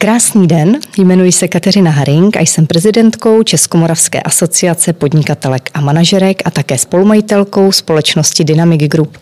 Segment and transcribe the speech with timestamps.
[0.00, 6.50] Krásný den, jmenuji se Kateřina Haring a jsem prezidentkou Českomoravské asociace podnikatelek a manažerek a
[6.50, 9.18] také spolumajitelkou společnosti Dynamic Group.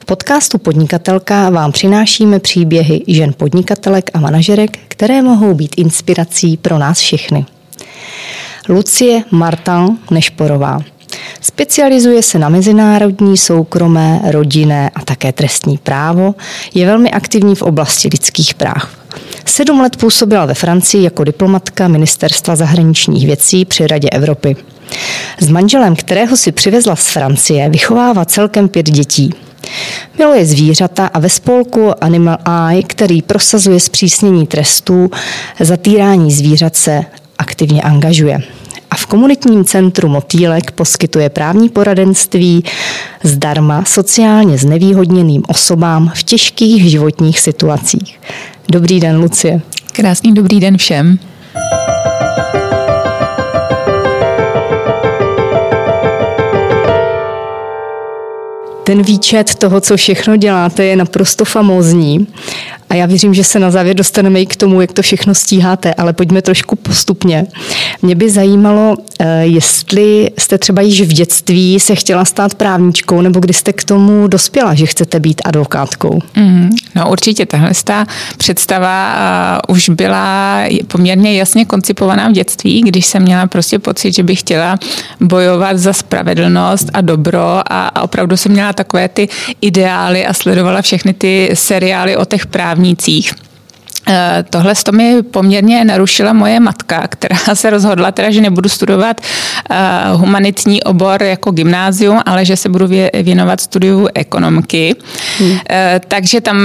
[0.00, 6.78] V podcastu Podnikatelka vám přinášíme příběhy žen podnikatelek a manažerek, které mohou být inspirací pro
[6.78, 7.46] nás všechny.
[8.68, 10.80] Lucie Martin Nešporová.
[11.40, 16.34] Specializuje se na mezinárodní, soukromé, rodinné a také trestní právo.
[16.74, 18.98] Je velmi aktivní v oblasti lidských práv.
[19.48, 24.56] Sedm let působila ve Francii jako diplomatka Ministerstva zahraničních věcí při Radě Evropy.
[25.40, 29.34] S manželem, kterého si přivezla z Francie, vychovává celkem pět dětí.
[30.18, 32.36] Miluje zvířata a ve spolku Animal
[32.68, 35.10] Eye, který prosazuje zpřísnění trestů,
[35.60, 37.04] zatýrání zvířat se
[37.38, 38.38] aktivně angažuje.
[38.98, 42.64] V komunitním centru Motýlek poskytuje právní poradenství
[43.22, 48.20] zdarma sociálně znevýhodněným osobám v těžkých životních situacích.
[48.68, 49.60] Dobrý den, Lucie.
[49.92, 51.18] Krásný dobrý den všem.
[58.84, 62.26] Ten výčet toho, co všechno děláte, je naprosto famózní.
[62.90, 65.94] A já věřím, že se na závěr dostaneme i k tomu, jak to všechno stíháte,
[65.94, 67.46] ale pojďme trošku postupně.
[68.02, 73.40] Mě by zajímalo, eh, jestli jste třeba již v dětství se chtěla stát právničkou, nebo
[73.40, 76.18] kdy jste k tomu dospěla, že chcete být advokátkou.
[76.36, 79.14] Mm, no určitě, tahle ta představa
[79.68, 84.40] uh, už byla poměrně jasně koncipovaná v dětství, když jsem měla prostě pocit, že bych
[84.40, 84.78] chtěla
[85.20, 89.28] bojovat za spravedlnost a dobro a, a opravdu jsem měla takové ty
[89.60, 93.34] ideály a sledovala všechny ty seriály o těch právních právnících.
[94.10, 99.20] Eh, tohle to mi poměrně narušila moje matka, která se rozhodla teda, že nebudu studovat
[99.70, 99.76] eh,
[100.12, 102.86] humanitní obor jako gymnázium, ale že se budu
[103.22, 104.96] věnovat studiu ekonomky.
[105.38, 105.58] Hmm.
[105.70, 106.56] Eh, takže tam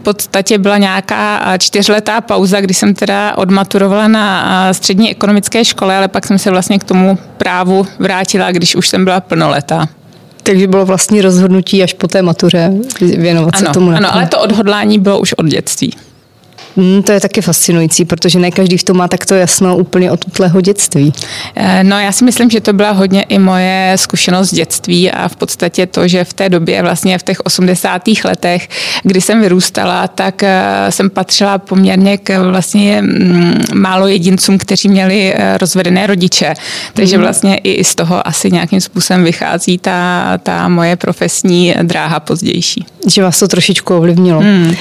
[0.00, 6.08] v podstatě byla nějaká čtyřletá pauza, kdy jsem teda odmaturovala na střední ekonomické škole, ale
[6.08, 9.88] pak jsem se vlastně k tomu právu vrátila, když už jsem byla plnoletá.
[10.48, 13.90] Takže bylo vlastní rozhodnutí až po té matuře věnovat ano, se tomu.
[13.90, 15.92] Ano, ale to odhodlání bylo už od dětství.
[16.78, 20.26] Hmm, to je taky fascinující, protože ne každý v tom má takto jasno úplně od
[20.26, 21.12] utlého dětství.
[21.56, 25.28] Eh, no já si myslím, že to byla hodně i moje zkušenost z dětství a
[25.28, 28.02] v podstatě to, že v té době, vlastně v těch 80.
[28.24, 28.68] letech,
[29.02, 35.34] kdy jsem vyrůstala, tak eh, jsem patřila poměrně k vlastně mm, málo jedincům, kteří měli
[35.34, 36.54] eh, rozvedené rodiče.
[36.94, 37.24] Takže mhm.
[37.24, 42.86] vlastně i z toho asi nějakým způsobem vychází ta, ta moje profesní dráha pozdější.
[43.06, 44.40] Že vás to trošičku ovlivnilo.
[44.40, 44.74] Hmm.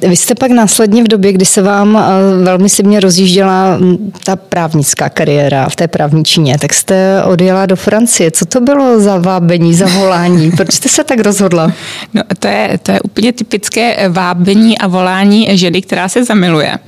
[0.00, 4.36] Vy jste pak následně v době, kdy se vám eh, velmi silně rozjížděla hm, ta
[4.36, 8.30] právnická kariéra v té právní Číně, tak jste odjela do Francie.
[8.30, 10.50] Co to bylo za vábení, za volání?
[10.50, 11.72] Proč jste se tak rozhodla?
[12.14, 16.78] No, to je, to je úplně typické vábení a volání ženy, která se zamiluje.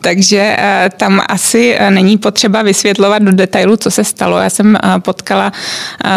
[0.00, 4.38] Takže eh, tam asi eh, není potřeba vysvětlovat do detailu, co se stalo.
[4.38, 5.52] Já jsem potkala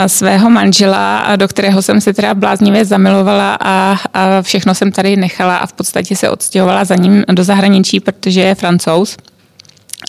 [0.08, 5.58] svého manžela, do kterého jsem se teda bláznivě zamilovala a, a všechno jsem tady nechala
[5.58, 9.18] a v podstatě se odstěhovala za ním do zahraničí, protože je francouz.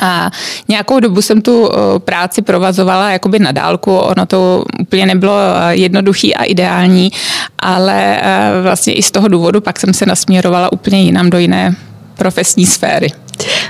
[0.02, 0.30] A
[0.68, 5.34] nějakou dobu jsem tu práci provazovala jakoby na dálku, ono to úplně nebylo
[5.70, 7.12] jednoduchý a ideální,
[7.58, 8.20] ale
[8.62, 11.76] vlastně i z toho důvodu pak jsem se nasměrovala úplně jinam do jiné
[12.14, 13.08] profesní sféry.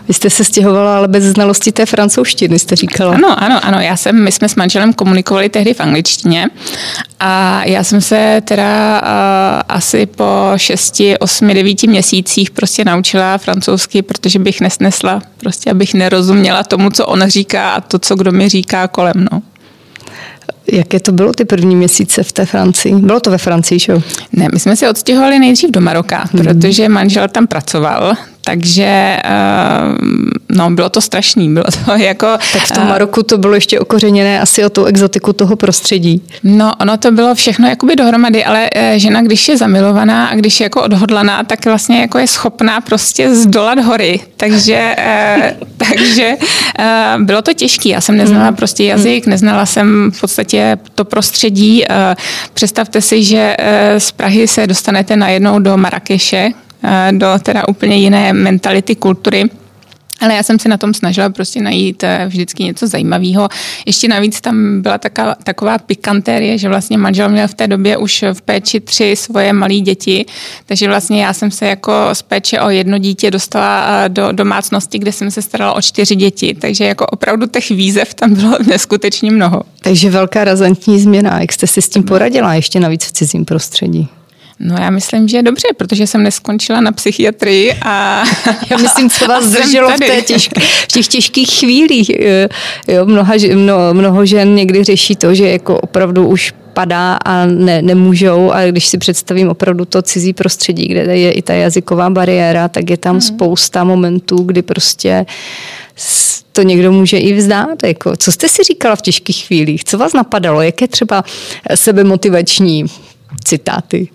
[0.09, 3.15] Vy jste se stěhovala ale bez znalosti té francouzštiny, jste říkala.
[3.15, 3.81] Ano, ano, ano.
[3.81, 6.49] Já jsem, my jsme s manželem komunikovali tehdy v angličtině
[7.21, 9.09] a já jsem se teda uh,
[9.69, 16.65] asi po 6, 8, 9 měsících prostě naučila francouzsky, protože bych nesnesla, prostě abych nerozuměla
[16.65, 19.27] tomu, co on říká a to, co kdo mi říká kolem.
[19.33, 19.43] No.
[20.73, 22.95] Jaké to bylo ty první měsíce v té Francii?
[22.95, 24.03] Bylo to ve Francii, že
[24.33, 26.45] Ne, my jsme se odstěhovali nejdřív do Maroka, hmm.
[26.45, 28.15] protože manžel tam pracoval,
[28.47, 29.95] takže uh,
[30.57, 31.55] no, bylo to strašný.
[31.55, 34.85] Bylo to jako, tak v tom uh, Maroku to bylo ještě okořeněné asi o tu
[34.85, 36.23] exotiku toho prostředí.
[36.45, 40.61] No, ono to bylo všechno jakoby dohromady, ale uh, žena, když je zamilovaná a když
[40.61, 44.21] je jako odhodlaná, tak vlastně jako je schopná prostě zdolat hory.
[44.37, 44.97] Takže,
[45.77, 46.33] takže
[47.19, 47.89] bylo to těžké.
[47.89, 48.57] Já jsem neznala hmm.
[48.57, 51.85] prostě jazyk, neznala jsem v podstatě to prostředí.
[52.55, 53.57] Představte si, že
[53.99, 56.66] z Prahy se dostanete najednou do Marrakeše, Eh,
[57.11, 59.51] do teda úplně jiné mentality, kultury.
[60.21, 63.49] Ale já jsem se na tom snažila prostě najít eh, vždycky něco zajímavého.
[63.87, 68.25] Ještě navíc tam byla taková, taková pikantérie, že vlastně manžel měl v té době už
[68.33, 70.27] v péči tři svoje malé děti,
[70.67, 74.99] takže vlastně já jsem se jako z péče o jedno dítě dostala eh, do domácnosti,
[74.99, 79.31] kde jsem se starala o čtyři děti, takže jako opravdu těch výzev tam bylo neskutečně
[79.31, 79.63] mnoho.
[79.81, 81.41] Takže velká razantní změna.
[81.41, 84.09] Jak jste si s tím poradila ještě navíc v cizím prostředí?
[84.61, 88.25] No já myslím, že je dobře, protože jsem neskončila na psychiatrii a
[88.71, 92.11] Já myslím, co vás zdrželo v, té těžk, v těch těžkých chvílích.
[92.89, 97.83] Jo, mnoha, mno, mnoho žen někdy řeší to, že jako opravdu už padá a ne,
[97.83, 102.69] nemůžou a když si představím opravdu to cizí prostředí, kde je i ta jazyková bariéra,
[102.69, 103.21] tak je tam hmm.
[103.21, 105.27] spousta momentů, kdy prostě
[106.53, 107.83] to někdo může i vzdát.
[107.83, 109.85] Jako, co jste si říkala v těžkých chvílích?
[109.85, 110.63] Co vás napadalo?
[110.63, 111.25] Jaké třeba
[111.75, 112.85] sebemotivační
[113.45, 114.09] citáty?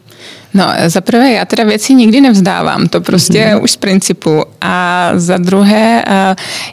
[0.54, 3.64] No, za prvé, já teda věci nikdy nevzdávám, to prostě mm-hmm.
[3.64, 4.44] už z principu.
[4.62, 6.04] A za druhé,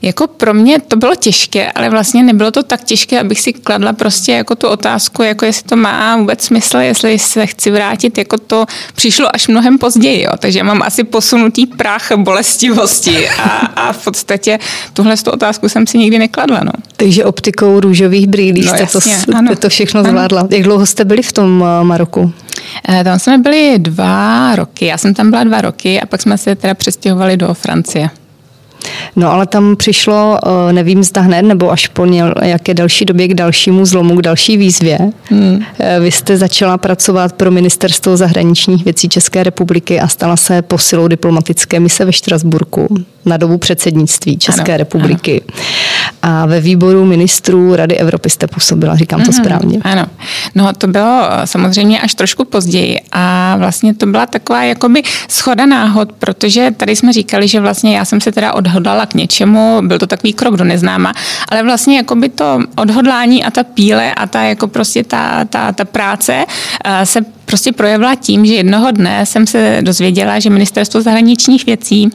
[0.02, 3.92] jako pro mě to bylo těžké, ale vlastně nebylo to tak těžké, abych si kladla
[3.92, 8.38] prostě jako tu otázku, jako jestli to má vůbec smysl, jestli se chci vrátit, jako
[8.38, 10.32] to přišlo až mnohem později, jo.
[10.38, 14.58] takže mám asi posunutý prach bolestivosti a, a v podstatě
[14.92, 16.60] tuhle tu otázku jsem si nikdy nekladla.
[16.64, 16.72] No.
[16.96, 19.56] Takže optikou růžových brýlí no, jste, jasně, to, ano.
[19.56, 20.40] to všechno zvládla.
[20.40, 20.48] Ano.
[20.52, 22.32] Jak dlouho jste byli v tom eh, Maroku?
[22.88, 24.86] Eh, tam jsme byli dva roky.
[24.86, 28.10] Já jsem tam byla dva roky a pak jsme se teda přestěhovali do Francie.
[29.16, 33.34] No ale tam přišlo, eh, nevím zda hned, nebo až po nějaké další době k
[33.34, 34.98] dalšímu zlomu, k další výzvě.
[35.24, 35.62] Hmm.
[35.78, 41.08] Eh, vy jste začala pracovat pro Ministerstvo zahraničních věcí České republiky a stala se posilou
[41.08, 42.86] diplomatické mise ve Štrasburku
[43.24, 45.42] na dobu předsednictví České ano, republiky.
[45.48, 45.62] Ano.
[46.22, 49.78] A ve výboru ministrů Rady Evropy jste působila, říkám to mm, správně.
[49.82, 50.06] Ano,
[50.54, 56.12] no to bylo samozřejmě až trošku později a vlastně to byla taková jakoby schoda náhod,
[56.12, 60.06] protože tady jsme říkali, že vlastně já jsem se teda odhodlala k něčemu, byl to
[60.06, 61.12] takový krok do neznáma,
[61.48, 65.84] ale vlastně jakoby to odhodlání a ta píle a ta jako prostě ta, ta, ta
[65.84, 66.44] práce
[66.84, 72.10] eh, se prostě projevila tím, že jednoho dne jsem se dozvěděla, že ministerstvo zahraničních věcí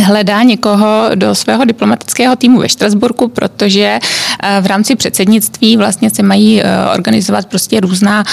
[0.00, 3.98] hledá někoho do svého diplomatického týmu ve Štrasburku, protože
[4.42, 8.24] eh, v rámci předsednictví vlastně se mají eh, organizovat prostě různá,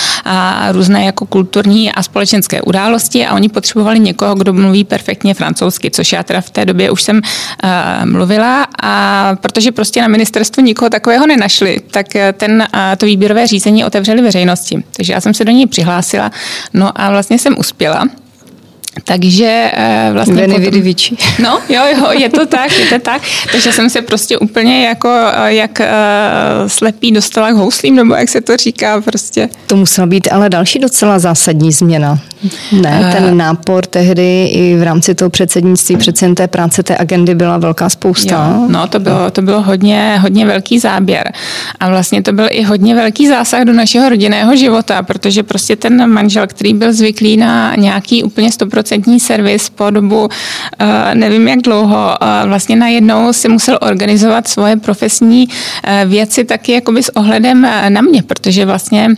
[0.71, 6.13] různé jako kulturní a společenské události a oni potřebovali někoho, kdo mluví perfektně francouzsky, což
[6.13, 7.21] já teda v té době už jsem
[7.63, 12.67] eh, mluvila a protože prostě na ministerstvu nikoho takového nenašli, tak ten,
[12.97, 14.83] to výběrové řízení otevřeli veřejnosti.
[14.93, 16.31] Takže já jsem se do něj přihlásila,
[16.73, 18.05] no a vlastně jsem uspěla.
[19.03, 20.47] Takže uh, vlastně...
[20.47, 21.17] Veny potom...
[21.43, 23.21] No, jo, jo, je to tak, je to tak.
[23.51, 28.29] Takže jsem se prostě úplně jako eh, jak uh, slepý dostala k houslím, nebo jak
[28.29, 29.49] se to říká prostě.
[29.67, 32.19] To musela být ale další docela zásadní změna.
[32.71, 37.57] Ne, ten nápor tehdy i v rámci toho předsednictví, přece té práce, té agendy byla
[37.57, 38.55] velká spousta.
[38.55, 41.31] Jo, no, to bylo, to bylo hodně, hodně velký záběr.
[41.79, 46.11] A vlastně to byl i hodně velký zásah do našeho rodinného života, protože prostě ten
[46.11, 48.78] manžel, který byl zvyklý na nějaký úplně 100%
[49.19, 50.29] servis po dobu
[50.79, 55.47] eh, nevím jak dlouho, eh, vlastně najednou si musel organizovat svoje profesní
[55.83, 59.09] eh, věci taky jakoby s ohledem na mě, protože vlastně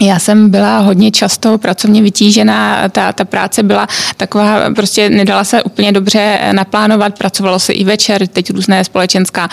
[0.00, 3.86] já jsem byla hodně často pracovně vytížená, ta, ta práce byla
[4.16, 9.48] taková, prostě nedala se úplně dobře naplánovat, pracovalo se i večer, teď různé společenská,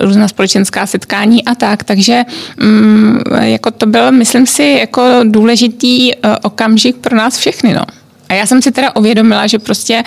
[0.00, 2.22] různá společenská setkání a tak, takže
[2.62, 6.12] mm, jako to byl, myslím si, jako důležitý
[6.42, 7.99] okamžik pro nás všechny, no.
[8.30, 10.02] A já jsem si teda uvědomila, že prostě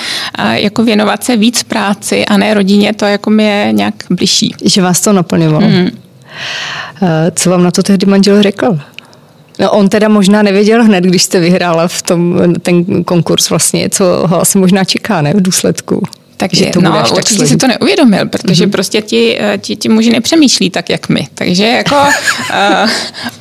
[0.53, 4.55] jako věnovat se víc práci a ne rodině, to jako mi je nějak bližší.
[4.65, 5.67] Že vás to naplňovalo.
[5.67, 5.89] Mm.
[7.35, 8.79] Co vám na to tehdy manžel řekl?
[9.59, 14.05] No on teda možná nevěděl hned, když jste vyhrála v tom ten konkurs vlastně, co
[14.05, 16.03] ho asi možná čeká, ne, v důsledku.
[16.37, 18.71] Takže to no, určitě si to neuvědomil, protože mm-hmm.
[18.71, 21.27] prostě ti, eh, ti, ti muži nepřemýšlí tak, jak my.
[21.35, 22.89] Takže jako uh,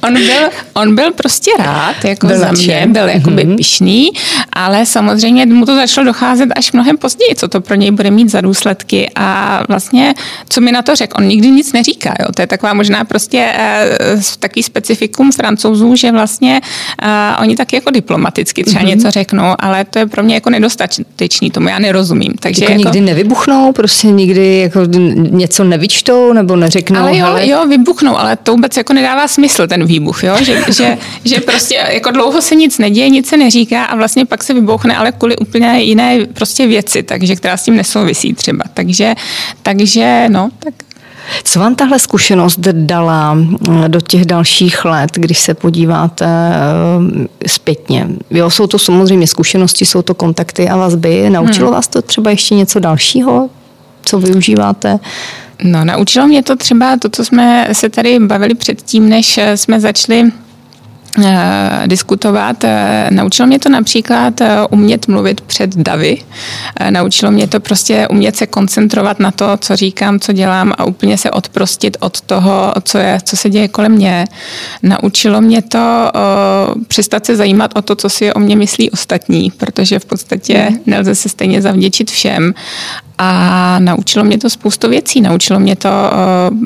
[0.08, 3.56] on, byl, on byl prostě rád, jako byl za mě, byl jakoby mm-hmm.
[3.56, 4.10] pišný,
[4.52, 8.30] ale samozřejmě mu to začalo docházet až mnohem později, co to pro něj bude mít
[8.30, 10.14] za důsledky a vlastně,
[10.48, 12.26] co mi na to řekl, on nikdy nic neříká, jo?
[12.36, 13.52] to je taková možná prostě
[14.14, 16.60] uh, taký specifikum francouzů, že vlastně
[17.02, 18.86] uh, oni taky jako diplomaticky třeba mm-hmm.
[18.86, 22.32] něco řeknou, ale to je pro mě jako nedostatečný, tomu já nerozumím.
[22.40, 24.80] Takže jako, nikdy nevybuchnou, prostě nikdy jako
[25.14, 27.00] něco nevyčtou nebo neřeknou.
[27.00, 27.48] Ale jo, hele...
[27.48, 30.36] jo, vybuchnou, ale to vůbec jako nedává smysl ten výbuch, jo?
[30.40, 34.42] Že, že, že prostě jako dlouho se nic neděje, nic se neříká a vlastně pak
[34.44, 38.64] se vybuchne, ale kvůli úplně jiné prostě věci, takže která s tím nesouvisí třeba.
[38.74, 39.14] Takže,
[39.62, 40.74] takže no, tak
[41.44, 43.36] co vám tahle zkušenost dala
[43.84, 48.08] eh, do těch dalších let, když se podíváte eh, zpětně?
[48.30, 51.30] Jo, jsou to samozřejmě zkušenosti, jsou to kontakty a vazby.
[51.30, 51.74] Naučilo hmm.
[51.74, 53.50] vás to třeba ještě něco dalšího,
[54.04, 54.98] co využíváte?
[55.64, 60.24] No, naučilo mě to třeba to, co jsme se tady bavili předtím, než jsme začali
[60.24, 60.51] Eh,
[61.86, 62.64] diskutovat.
[62.64, 66.18] Eh, naučilo mě to například eh, umět mluvit před davy.
[66.90, 71.18] Naučilo mě to prostě umět se koncentrovat na to, co říkám, co dělám a úplně
[71.18, 74.24] se odprostit od toho, co, je, co se děje kolem mě.
[74.82, 76.10] Naučilo mě to
[76.88, 80.78] přestat se zajímat o to, co si o mě myslí ostatní, protože v podstatě mhm.
[80.86, 82.54] nelze se stejně zavděčit všem.
[83.18, 85.20] A naučilo mě to spoustu věcí.
[85.20, 85.90] Naučilo mě to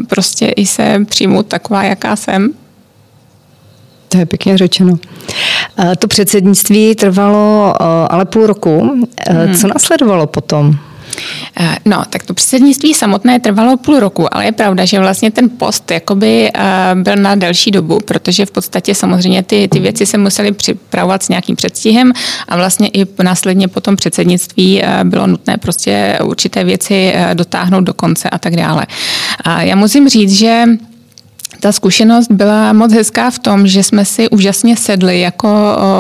[0.06, 2.50] prostě i se přijmout taková, jaká jsem
[4.08, 4.98] to je pěkně řečeno.
[5.98, 7.74] To předsednictví trvalo
[8.12, 8.80] ale půl roku.
[9.28, 9.54] Hmm.
[9.54, 10.78] Co následovalo potom?
[11.84, 15.90] No, tak to předsednictví samotné trvalo půl roku, ale je pravda, že vlastně ten post
[15.90, 16.50] jakoby
[16.94, 21.28] byl na delší dobu, protože v podstatě samozřejmě ty, ty věci se musely připravovat s
[21.28, 22.12] nějakým předstihem
[22.48, 28.30] a vlastně i následně po tom předsednictví bylo nutné prostě určité věci dotáhnout do konce
[28.30, 28.86] a tak dále.
[29.44, 30.64] A já musím říct, že
[31.60, 35.48] ta zkušenost byla moc hezká v tom, že jsme si úžasně sedli jako,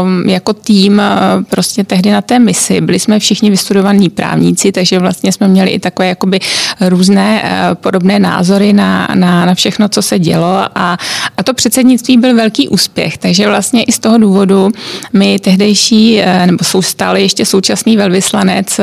[0.02, 2.80] um, jako tým uh, prostě tehdy na té misi.
[2.80, 6.40] Byli jsme všichni vystudovaní právníci, takže vlastně jsme měli i takové jakoby
[6.80, 10.98] různé uh, podobné názory na, na, na všechno, co se dělo a,
[11.36, 14.70] a to předsednictví byl velký úspěch, takže vlastně i z toho důvodu
[15.12, 18.80] mi tehdejší, uh, nebo jsou stále ještě současný velvyslanec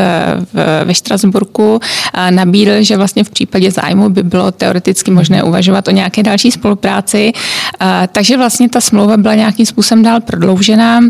[0.86, 1.80] ve Štrasburku
[2.30, 7.32] nabídl, že vlastně v případě zájmu by bylo teoreticky možné uvažovat o nějaké další spolupráci.
[8.12, 11.02] Takže vlastně ta smlouva byla nějakým způsobem dál prodloužená.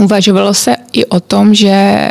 [0.00, 2.10] Uvažovalo se i o tom, že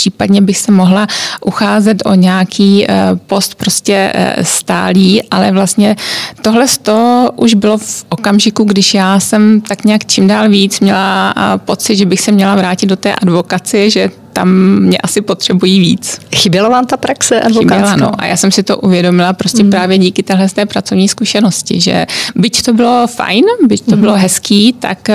[0.00, 1.06] případně bych se mohla
[1.44, 2.94] ucházet o nějaký eh,
[3.26, 5.96] post prostě eh, stálý, ale vlastně
[6.42, 11.34] tohle to už bylo v okamžiku, když já jsem tak nějak čím dál víc měla
[11.36, 15.80] eh, pocit, že bych se měla vrátit do té advokaci, že tam mě asi potřebují
[15.80, 16.20] víc.
[16.34, 17.76] Chyběla vám ta praxe advokátská?
[17.76, 18.20] Chyběla, no.
[18.20, 19.70] A já jsem si to uvědomila prostě mm.
[19.70, 22.06] právě díky téhle té pracovní zkušenosti, že
[22.36, 24.00] byť to bylo fajn, byť to mm.
[24.00, 25.08] bylo hezký, tak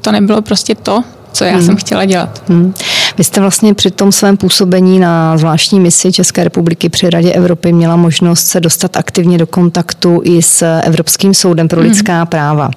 [0.00, 1.62] to nebylo prostě to, co já hmm.
[1.62, 2.42] jsem chtěla dělat.
[2.48, 2.74] Hmm.
[3.18, 7.72] Vy jste vlastně při tom svém působení na zvláštní misi České republiky při Radě Evropy
[7.72, 11.90] měla možnost se dostat aktivně do kontaktu i s Evropským soudem pro hmm.
[11.90, 12.26] lidská hmm.
[12.26, 12.70] práva.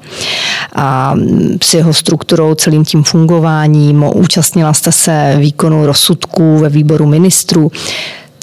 [0.76, 1.16] A
[1.64, 7.72] s jeho strukturou, celým tím fungováním, účastnila jste se výkonu rozsudků ve výboru ministrů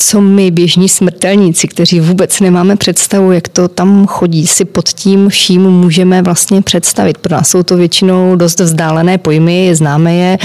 [0.01, 5.29] co my běžní smrtelníci, kteří vůbec nemáme představu, jak to tam chodí, si pod tím
[5.29, 7.19] vším můžeme vlastně představit.
[7.19, 10.39] Pro nás jsou to většinou dost vzdálené pojmy, známe je,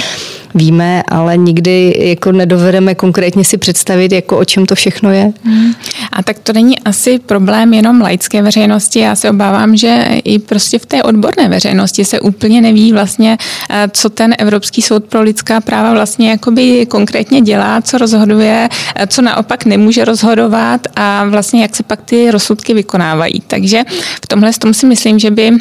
[0.55, 5.33] víme, ale nikdy jako nedovedeme konkrétně si představit, jako o čem to všechno je.
[5.43, 5.73] Hmm.
[6.11, 8.99] A tak to není asi problém jenom laické veřejnosti.
[8.99, 13.37] Já se obávám, že i prostě v té odborné veřejnosti se úplně neví vlastně,
[13.69, 19.07] eh, co ten Evropský soud pro lidská práva vlastně jakoby konkrétně dělá, co rozhoduje, eh,
[19.07, 23.41] co naopak nemůže rozhodovat a vlastně jak se pak ty rozsudky vykonávají.
[23.47, 23.83] Takže
[24.23, 25.51] v tomhle tom si myslím, že by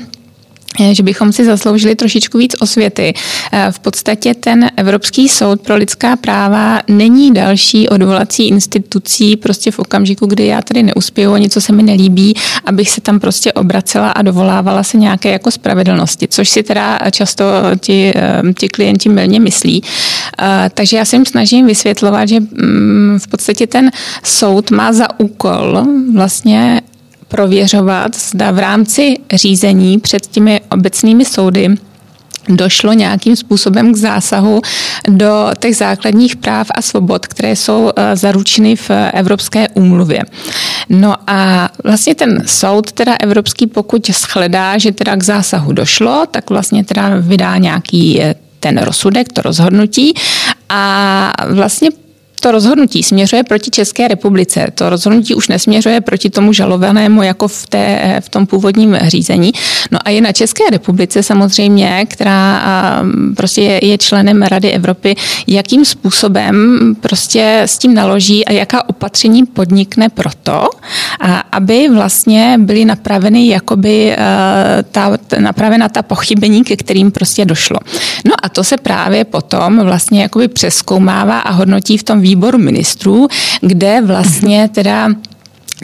[0.92, 3.14] že bychom si zasloužili trošičku víc osvěty.
[3.52, 9.78] Eh, v podstatě ten Evropský soud pro lidská práva není další odvolací institucí prostě v
[9.78, 14.22] okamžiku, kdy já tady neuspěju, něco se mi nelíbí, abych se tam prostě obracela a
[14.22, 17.44] dovolávala se nějaké jako spravedlnosti, což si teda často
[17.80, 19.82] ti, eh, ti klienti milně myslí.
[20.74, 23.90] Takže já se jim snažím vysvětlovat, že mm, v podstatě ten
[24.22, 26.82] soud má za úkol vlastně
[27.32, 31.68] prověřovat, zda v rámci řízení před těmi obecnými soudy
[32.48, 34.60] došlo nějakým způsobem k zásahu
[35.08, 40.22] do těch základních práv a svobod, které jsou eh, zaručeny v Evropské úmluvě.
[40.88, 46.50] No a vlastně ten soud teda evropský, pokud shledá, že teda k zásahu došlo, tak
[46.50, 50.14] vlastně teda vydá nějaký eh, ten rozsudek, to rozhodnutí
[50.68, 51.88] a vlastně
[52.42, 54.66] to rozhodnutí směřuje proti České republice.
[54.74, 59.52] To rozhodnutí už nesměřuje proti tomu žalovanému jako v, té, v tom původním řízení.
[59.90, 62.62] No a je na České republice samozřejmě, která
[63.36, 65.14] prostě je, členem Rady Evropy,
[65.46, 70.68] jakým způsobem prostě s tím naloží a jaká opatření podnikne proto,
[71.52, 74.16] aby vlastně byly napraveny jakoby
[74.90, 77.78] ta, napravena ta pochybení, ke kterým prostě došlo.
[78.24, 82.58] No a to se právě potom vlastně jakoby přeskoumává a hodnotí v tom výboru výboru
[82.58, 83.28] ministrů,
[83.60, 85.08] kde vlastně teda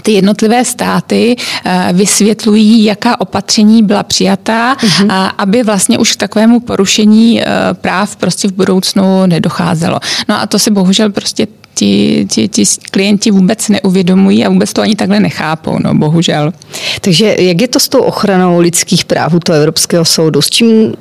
[0.03, 5.31] ty jednotlivé státy eh, vysvětlují, jaká opatření byla přijatá, uh-huh.
[5.39, 10.01] aby vlastně už k takovému porušení eh, práv prostě v budoucnu nedocházelo.
[10.29, 14.83] No a to se bohužel prostě ti, ti, ti klienti vůbec neuvědomují a vůbec to
[14.83, 16.53] ani takhle nechápou, no bohužel.
[17.01, 20.43] Takže jak je to s tou ochranou lidských práv u toho Evropského soudu?
[20.43, 20.95] S čím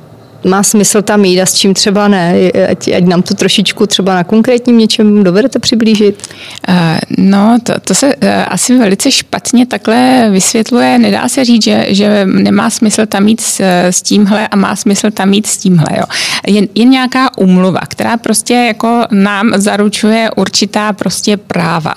[0.44, 2.34] má smysl tam jít a s čím třeba ne?
[2.70, 6.28] Ať, ať nám to trošičku třeba na konkrétním něčem dovedete přiblížit?
[6.68, 10.98] Eh, no, to, to se eh, asi velice špatně takhle vysvětluje.
[10.98, 15.10] Nedá se říct, že, že nemá smysl tam jít s, s tímhle a má smysl
[15.10, 15.88] tam jít s tímhle.
[15.98, 16.04] Jo.
[16.46, 21.94] Je, je nějaká umluva, která prostě jako nám zaručuje určitá prostě práva.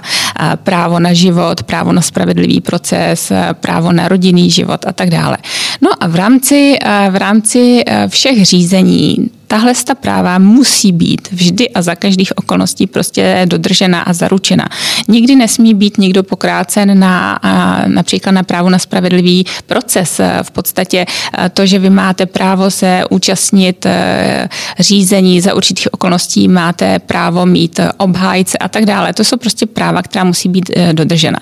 [0.55, 5.37] Právo na život, právo na spravedlivý proces, právo na rodinný život a tak dále.
[5.81, 6.77] No a v rámci,
[7.09, 13.41] v rámci všech řízení tahle sta práva musí být vždy a za každých okolností prostě
[13.45, 14.69] dodržena a zaručena.
[15.07, 17.39] Nikdy nesmí být nikdo pokrácen na
[17.87, 20.21] například na právo na spravedlivý proces.
[20.41, 21.05] V podstatě
[21.53, 27.79] to, že vy máte právo se účastnit e, řízení za určitých okolností, máte právo mít
[27.97, 29.13] obhájce a tak dále.
[29.13, 31.39] To jsou prostě práva, která musí být e, dodržena.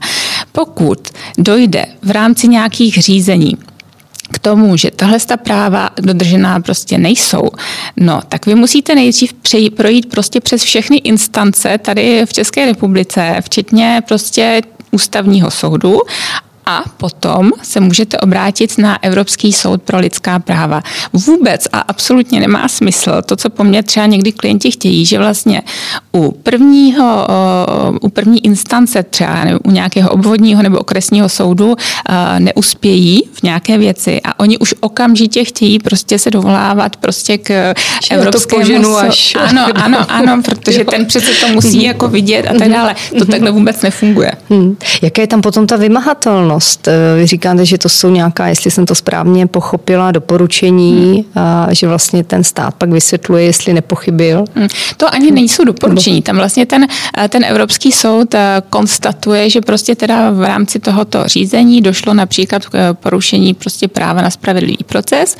[0.51, 0.99] Pokud
[1.37, 3.57] dojde v rámci nějakých řízení
[4.41, 7.49] tomu, že tahle ta práva dodržená prostě nejsou,
[7.97, 13.35] no tak vy musíte nejdřív přejít, projít prostě přes všechny instance tady v České republice,
[13.41, 15.99] včetně prostě ústavního soudu
[16.69, 20.81] a potom se můžete obrátit na Evropský soud pro lidská práva.
[21.13, 25.61] Vůbec a absolutně nemá smysl to, co po mně třeba někdy klienti chtějí, že vlastně
[26.11, 27.27] u prvního,
[28.01, 31.75] u první instance třeba nebo u nějakého obvodního nebo okresního soudu
[32.39, 37.73] neuspějí v nějaké věci a oni už okamžitě chtějí prostě se dovolávat prostě k
[38.03, 38.97] že evropskému soudu.
[38.97, 39.35] Až...
[39.35, 42.95] Ano, ano, ano, protože ten přece to musí jako vidět a tak dále.
[43.19, 44.31] To takhle vůbec nefunguje.
[44.49, 44.77] Hmm.
[45.01, 46.58] Jaké je tam potom ta vymahatelnost?
[46.59, 46.87] Činnost.
[46.87, 51.43] Eh, vy říkáte, že to jsou nějaká, jestli jsem to správně pochopila, doporučení, hmm.
[51.45, 54.45] a že vlastně ten stát pak vysvětluje, jestli nepochybil.
[54.55, 54.67] Hmm.
[54.97, 56.21] To ani nejsou doporučení.
[56.21, 56.87] Tam vlastně ten,
[57.17, 62.65] eh, ten Evropský soud eh, konstatuje, že prostě teda v rámci tohoto řízení došlo například
[62.65, 65.37] k porušení prostě práva na spravedlivý proces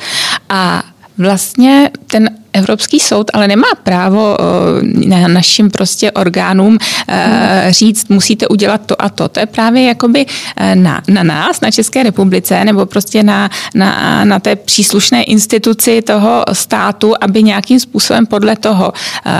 [0.48, 0.82] a
[1.18, 6.78] vlastně ten Evropský soud ale nemá právo eh, na našim prostě orgánům
[7.08, 9.28] eh, říct, musíte udělat to a to.
[9.28, 10.26] To je právě jakoby
[10.56, 16.02] eh, na, na nás, na České republice, nebo prostě na, na, na té příslušné instituci
[16.02, 18.92] toho státu, aby nějakým způsobem podle toho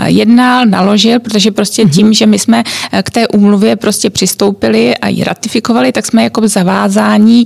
[0.05, 1.91] jednal, naložil, protože prostě mhm.
[1.91, 2.63] tím, že my jsme
[3.03, 7.45] k té úmluvě prostě přistoupili a ji ratifikovali, tak jsme jako zavázání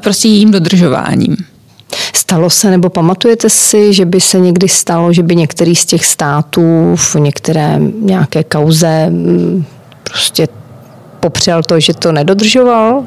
[0.00, 1.36] prostě jejím dodržováním.
[2.14, 6.04] Stalo se nebo pamatujete si, že by se někdy stalo, že by některý z těch
[6.04, 9.64] států v některé nějaké kauze mm,
[10.04, 10.48] prostě
[11.20, 13.04] popřel to, že to nedodržoval?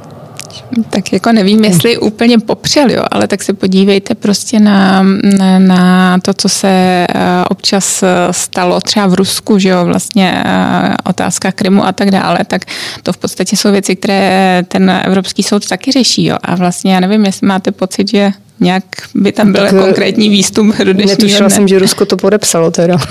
[0.89, 5.03] Tak jako nevím, jestli úplně popřel, jo, ale tak se podívejte prostě na,
[5.37, 7.05] na, na to, co se eh,
[7.49, 12.39] občas eh, stalo třeba v Rusku, že jo, vlastně eh, otázka Krymu a tak dále,
[12.47, 12.61] tak
[13.03, 16.99] to v podstatě jsou věci, které ten Evropský soud taky řeší, jo, a vlastně já
[16.99, 18.31] nevím, jestli máte pocit, že
[18.63, 18.83] nějak
[19.15, 22.97] by tam byl tak, konkrétní výstup do dnešního Netušila jsem, že Rusko to podepsalo teda.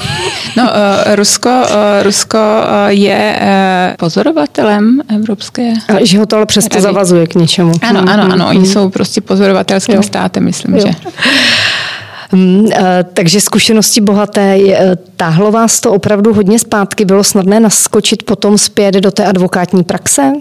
[0.57, 2.38] No, uh, Rusko, uh, Rusko
[2.88, 3.41] je
[3.99, 5.73] pozorovatelem evropské.
[5.88, 6.83] A že ho to ale přesto rady.
[6.83, 7.73] zavazuje k něčemu.
[7.83, 8.47] Ano, hmm, ano, ano.
[8.47, 8.57] Hmm.
[8.57, 10.03] Oni jsou prostě pozorovatelským jo.
[10.03, 10.81] státem, myslím, jo.
[10.81, 10.95] že.
[12.31, 12.69] Hmm,
[13.12, 14.59] takže zkušenosti bohaté.
[15.17, 17.05] Táhlo vás to opravdu hodně zpátky?
[17.05, 20.33] Bylo snadné naskočit potom zpět do té advokátní praxe?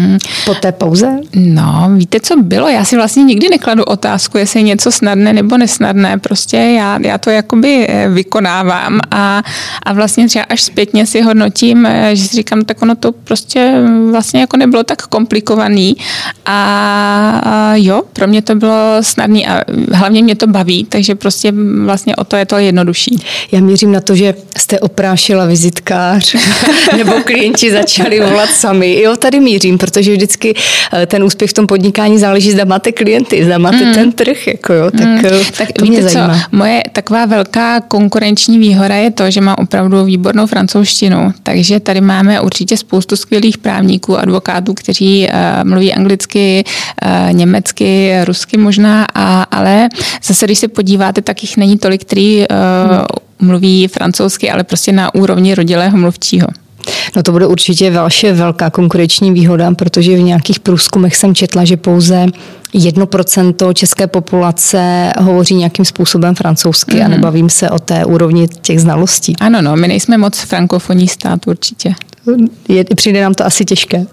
[0.00, 0.18] Hmm.
[0.44, 1.10] Po té pauze?
[1.34, 2.68] No, víte, co bylo?
[2.68, 6.18] Já si vlastně nikdy nekladu otázku, jestli je něco snadné nebo nesnadné.
[6.18, 9.42] Prostě já, já to jakoby eh, vykonávám a,
[9.82, 13.74] a vlastně třeba až zpětně si hodnotím, eh, že si říkám, tak ono to prostě
[14.10, 15.96] vlastně jako nebylo tak komplikovaný
[16.46, 21.52] a, a jo, pro mě to bylo snadné a hlavně mě to baví, takže prostě
[21.84, 23.18] vlastně o to je to jednodušší.
[23.52, 26.36] Já měřím na to, že jste oprášila vizitkář
[26.96, 29.00] nebo klienti začali volat sami.
[29.00, 30.54] Jo, tady mířím, protože vždycky
[30.92, 33.94] eh, ten úspěch v tom podnikání záleží, zda máte klienty, zda máte mm.
[33.94, 35.22] ten trh, jako jo, tak, mm.
[35.58, 36.34] tak to víte mě zajímá.
[36.34, 42.00] co, moje taková velká konkurenční výhoda je to, že mám opravdu výbornou francouzštinu, takže tady
[42.00, 46.64] máme určitě spoustu skvělých právníků, advokátů, kteří uh, mluví anglicky,
[47.04, 49.88] uh, německy, rusky možná, a, ale
[50.24, 52.46] zase, když se podíváte, tak jich není tolik, který uh,
[52.96, 53.48] mm.
[53.48, 56.46] mluví francouzsky, ale prostě na úrovni rodilého mluvčího.
[57.16, 61.76] No to bude určitě vaše velká konkurenční výhoda, protože v nějakých průzkumech jsem četla, že
[61.76, 62.26] pouze
[62.74, 67.04] 1% české populace hovoří nějakým způsobem francouzsky mm-hmm.
[67.04, 67.10] a mhm.
[67.10, 69.34] nebavím se o té úrovni těch znalostí.
[69.40, 71.94] Ano, no, my nejsme moc frankofonní stát určitě.
[72.68, 74.06] Je, přijde nám to asi těžké.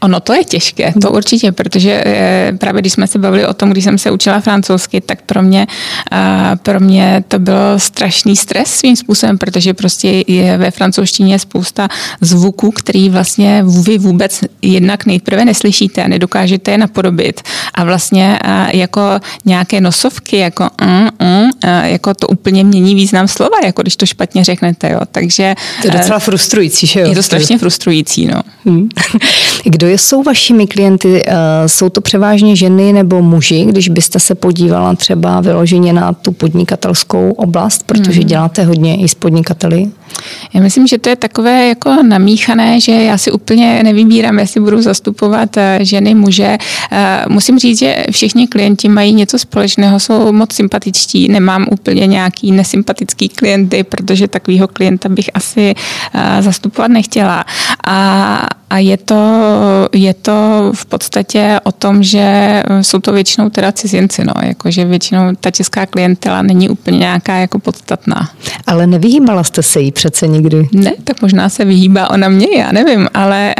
[0.00, 3.70] Ono to je těžké, to určitě, protože eh, právě když jsme se bavili o tom,
[3.70, 5.66] když jsem se učila francouzsky, tak pro mě,
[6.12, 11.88] eh, pro mě to byl strašný stres svým způsobem, protože prostě je ve francouzštině spousta
[12.20, 17.40] zvuků, který vlastně vy vůbec jednak nejprve neslyšíte, nedokážete je napodobit
[17.74, 18.38] a vlastně
[18.72, 19.00] jako
[19.44, 21.50] nějaké nosovky, jako mm, mm,
[21.84, 25.00] jako to úplně mění význam slova, jako když to špatně řeknete, jo.
[25.12, 25.54] Takže...
[25.82, 27.08] To je docela frustrující, že jo?
[27.08, 28.42] Je to strašně frustrující, no.
[28.64, 28.88] Hmm.
[29.64, 31.22] Kdo jsou vašimi klienty?
[31.66, 37.30] Jsou to převážně ženy nebo muži, když byste se podívala třeba vyloženě na tu podnikatelskou
[37.30, 38.28] oblast, protože hmm.
[38.28, 39.90] děláte hodně i s podnikateli?
[40.54, 44.82] Já myslím, že to je takové jako namíchané, že já si úplně nevybírám, jestli budu
[44.82, 46.58] zastupovat eh, ženy, muže.
[46.92, 51.28] Eh, musím říct, že všichni klienti mají něco společného, jsou moc sympatičtí.
[51.28, 55.74] Nemám úplně nějaký nesympatický klienty, protože takového klienta bych asi
[56.14, 57.44] eh, zastupovat nechtěla.
[57.86, 59.20] A a je to,
[59.92, 60.32] je to
[60.74, 65.86] v podstatě o tom, že jsou to většinou teda cizinci, no, jakože většinou ta česká
[65.86, 68.30] klientela není úplně nějaká jako podstatná.
[68.66, 70.68] Ale nevyhýbala jste se jí přece nikdy?
[70.72, 73.54] Ne, tak možná se vyhýbá ona mě, já nevím, ale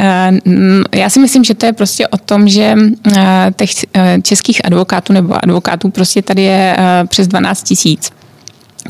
[0.45, 0.55] uh,
[0.95, 3.13] já si myslím, že to je prostě o tom, že uh,
[3.55, 6.77] těch uh, českých advokátů nebo advokátů prostě tady je
[7.07, 8.11] přes 12 tisíc.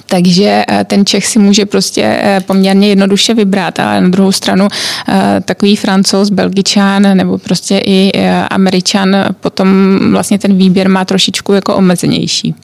[0.06, 4.68] Takže eh, ten Čech si může prostě eh, poměrně jednoduše vybrat, ale na druhou stranu
[5.08, 8.12] eh, takový francouz, belgičan nebo prostě i
[8.50, 12.56] američan potom vlastně ten výběr má trošičku jako omezenější.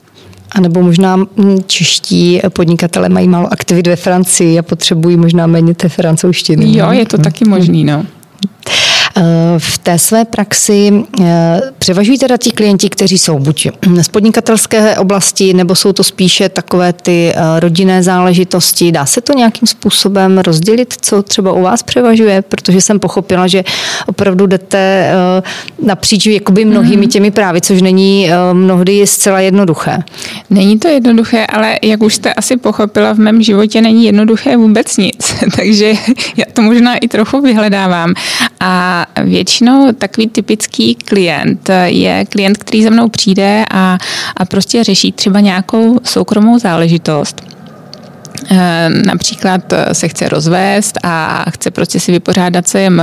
[0.52, 5.76] A nebo možná hm, čeští podnikatele mají málo aktivit ve Francii a potřebují možná méně
[5.76, 6.78] té francouzštiny.
[6.78, 8.06] Jo, je to taky možný, no.
[9.20, 9.24] Eh,
[9.58, 13.68] v té své praxi eh, převažují teda ti klienti, kteří jsou buď
[14.02, 18.92] z podnikatelské oblasti, nebo jsou to spíše takové ty eh, rodinné záležitosti.
[18.92, 22.42] Dá se to nějakým způsobem rozdělit, co třeba u vás převažuje?
[22.42, 23.64] Protože jsem pochopila, že
[24.08, 25.12] opravdu jdete
[25.86, 27.10] napříč jakoby mnohými mhm.
[27.10, 29.98] těmi právy, což není mnohdy zcela jednoduché.
[30.50, 34.98] Není to jednoduché, ale jak už jste asi pochopila, v mém životě není jednoduché vůbec
[34.98, 35.94] nic, takže
[36.38, 38.14] já to možná i trochu vyhledávám.
[38.60, 43.98] A většinou takový typický klient je klient, který za mnou přijde a,
[44.38, 47.50] a prostě řeší třeba nějakou soukromou záležitost.
[48.52, 53.02] Eh, například eh, se chce rozvést a chce prostě si vypořádat CM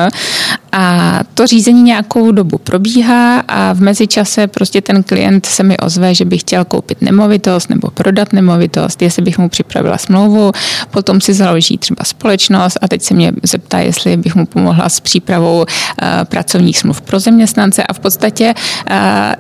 [0.77, 6.15] a to řízení nějakou dobu probíhá a v mezičase prostě ten klient se mi ozve,
[6.15, 10.53] že by chtěl koupit nemovitost nebo prodat nemovitost, jestli bych mu připravila smlouvu,
[10.91, 15.01] potom si založí třeba společnost a teď se mě zeptá, jestli bych mu pomohla s
[15.01, 17.83] přípravou eh, pracovních smluv pro zaměstnance.
[17.83, 18.55] A v podstatě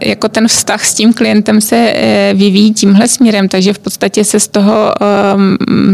[0.00, 1.94] jako ten vztah s tím klientem se
[2.34, 4.92] vyvíjí tímhle směrem, takže v podstatě se z toho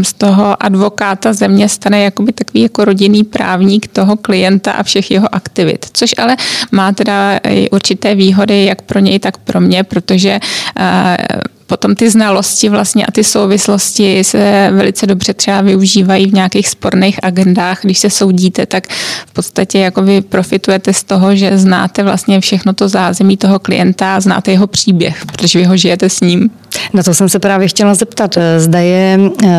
[0.01, 5.32] z toho advokáta země stane jakoby takový jako rodinný právník toho klienta a všech jeho
[5.33, 5.85] aktivit.
[5.93, 6.35] Což ale
[6.71, 10.39] má teda i určité výhody jak pro něj, tak pro mě, protože
[10.79, 11.17] eh,
[11.67, 17.19] potom ty znalosti vlastně a ty souvislosti se velice dobře třeba využívají v nějakých sporných
[17.23, 17.79] agendách.
[17.81, 18.87] Když se soudíte, tak
[19.27, 24.19] v podstatě jako vy profitujete z toho, že znáte vlastně všechno to zázemí toho klienta
[24.19, 26.49] znáte jeho příběh, protože vy ho žijete s ním.
[26.93, 28.37] Na to jsem se právě chtěla zeptat.
[28.57, 29.49] Zda je eh,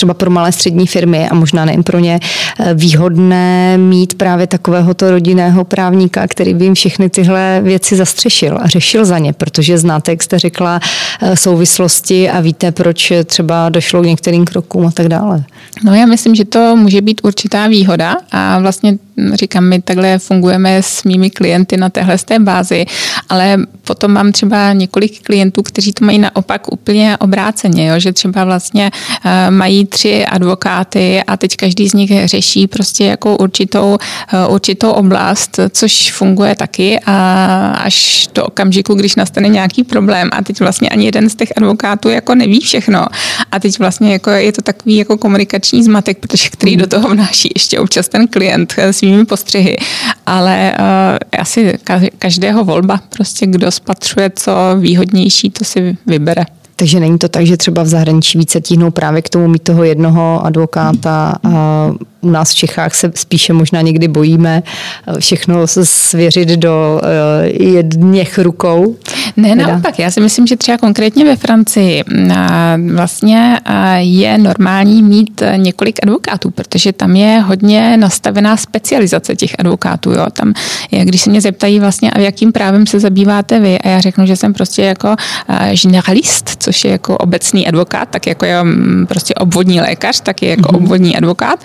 [0.00, 2.20] třeba pro malé střední firmy a možná nejen pro ně
[2.60, 8.68] eh, výhodné mít právě takovéhoto rodinného právníka, který by jim všechny tyhle věci zastřešil a
[8.68, 10.80] řešil za ně, protože znáte, jak jste řekla,
[11.22, 15.44] eh, souvislosti a víte, proč třeba došlo k některým krokům a tak dále.
[15.84, 18.98] No já myslím, že to může být určitá výhoda a vlastně
[19.34, 22.86] říkám, my takhle fungujeme s mými klienty na téhle té bázi,
[23.28, 27.98] ale potom mám třeba několik klientů, kteří to mají naopak úplně obráceně, jo?
[27.98, 28.90] že třeba vlastně
[29.24, 33.98] uh, mají tři advokáty a teď každý z nich řeší prostě jako určitou,
[34.46, 37.00] uh, určitou oblast, což funguje taky.
[37.06, 41.52] A až do okamžiku, když nastane nějaký problém a teď vlastně ani jeden z těch
[41.56, 43.06] advokátů jako neví všechno.
[43.52, 47.50] A teď vlastně jako je to takový jako komunikační zmatek, protože který do toho vnáší
[47.54, 49.76] ještě občas ten klient svým svými postřehy,
[50.26, 51.78] ale uh, asi
[52.18, 56.59] každého volba, prostě kdo spatřuje co výhodnější, to si vybere.
[56.80, 59.84] Takže není to tak, že třeba v zahraničí více tíhnou právě k tomu mít toho
[59.84, 66.48] jednoho advokáta a u nás v Čechách se spíše možná někdy bojíme eh, všechno svěřit
[66.48, 68.96] do eh, jedněch rukou.
[69.36, 72.04] Ne, naopak, já si myslím, že třeba konkrétně ve Francii
[72.92, 73.60] vlastně
[73.98, 80.10] je normální mít několik advokátů, protože tam je hodně nastavená specializace těch advokátů.
[80.10, 80.26] Jo.
[80.32, 80.54] Tam,
[80.90, 84.26] je, když se mě zeptají vlastně, a jakým právem se zabýváte vy, a já řeknu,
[84.26, 85.16] že jsem prostě jako
[85.82, 90.50] generalist, což je jako obecný advokát, tak jako je mm, prostě obvodní lékař, tak je
[90.50, 90.76] jako mm-hmm.
[90.76, 91.60] obvodní advokát,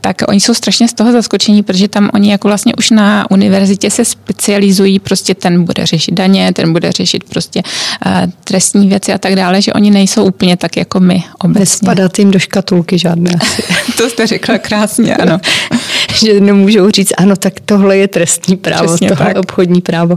[0.00, 3.90] tak oni jsou strašně z toho zaskočení, protože tam oni jako vlastně už na univerzitě
[3.90, 7.62] se specializují, prostě ten bude řešit daně, ten bude řešit prostě
[8.06, 8.12] uh,
[8.44, 11.60] trestní věci a tak dále, že oni nejsou úplně tak jako my obecně.
[11.60, 13.62] Nespadat jim do škatulky žádné asi.
[13.96, 15.38] to jste řekla krásně, ano.
[16.14, 19.38] že nemůžou říct, ano, tak tohle je trestní právo, Přesně tohle tak.
[19.38, 20.16] obchodní právo.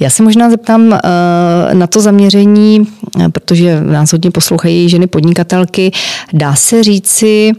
[0.00, 0.98] Já se možná zeptám uh,
[1.72, 2.86] na to zaměření,
[3.32, 5.92] protože nás hodně poslouchají ženy podnikatelky.
[6.32, 7.52] Dá se říci,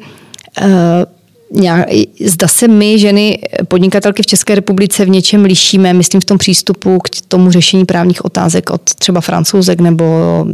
[2.26, 7.00] Zda se my, ženy podnikatelky v České republice, v něčem lišíme, myslím v tom přístupu
[7.00, 10.06] k tomu řešení právních otázek od třeba francouzek nebo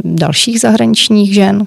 [0.04, 1.66] dalších zahraničních žen?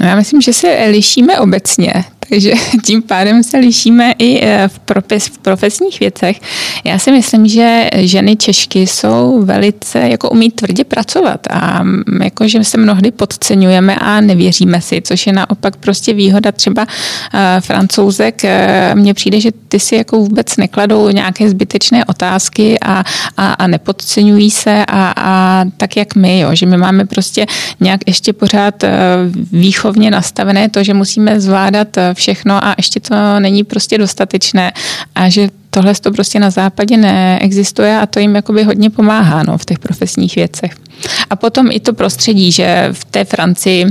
[0.00, 2.52] No já myslím, že se lišíme obecně, takže
[2.84, 6.40] tím pádem se lišíme i eh, v, profes, v profesních věcech.
[6.84, 12.48] Já si myslím, že ženy Češky jsou velice, jako umí tvrdě pracovat a mm, jako,
[12.48, 18.42] že se mnohdy podceňujeme a nevěříme si, což je naopak prostě výhoda třeba uh, francouzek.
[18.44, 23.04] Uh, Mně přijde, že ty si jako vůbec nekladou nějaké zbytečné otázky a,
[23.36, 27.46] a, a nepodceňují se a, a tak jak my, jo, že my máme prostě
[27.80, 28.84] nějak ještě pořád
[29.62, 34.72] výchovně nastavené to, že musíme zvládat všechno a ještě to není prostě dostatečné
[35.14, 39.58] a že tohle to prostě na západě neexistuje a to jim jakoby hodně pomáhá no,
[39.58, 40.72] v těch profesních věcech.
[41.30, 43.86] A potom i to prostředí, že v té Francii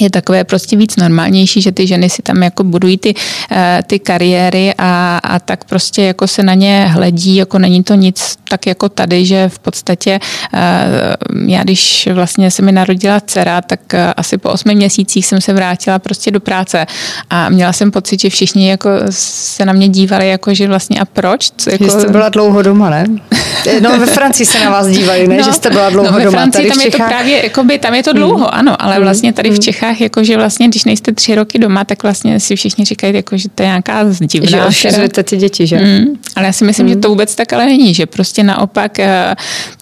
[0.00, 3.14] je takové prostě víc normálnější, že ty ženy si tam jako budují ty,
[3.50, 7.94] eh, ty kariéry a, a tak prostě jako se na ně hledí, jako není to
[7.94, 10.20] nic tak jako tady, že v podstatě
[10.54, 15.40] eh, já když vlastně se mi narodila dcera, tak eh, asi po osmi měsících jsem
[15.40, 16.86] se vrátila prostě do práce
[17.30, 21.04] a měla jsem pocit, že všichni jako se na mě dívali, jako že vlastně a
[21.04, 21.50] proč?
[21.56, 21.84] Co, jako...
[21.84, 23.06] Že jste byla dlouho doma, ne?
[23.80, 25.36] No ve Francii se na vás dívají, ne?
[25.36, 26.38] No, že jste byla dlouho no, ve doma.
[26.38, 28.48] Francii tady tam je to právě, jakoby, tam je to dlouho, mm.
[28.50, 29.02] ano, ale mm.
[29.02, 29.58] vlastně tady v mm.
[29.58, 33.14] Čechách Čechách, jako že vlastně, když nejste tři roky doma, tak vlastně si všichni říkají,
[33.14, 34.70] jako, že to je nějaká divná.
[34.70, 35.78] Že ty děti, že?
[35.78, 36.92] Mm, ale já si myslím, mm.
[36.92, 39.34] že to vůbec tak ale není, že prostě naopak eh,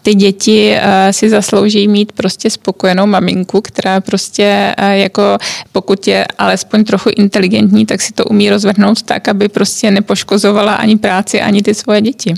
[0.02, 5.38] ty děti eh, si zaslouží mít prostě spokojenou maminku, která prostě eh, jako
[5.72, 10.96] pokud je alespoň trochu inteligentní, tak si to umí rozvrhnout tak, aby prostě nepoškozovala ani
[10.96, 12.34] práci, ani ty svoje děti.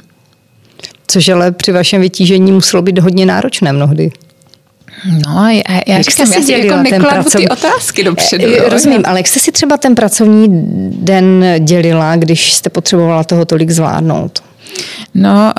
[1.06, 4.10] Což ale při vašem vytížení muselo být hodně náročné mnohdy.
[5.26, 7.46] No, já, já jak říkám, jste si já si jako nekladu pracovní...
[7.46, 8.44] ty otázky dopředu.
[8.48, 10.46] Jo, rozumím, ale jak jste si třeba ten pracovní
[10.92, 14.42] den dělila, když jste potřebovala toho tolik zvládnout?
[15.14, 15.52] No,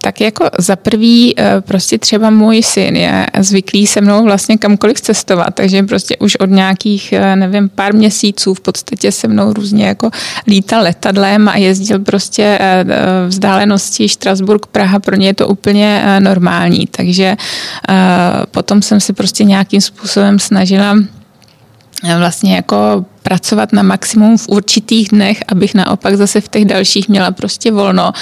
[0.00, 5.00] tak jako za prvý e, prostě třeba můj syn je zvyklý se mnou vlastně kamkoliv
[5.00, 9.86] cestovat, takže prostě už od nějakých, e, nevím, pár měsíců v podstatě se mnou různě
[9.86, 10.10] jako
[10.46, 12.84] lítal letadlem a jezdil prostě e,
[13.28, 17.36] vzdálenosti Štrasburg, Praha, pro ně je to úplně normální, takže
[18.50, 20.96] potom jsem si prostě nějakým způsobem snažila
[22.02, 27.30] vlastně jako pracovat na maximum v určitých dnech, abych naopak zase v těch dalších měla
[27.30, 28.12] prostě volno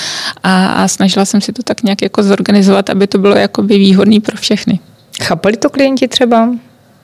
[0.42, 4.20] a, a snažila jsem si to tak nějak jako zorganizovat, aby to bylo jakoby výhodný
[4.20, 4.78] pro všechny.
[5.22, 6.48] Chápali to klienti třeba?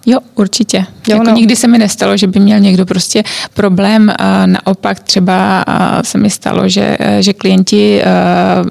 [0.06, 0.78] Jo, určitě.
[0.78, 1.32] Jo, jako no.
[1.32, 3.22] Nikdy se mi nestalo, že by měl někdo prostě
[3.54, 4.12] problém.
[4.46, 5.64] Naopak třeba
[6.02, 8.02] se mi stalo, že, že klienti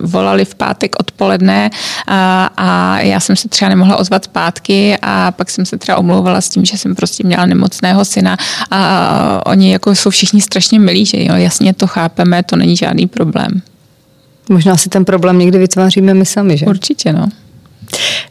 [0.02, 1.70] volali v pátek odpoledne
[2.08, 6.42] a, a já jsem se třeba nemohla ozvat zpátky a pak jsem se třeba omlouvala
[6.42, 8.38] s tím, že jsem prostě měla nemocného syna
[8.72, 13.08] a oni jako jsou všichni strašně milí, že jo, jasně to chápeme, to není žádný
[13.08, 13.62] problém.
[14.50, 16.66] Možná si ten problém někdy vytváříme my sami, že?
[16.66, 17.28] Určitě, no.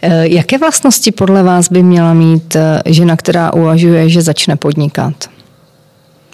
[0.03, 5.14] Eh, jaké vlastnosti podle vás by měla mít eh, žena, která uvažuje, že začne podnikat?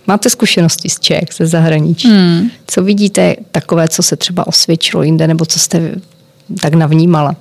[0.07, 2.09] Máte zkušenosti z Čech, ze zahraničí.
[2.09, 2.51] Hmm.
[2.67, 5.93] Co vidíte takové, co se třeba osvědčilo jinde, nebo co jste
[6.61, 7.37] tak navnímala?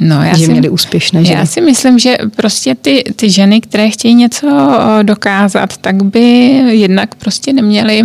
[0.00, 1.38] No, já že si, měly úspěšné ženy.
[1.38, 6.20] Já si myslím, že prostě ty, ty ženy, které chtějí něco dokázat, tak by
[6.70, 8.02] jednak prostě neměly,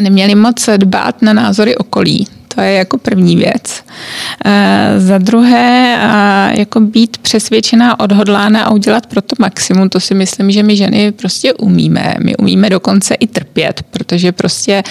[0.00, 2.26] neměly moc dbát na názory okolí.
[2.54, 3.84] To je jako první věc.
[4.44, 10.14] E, za druhé, e, jako být přesvědčená, odhodlána a udělat pro to maximum, to si
[10.14, 12.14] myslím, že my ženy prostě umíme.
[12.22, 14.82] My umíme dokonce i trpět, protože prostě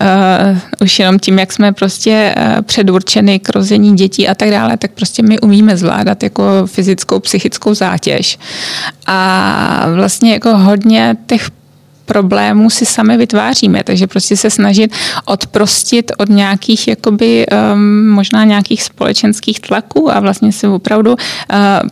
[0.00, 4.76] uh, už jenom tím, jak jsme prostě uh, předurčeny k rození dětí a tak dále,
[4.76, 8.38] tak prostě my umíme zvládat jako fyzickou, psychickou zátěž.
[9.06, 11.50] A vlastně jako hodně těch
[12.06, 14.92] problémů si sami vytváříme, takže prostě se snažit
[15.24, 21.18] odprostit od nějakých jakoby um, možná nějakých společenských tlaků a vlastně si opravdu uh,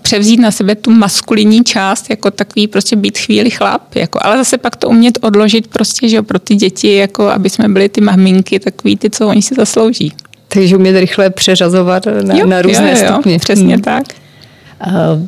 [0.02, 4.58] převzít na sebe tu maskulinní část, jako takový prostě být chvíli chlap, jako, ale zase
[4.58, 8.60] pak to umět odložit prostě, že pro ty děti, jako aby jsme byli ty maminky,
[8.60, 10.12] takový ty, co oni si zaslouží.
[10.48, 13.38] Takže umět rychle přeřazovat na, jo, na různé jo, jo, stupně.
[13.38, 13.82] Přesně hmm.
[13.82, 14.04] tak.
[14.86, 15.26] Uh,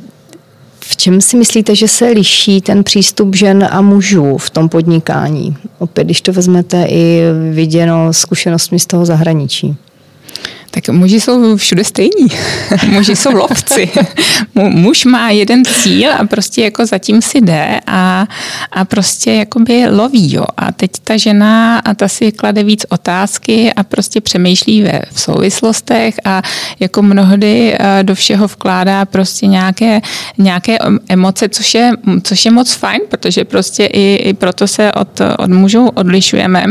[0.88, 5.56] v čem si myslíte, že se liší ten přístup žen a mužů v tom podnikání?
[5.78, 9.76] Opět, když to vezmete i viděno zkušenostmi z toho zahraničí.
[10.74, 12.26] Tak muži jsou všude stejní.
[12.88, 13.90] muži jsou lovci.
[14.54, 18.26] Muž má jeden cíl a prostě jako zatím si jde a,
[18.72, 20.44] a prostě jakoby loví, jo.
[20.56, 25.20] A teď ta žena a ta si klade víc otázky a prostě přemýšlí ve v
[25.20, 26.42] souvislostech a
[26.80, 30.00] jako mnohdy eh, do všeho vkládá prostě nějaké,
[30.38, 30.76] nějaké
[31.08, 35.50] emoce, což je, což je moc fajn, protože prostě i, i proto se od, od
[35.50, 36.64] mužů odlišujeme.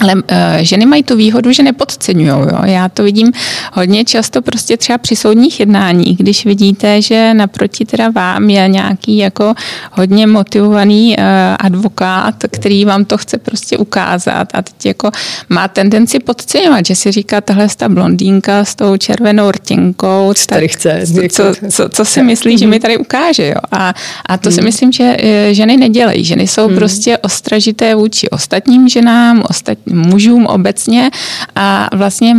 [0.00, 0.20] Ale uh,
[0.60, 2.30] ženy mají tu výhodu, že nepodceňují.
[2.64, 3.32] Já to vidím
[3.72, 9.16] hodně často prostě třeba při soudních jednáních, když vidíte, že naproti teda vám je nějaký
[9.16, 9.54] jako
[9.92, 11.24] hodně motivovaný uh,
[11.58, 15.10] advokát, který vám to chce prostě ukázat a teď jako
[15.48, 20.32] má tendenci podceňovat, že si říká tahle ta blondýnka s tou červenou rtěnkou.
[20.34, 21.02] Co tady chce?
[21.30, 23.48] Co, co, co si myslí, že mi tady ukáže.
[23.48, 23.60] Jo?
[23.72, 23.94] A,
[24.26, 24.64] a to si hmm.
[24.64, 26.24] myslím, že eh, ženy nedělají.
[26.24, 26.76] Ženy jsou hmm.
[26.76, 31.10] prostě ostražité vůči ostatním ženám, ostatním mužům obecně
[31.56, 32.34] a vlastně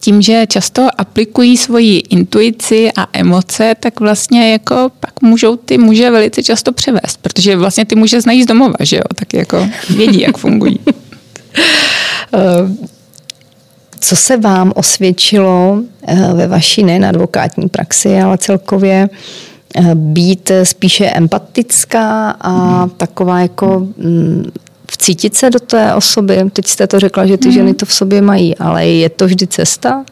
[0.00, 6.10] tím, že často aplikují svoji intuici a emoce, tak vlastně jako pak můžou ty muže
[6.10, 10.20] velice často převést, protože vlastně ty muže znají z domova, že jo, tak jako vědí,
[10.20, 10.80] jak fungují.
[12.34, 12.88] Eh,
[14.00, 19.08] co se vám osvědčilo eh, ve vaší nejen advokátní praxi, ale celkově
[19.74, 22.90] eh, být spíše empatická a hmm.
[22.90, 23.86] taková jako
[25.02, 26.38] vcítit se do té osoby.
[26.52, 27.54] Teď jste to řekla, že ty mm.
[27.54, 30.04] ženy to v sobě mají, ale je to vždy cesta?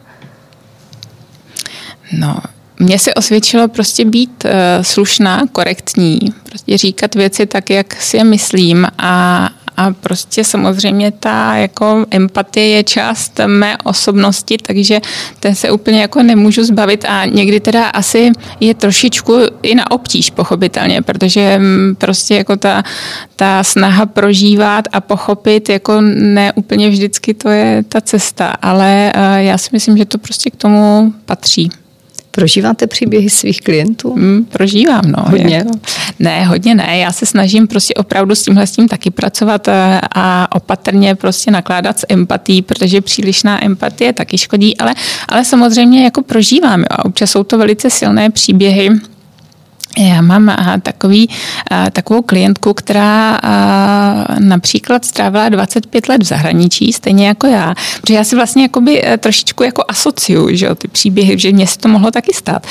[2.11, 2.37] No,
[2.79, 4.51] mně se osvědčilo prostě být uh,
[4.81, 9.49] slušná, korektní, prostě říkat věci tak, jak si je myslím a,
[9.81, 14.99] a prostě samozřejmě ta jako empatie je část mé osobnosti, takže
[15.39, 20.29] ten se úplně jako nemůžu zbavit a někdy teda asi je trošičku i na obtíž
[20.29, 22.83] pochopitelně, protože mm, prostě jako ta,
[23.35, 29.43] ta snaha prožívat a pochopit jako ne úplně vždycky to je ta cesta, ale eh,
[29.43, 31.80] já si myslím, že to prostě k tomu patří.
[32.31, 34.15] Prožíváte příběhy svých klientů?
[34.15, 35.23] Mm, prožívám, no.
[35.29, 35.55] Hodně?
[35.55, 35.71] Jako,
[36.19, 36.97] ne, hodně ne.
[36.97, 41.51] Já se snažím prostě opravdu s tímhle s tím taky pracovat eh, a opatrně prostě
[41.51, 44.93] nakládat s empatí, protože přílišná empatie taky škodí, ale,
[45.29, 46.79] ale samozřejmě jako prožívám.
[46.79, 46.85] Jo.
[46.89, 48.89] A občas jsou to velice silné příběhy,
[49.97, 51.29] já mám takový,
[51.91, 53.39] takovou klientku, která
[54.39, 59.17] například strávila 25 let v zahraničí, stejně jako já, protože já si vlastně jakoby e,
[59.17, 62.67] trošičku jako asociuju, že jo, ty příběhy, že mě se to mohlo taky stát.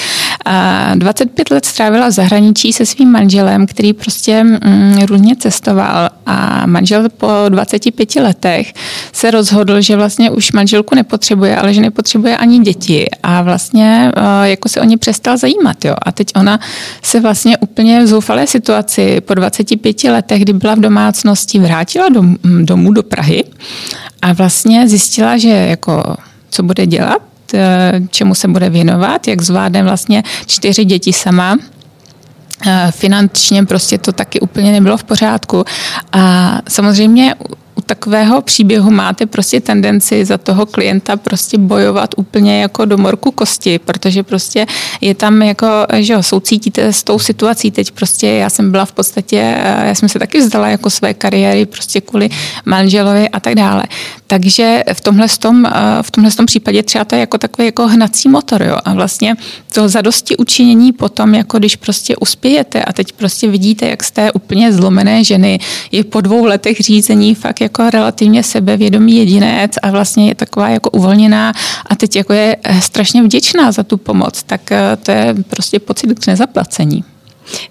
[0.94, 7.08] 25 let strávila v zahraničí se svým manželem, který prostě mm, různě cestoval a manžel
[7.08, 8.72] po 25 letech
[9.12, 14.48] se rozhodl, že vlastně už manželku nepotřebuje, ale že nepotřebuje ani děti a vlastně e,
[14.48, 15.94] jako se o ně přestal zajímat, jo.
[16.02, 16.60] A teď ona
[17.10, 22.36] se vlastně úplně v zoufalé situaci po 25 letech, kdy byla v domácnosti, vrátila dom,
[22.62, 23.44] domů do Prahy
[24.22, 26.16] a vlastně zjistila, že jako
[26.50, 27.22] co bude dělat,
[27.54, 31.58] eh, čemu se bude věnovat, jak zvládne vlastně čtyři děti sama,
[32.66, 35.64] eh, finančně prostě to taky úplně nebylo v pořádku.
[36.12, 37.34] A samozřejmě
[37.80, 43.30] u takového příběhu máte prostě tendenci za toho klienta prostě bojovat úplně jako do morku
[43.30, 44.66] kosti, protože prostě
[45.00, 45.66] je tam jako,
[45.98, 47.70] že jo, soucítíte s tou situací.
[47.70, 51.66] Teď prostě já jsem byla v podstatě, já jsem se taky vzdala jako své kariéry
[51.66, 52.28] prostě kvůli
[52.64, 53.84] manželovi a tak dále.
[54.30, 55.66] Takže v tomhle, tom,
[56.02, 58.76] v tomhle tom případě třeba to je jako takový jako hnací motor, jo.
[58.84, 59.34] A vlastně
[59.74, 64.72] to zadosti učinění potom, jako když prostě uspějete a teď prostě vidíte, jak jste úplně
[64.72, 65.58] zlomené ženy,
[65.92, 70.90] je po dvou letech řízení fakt jako relativně sebevědomý jedinec a vlastně je taková jako
[70.90, 71.52] uvolněná
[71.86, 75.78] a teď jako je eh, strašně vděčná za tu pomoc, tak eh, to je prostě
[75.78, 77.04] pocit k nezaplacení.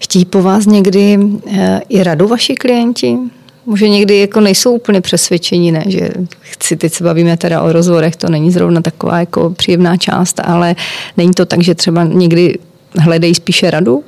[0.00, 3.18] Chtějí po vás někdy eh, i radu vaši klienti?
[3.66, 8.16] Může někdy jako nejsou úplně přesvědčení, ne, že chci, teď se bavíme teda o rozvorech,
[8.16, 10.76] to není zrovna taková jako příjemná část, ale
[11.16, 12.58] není to tak, že třeba někdy
[12.98, 14.04] hledají spíše radu?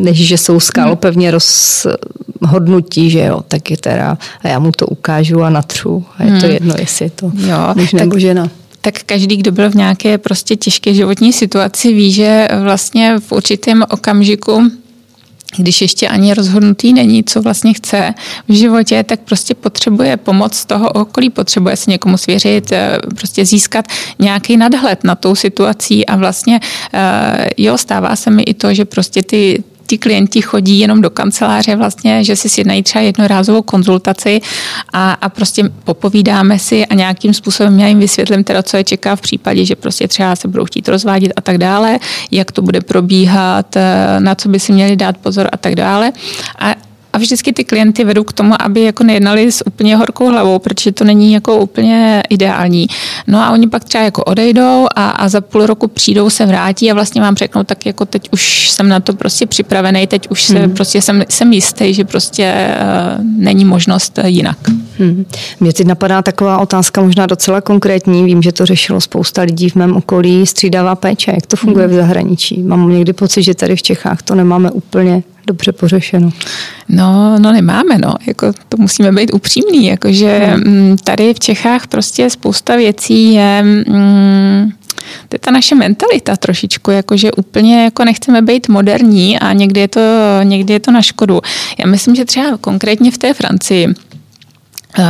[0.00, 5.42] než že jsou skalopevně rozhodnutí, že jo, tak je teda, a já mu to ukážu
[5.42, 6.54] a natřu a je to hmm.
[6.54, 8.50] jedno, jestli je to jo, muž nebo žena
[8.82, 13.84] tak každý, kdo byl v nějaké prostě těžké životní situaci, ví, že vlastně v určitém
[13.90, 14.62] okamžiku
[15.56, 18.14] když ještě ani rozhodnutý není, co vlastně chce
[18.48, 23.84] v životě, tak prostě potřebuje pomoc toho okolí, potřebuje se někomu svěřit, eh, prostě získat
[24.18, 26.60] nějaký nadhled na tou situací a vlastně
[26.94, 31.10] eh, jo, stává se mi i to, že prostě ty, ti klienti chodí jenom do
[31.10, 34.40] kanceláře vlastně, že si sjednají třeba jednorázovou konzultaci
[34.92, 39.16] a, a prostě popovídáme si a nějakým způsobem já jim vysvětlím teda, co je čeká
[39.16, 41.98] v případě, že prostě třeba se budou chtít rozvádět a tak dále,
[42.30, 46.12] jak to bude probíhat, eh, na co by si měli dát pozor a tak dále.
[46.58, 46.74] A
[47.12, 50.92] a vždycky ty klienty vedou k tomu, aby jako nejednali s úplně horkou hlavou, protože
[50.92, 52.86] to není jako úplně ideální.
[53.26, 56.90] No a oni pak třeba jako odejdou a, a za půl roku přijdou, se vrátí
[56.90, 60.42] a vlastně vám řeknou, tak jako teď už jsem na to prostě připravený, teď už
[60.42, 60.74] se hmm.
[60.74, 62.54] prostě jsem, jsem jistý, že prostě
[63.18, 64.58] uh, není možnost jinak.
[64.98, 65.24] Hmm.
[65.60, 68.24] Mě teď napadá taková otázka, možná docela konkrétní.
[68.24, 70.46] Vím, že to řešilo spousta lidí v mém okolí.
[70.46, 71.94] Střídavá péče, jak to funguje hmm.
[71.94, 72.62] v zahraničí?
[72.62, 76.30] Mám někdy pocit, že tady v Čechách to nemáme úplně dobře pořešeno.
[76.88, 78.14] No, no nemáme, no.
[78.26, 79.86] Jako, to musíme být upřímní.
[79.86, 80.96] Jakože hmm.
[81.04, 83.62] tady v Čechách prostě spousta věcí je...
[83.62, 84.70] Mm,
[85.28, 89.88] to je ta naše mentalita trošičku, jakože úplně jako nechceme být moderní a někdy je,
[89.88, 90.00] to,
[90.42, 91.40] někdy je to na škodu.
[91.78, 93.88] Já myslím, že třeba konkrétně v té Francii,
[94.98, 95.04] Uh,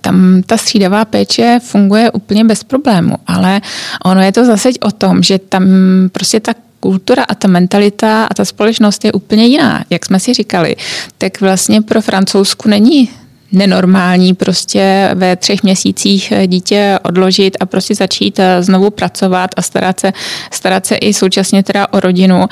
[0.00, 3.60] tam ta střídavá péče funguje úplně bez problému, ale
[4.04, 5.64] ono je to zase o tom, že tam
[6.12, 9.84] prostě ta kultura a ta mentalita a ta společnost je úplně jiná.
[9.90, 10.76] Jak jsme si říkali,
[11.18, 13.08] tak vlastně pro francouzsku není
[13.52, 20.00] nenormální prostě ve třech měsících dítě odložit a prostě začít eh, znovu pracovat a starat
[20.00, 20.12] se,
[20.50, 22.46] starat se i současně teda o rodinu.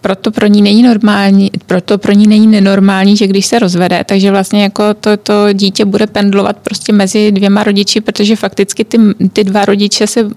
[0.00, 4.30] Proto pro ní není normální, proto pro ní není nenormální, že když se rozvede, takže
[4.30, 8.98] vlastně jako to, to dítě bude pendlovat prostě mezi dvěma rodiči, protože fakticky ty,
[9.32, 10.30] ty dva rodiče se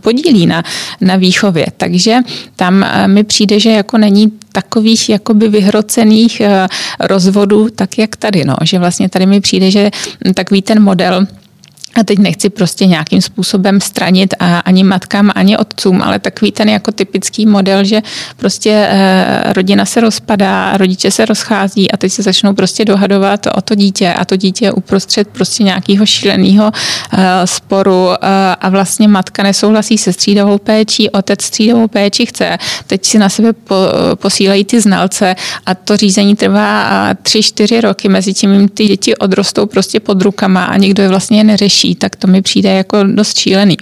[0.00, 0.62] podílí na,
[1.00, 1.66] na výchově.
[1.76, 2.18] Takže
[2.56, 6.66] tam eh, mi přijde, že jako není takových jakoby vyhrocených eh,
[7.00, 8.56] rozvodů, tak jak tady, no.
[8.62, 9.90] že vlastně tady mi přijde, že
[10.34, 11.26] takový ten model
[12.00, 16.68] a teď nechci prostě nějakým způsobem stranit a ani matkám, ani otcům, ale takový ten
[16.68, 18.00] jako typický model, že
[18.36, 23.60] prostě e, rodina se rozpadá, rodiče se rozchází a teď se začnou prostě dohadovat o
[23.60, 26.72] to dítě a to dítě je uprostřed prostě nějakého šíleného
[27.12, 28.16] e, sporu e,
[28.60, 33.52] a vlastně matka nesouhlasí se střídavou péčí, otec střídavou péči chce, teď si na sebe
[33.52, 33.74] po,
[34.14, 35.36] posílají ty znalce
[35.66, 36.90] a to řízení trvá
[37.22, 41.44] tři, čtyři roky, mezi tím ty děti odrostou prostě pod rukama a nikdo je vlastně
[41.44, 43.76] neřeší řeší, tak to mi přijde jako dost šílený.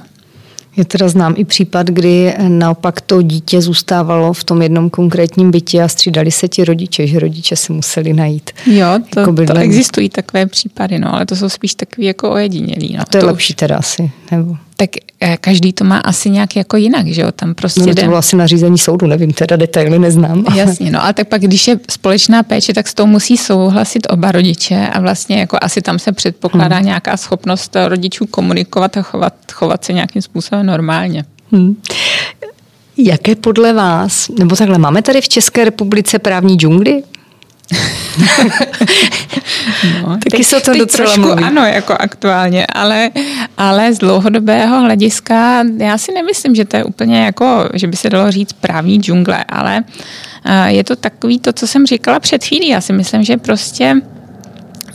[0.76, 5.82] Já teda znám i případ, kdy naopak to dítě zůstávalo v tom jednom konkrétním bytě
[5.82, 8.50] a střídali se ti rodiče, že rodiče se museli najít.
[8.66, 12.94] Jo, to, jako to existují takové případy, no, ale to jsou spíš takový jako ojedinělí.
[12.96, 13.02] No.
[13.02, 13.56] A to je to lepší už...
[13.56, 14.56] teda asi, nebo?
[14.82, 18.02] Tak eh, každý to má asi nějak jako jinak, že jo, tam prostě no, to
[18.02, 20.44] bylo asi nařízení soudu, nevím, teda detaily neznám.
[20.54, 24.32] Jasně, no a tak pak, když je společná péče, tak s tou musí souhlasit oba
[24.32, 26.86] rodiče a vlastně jako asi tam se předpokládá hmm.
[26.86, 31.24] nějaká schopnost rodičů komunikovat a chovat, chovat se nějakým způsobem normálně.
[31.52, 31.76] Hmm.
[32.96, 37.02] Jaké podle vás, nebo takhle, máme tady v České republice právní džungly?
[40.02, 41.44] no, Taky teď, se to docela trošku mluví.
[41.44, 43.10] ano, jako aktuálně, ale,
[43.56, 48.10] ale z dlouhodobého hlediska já si nemyslím, že to je úplně jako, že by se
[48.10, 49.84] dalo říct právní džungle, ale
[50.66, 52.68] je to takový to, co jsem říkala před chvílí.
[52.68, 53.96] Já si myslím, že prostě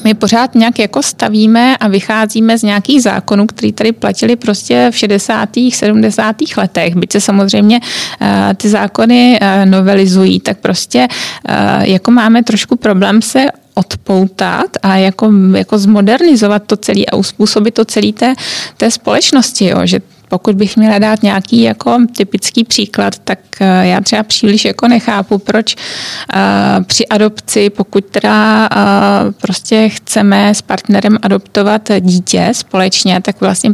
[0.03, 4.97] my pořád nějak jako stavíme a vycházíme z nějakých zákonů, které tady platili prostě v
[4.97, 5.49] 60.
[5.73, 6.35] 70.
[6.57, 6.95] letech.
[6.95, 7.79] Byť se samozřejmě
[8.21, 11.07] eh, ty zákony eh, novelizují, tak prostě
[11.47, 13.45] eh, jako máme trošku problém se
[13.75, 18.33] odpoutat a jako, jako zmodernizovat to celé a uspůsobit to celé té,
[18.77, 24.01] té společnosti, jo, že pokud bych měla dát nějaký jako typický příklad, tak eh, já
[24.01, 31.17] třeba příliš jako nechápu, proč uh, při adopci, pokud teda uh, prostě chceme s partnerem
[31.21, 33.71] adoptovat dítě společně, tak vlastně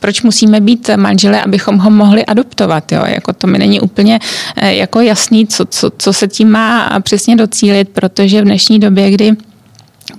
[0.00, 2.92] proč musíme být manželé, abychom ho mohli adoptovat.
[2.92, 3.02] Jo?
[3.06, 4.18] Jako to mi není úplně
[4.62, 9.32] jako jasný, co, co, co se tím má přesně docílit, protože v dnešní době, kdy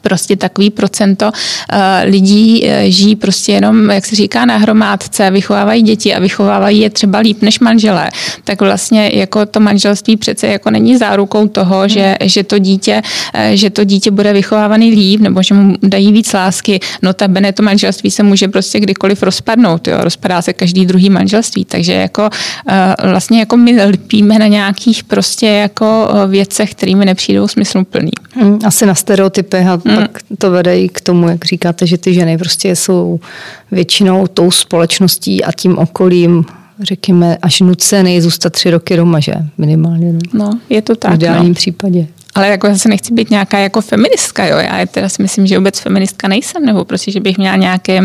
[0.01, 5.81] prostě takový procento uh, lidí uh, žijí prostě jenom, jak se říká, na hromádce, vychovávají
[5.81, 8.09] děti a vychovávají je třeba líp než manželé,
[8.43, 11.89] tak vlastně jako to manželství přece jako není zárukou toho, hmm.
[11.89, 13.01] že, že, to dítě,
[13.35, 16.79] uh, že to dítě bude vychovávaný líp nebo že mu dají víc lásky.
[17.01, 19.97] Notabene to manželství se může prostě kdykoliv rozpadnout, jo?
[19.99, 22.29] rozpadá se každý druhý manželství, takže jako
[23.03, 28.11] vlastně jako my lpíme na nějakých prostě jako věcech, kterými nepřijdou smysluplný.
[28.35, 29.95] Hmm, asi na stereotypech a mm.
[29.95, 33.19] pak to vede i k tomu, jak říkáte, že ty ženy prostě jsou
[33.71, 36.45] většinou tou společností a tím okolím
[36.81, 39.33] řekněme, až nucený zůstat tři roky doma, že?
[39.57, 40.13] Minimálně.
[40.13, 41.11] No, no je to tak.
[41.11, 41.55] V ideálním no.
[41.55, 42.07] případě.
[42.35, 44.57] Ale jako zase nechci být nějaká jako feministka, jo.
[44.57, 47.99] Já teda si myslím, že vůbec feministka nejsem, nebo prostě, že bych měla nějaké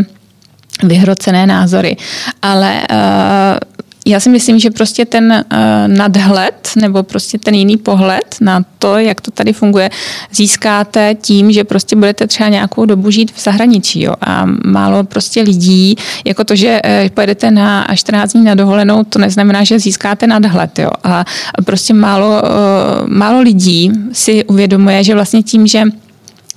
[0.82, 1.96] vyhrocené názory.
[2.42, 3.77] Ale uh,
[4.09, 5.59] já si myslím, že prostě ten uh,
[5.96, 9.90] nadhled nebo prostě ten jiný pohled na to, jak to tady funguje,
[10.32, 14.02] získáte tím, že prostě budete třeba nějakou dobu žít v zahraničí.
[14.02, 14.14] Jo?
[14.20, 19.18] A málo prostě lidí, jako to, že uh, pojedete na 14 dní na dovolenou, to
[19.18, 20.78] neznamená, že získáte nadhled.
[20.78, 20.90] Jo?
[21.04, 21.24] A
[21.64, 25.82] prostě málo, uh, málo lidí si uvědomuje, že vlastně tím, že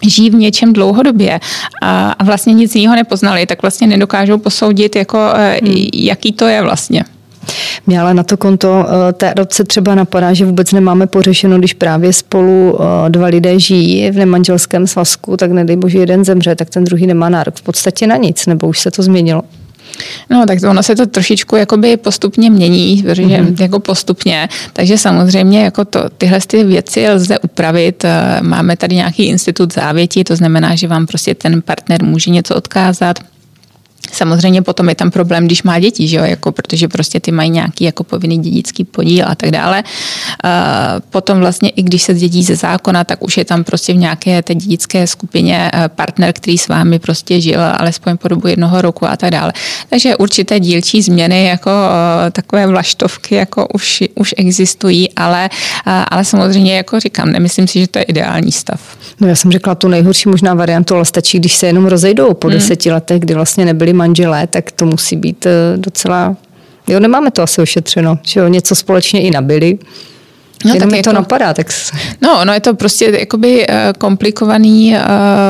[0.08, 1.40] žijí v něčem dlouhodobě
[1.82, 5.18] a vlastně nic jiného nepoznali, tak vlastně nedokážou posoudit, jako,
[5.62, 5.88] hmm.
[5.94, 7.04] jaký to je vlastně.
[7.88, 11.74] Mě ale na to konto eh, té adopce třeba napadá, že vůbec nemáme pořešeno, když
[11.74, 16.70] právě spolu eh, dva lidé žijí v nemanželském svazku, tak nedej bože jeden zemře, tak
[16.70, 19.42] ten druhý nemá nárok v podstatě na nic, nebo už se to změnilo?
[20.30, 23.62] No, tak ono se to trošičku jakoby postupně mění, protože mm-hmm.
[23.62, 28.06] jako postupně, takže samozřejmě jako to, tyhle ty věci lze upravit.
[28.06, 32.56] Eh, máme tady nějaký institut závěti, to znamená, že vám prostě ten partner může něco
[32.56, 33.20] odkázat,
[34.12, 36.24] Samozřejmě potom je tam problém, když má děti, že jo?
[36.24, 39.84] Jako, protože prostě ty mají nějaký jako povinný dědický podíl a tak dále.
[41.10, 44.42] Potom vlastně i když se dědí ze zákona, tak už je tam prostě v nějaké
[44.42, 49.08] té dědické skupině eh, partner, který s vámi prostě žil alespoň po dobu jednoho roku
[49.08, 49.54] a tak dále.
[49.90, 51.72] Takže určité dílčí změny jako
[52.28, 55.50] eh, takové vlaštovky jako už, už existují, ale,
[55.88, 58.82] eh, ale samozřejmě jako říkám, nemyslím si, že to je ideální stav.
[59.20, 62.48] No já jsem řekla tu nejhorší možná variantu, ale stačí, když se jenom rozejdou po
[62.48, 62.58] hmm.
[62.58, 66.36] deseti letech, kdy vlastně nebyli manželé, tak to musí být eh, docela...
[66.88, 69.78] Jo, nemáme to asi ošetřeno, že jo, něco společně i nabili.
[70.66, 71.54] No, Jenom tak mi jako, to napadá.
[71.54, 71.68] Tak...
[72.22, 75.02] No, no je to prostě jakoby eh, komplikovaný eh,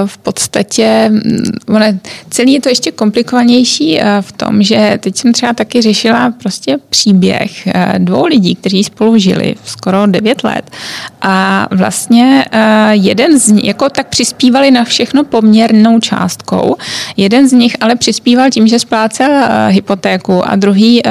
[0.05, 1.85] v podstatě, mm, ono,
[2.29, 6.77] celý je to ještě komplikovanější eh, v tom, že teď jsem třeba taky řešila prostě
[6.89, 10.71] příběh dvou lidí, kteří spolu žili skoro devět let
[11.21, 12.45] a vlastně
[12.91, 16.75] jeden z nich, jako tak přispívali na všechno poměrnou částkou,
[17.17, 19.31] jeden z nich ale přispíval tím, že splácel
[19.67, 21.01] hypotéku a druhý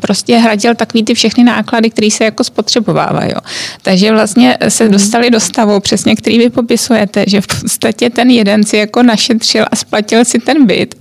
[0.00, 3.31] prostě hradil takový ty všechny náklady, které se jako spotřebovávají.
[3.32, 3.40] Jo.
[3.82, 4.92] Takže vlastně se mhm.
[4.92, 9.64] dostali do stavu, přesně který vy popisujete, že v podstatě ten jeden si jako našetřil
[9.70, 10.94] a splatil si ten byt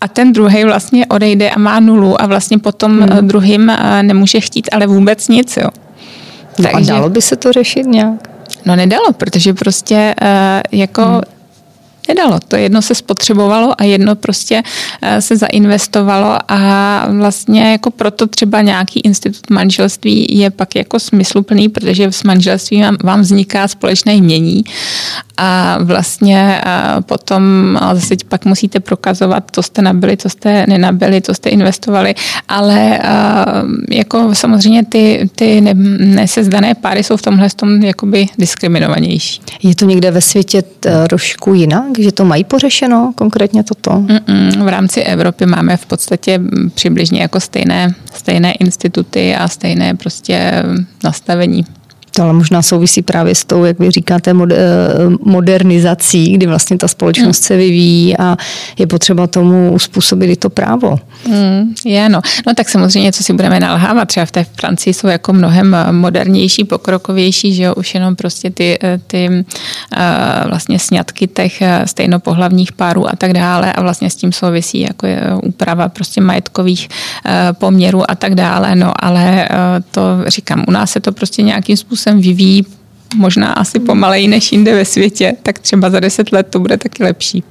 [0.00, 3.28] a ten druhý vlastně odejde a má nulu a vlastně potom hmm.
[3.28, 5.56] druhým eh, nemůže chtít ale vůbec nic.
[5.56, 5.68] Jo.
[6.58, 8.28] No Takže, a dalo by se to řešit nějak?
[8.66, 10.28] No nedalo, protože prostě uh,
[10.80, 11.33] jako hmm
[12.08, 12.38] nedalo.
[12.48, 14.62] To jedno se spotřebovalo a jedno prostě
[15.02, 21.68] eh, se zainvestovalo a vlastně jako proto třeba nějaký institut manželství je pak jako smysluplný,
[21.68, 24.64] protože s manželstvím vám vzniká společné mění
[25.36, 27.42] a vlastně eh, potom
[27.92, 32.14] zase pak musíte prokazovat, co jste nabili, co jste nenabili, co jste investovali,
[32.48, 32.98] ale
[33.90, 35.60] jako samozřejmě ty, ty
[36.00, 39.40] nesezdané páry jsou v tomhle tom jakoby diskriminovanější.
[39.62, 40.62] Je to někde ve světě
[41.08, 41.84] trošku jinak?
[41.98, 43.90] že to mají pořešeno, konkrétně toto?
[43.90, 46.40] Mm-mm, v rámci Evropy máme v podstatě
[46.74, 50.64] přibližně jako stejné, stejné instituty a stejné prostě
[51.04, 51.64] nastavení.
[52.16, 54.56] To ale možná souvisí právě s tou, jak vy říkáte, eh,
[55.20, 57.46] modernizací, kdy vlastně ta společnost hmm.
[57.46, 58.36] se vyvíjí a
[58.78, 60.96] je potřeba tomu uspůsobit i to právo.
[61.26, 62.20] Hmm, je, no.
[62.46, 65.92] no tak samozřejmě, co si budeme nalhávat, třeba v té Francii jsou jako mnohem eh,
[65.92, 69.44] modernější, pokrokovější, že jo, už jenom prostě ty, eh, ty
[70.48, 75.20] vlastně sňatky těch stejnopohlavních párů a tak dále a vlastně s tím souvisí jako je
[75.42, 76.88] úprava prostě majetkových
[77.52, 79.48] poměrů a tak dále, no ale
[79.90, 82.66] to říkám, u nás se to prostě nějakým způsobem způsobem vyvíjí
[83.16, 87.04] možná asi pomaleji než jinde ve světě, tak třeba za deset let to bude taky
[87.04, 87.44] lepší.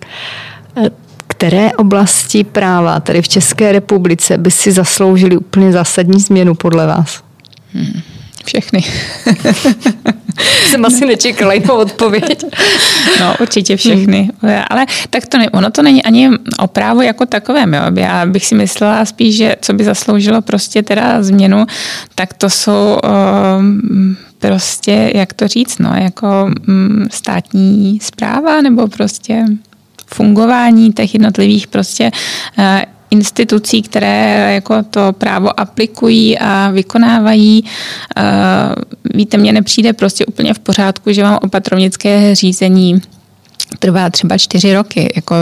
[1.27, 7.23] Které oblasti práva tady v České republice by si zasloužili úplně zásadní změnu podle vás?
[7.73, 8.01] Hmm,
[8.45, 8.83] všechny.
[10.69, 12.43] Jsem asi nečekala jinou odpověď.
[13.19, 14.29] No, určitě všechny.
[14.69, 16.29] Ale tak to ne, ono to není ani
[16.59, 17.73] o právu jako takovém.
[17.73, 17.81] Jo.
[17.95, 21.65] Já bych si myslela spíš, že co by zasloužilo prostě teda změnu,
[22.15, 22.99] tak to jsou
[23.59, 24.17] um,
[24.47, 29.45] prostě, jak to říct, no, jako mm, státní zpráva nebo prostě
[30.05, 32.11] fungování těch jednotlivých prostě
[32.57, 32.65] uh,
[33.09, 37.63] institucí, které jako to právo aplikují a vykonávají.
[38.17, 38.23] Uh,
[39.13, 43.01] víte, mně nepřijde prostě úplně v pořádku, že vám opatrovnické řízení
[43.80, 45.13] trvá třeba čtyři roky.
[45.15, 45.36] Jako,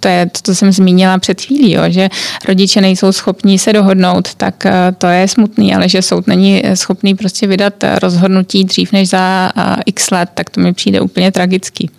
[0.00, 2.08] to je to, co jsem zmínila před chvílí, jo, že
[2.48, 7.14] rodiče nejsou schopní se dohodnout, tak eh, to je smutný, ale že soud není schopný
[7.14, 11.90] prostě vydat rozhodnutí dřív než za eh, x let, tak to mi přijde úplně tragický.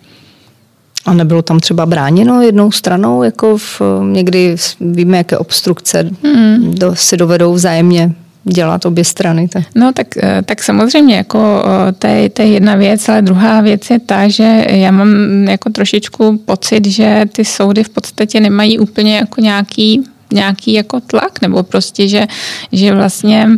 [1.06, 3.80] A nebylo tam třeba bráněno jednou stranou, jako v,
[4.12, 6.74] někdy víme, jaké obstrukce mm.
[6.74, 9.48] do, si dovedou vzájemně dělat obě strany.
[9.48, 9.64] Tak.
[9.74, 11.64] No tak, eh, tak samozřejmě, jako
[11.98, 15.08] to je, to je jedna věc, ale druhá věc je ta, že já mám
[15.48, 21.42] jako trošičku pocit, že ty soudy v podstatě nemají úplně jako nějaký nějaký jako tlak,
[21.42, 22.26] nebo prostě, že,
[22.72, 23.48] že vlastně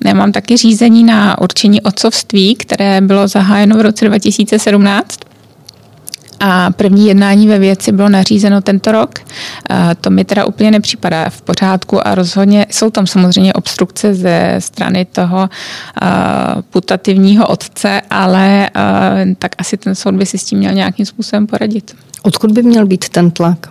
[0.00, 5.18] nemám taky řízení na určení otcovství, které bylo zahájeno v roce 2017
[6.46, 9.18] a první jednání ve věci bylo nařízeno tento rok.
[10.00, 15.04] To mi teda úplně nepřipadá v pořádku a rozhodně jsou tam samozřejmě obstrukce ze strany
[15.04, 15.48] toho
[16.70, 18.70] putativního otce, ale
[19.38, 21.96] tak asi ten soud by si s tím měl nějakým způsobem poradit.
[22.22, 23.70] Odkud by měl být ten tlak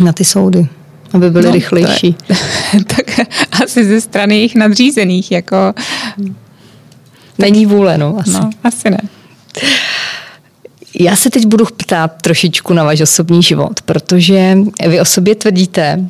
[0.00, 0.68] na ty soudy?
[1.12, 2.16] aby byly no, rychlejší.
[2.28, 3.20] Je, tak
[3.62, 5.56] asi ze strany jejich nadřízených, jako...
[7.38, 8.30] Není vůle, no, asi.
[8.30, 8.98] No, asi ne.
[10.98, 16.04] Já se teď budu ptát trošičku na váš osobní život, protože vy o sobě tvrdíte,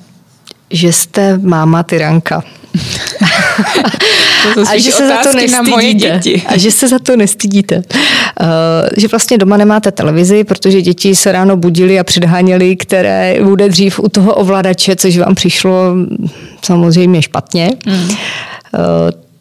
[0.70, 2.42] že jste máma tyranka.
[4.70, 6.20] a že se za to nestydíte.
[6.46, 7.76] A že se za to nestydíte.
[7.76, 7.82] Uh,
[8.96, 14.00] že vlastně doma nemáte televizi, protože děti se ráno budili a předháněli, které bude dřív
[14.00, 15.94] u toho ovladače, což vám přišlo
[16.62, 17.70] samozřejmě špatně.
[17.86, 17.94] Mm.
[17.94, 18.10] Uh,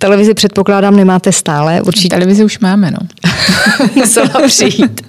[0.02, 1.82] Televizi předpokládám nemáte stále.
[1.82, 2.10] Určitě.
[2.10, 2.98] Televizi už máme, no.
[3.96, 5.02] Musela přijít.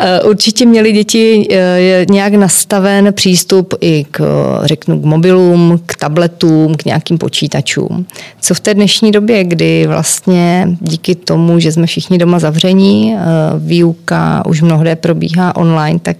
[0.00, 4.20] Eh, určitě měli děti eh, nějak nastaven přístup i k,
[4.64, 8.06] řeknu, k mobilům, k tabletům, k nějakým počítačům.
[8.40, 13.20] Co v té dnešní době, kdy vlastně díky tomu, že jsme všichni doma zavření, eh,
[13.58, 16.16] výuka už mnohde probíhá online, tak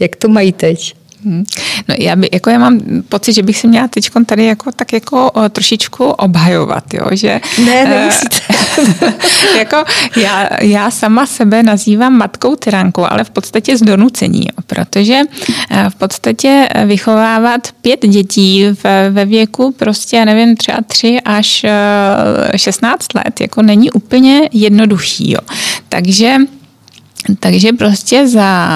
[0.00, 0.94] jak to mají teď?
[1.24, 1.44] Hmm.
[1.88, 4.92] No já, by, jako já mám pocit, že bych si měla teď tady jako, tak
[4.92, 7.40] jako o, trošičku obhajovat, jo, že...
[7.64, 8.36] Ne, nemusíte.
[9.58, 9.84] jako
[10.16, 15.14] já, já sama sebe nazývám matkou tyránkou, ale v podstatě z donucení, jo, protože
[15.70, 21.66] e, v podstatě vychovávat pět dětí v, ve věku prostě, já nevím, třeba tři až
[22.56, 25.40] 16 e, let, jako není úplně jednoduchý, jo.
[25.88, 26.36] Takže
[27.40, 28.68] takže prostě za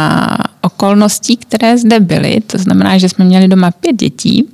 [0.61, 4.44] okolností, které zde byly, to znamená, že jsme měli doma pět dětí,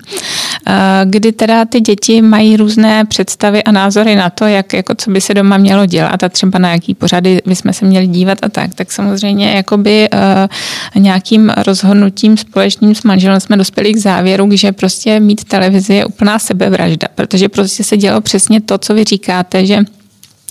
[0.67, 0.73] eh,
[1.05, 5.21] kdy teda ty děti mají různé představy a názory na to, jak, jako co by
[5.21, 8.75] se doma mělo dělat a třeba na jaký pořady bychom se měli dívat a tak,
[8.75, 15.21] tak samozřejmě jakoby uh, nějakým rozhodnutím společným s manželem jsme dospěli k závěru, že prostě
[15.21, 19.79] mít televizi je úplná sebevražda, protože prostě se dělo přesně to, co vy říkáte, že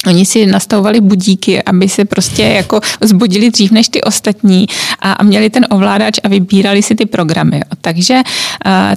[0.07, 4.67] Oni si nastavovali budíky, aby se prostě jako zbudili dřív než ty ostatní
[4.99, 7.61] a, měli ten ovládač a vybírali si ty programy.
[7.81, 8.21] Takže,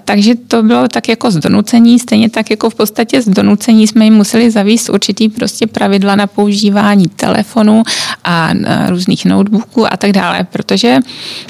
[0.05, 4.05] takže to bylo tak jako z donucení, stejně tak jako v podstatě z donucení jsme
[4.05, 7.83] jim museli zavíst určitý prostě pravidla na používání telefonu
[8.25, 8.51] a,
[8.89, 10.99] různých notebooků a tak dále, protože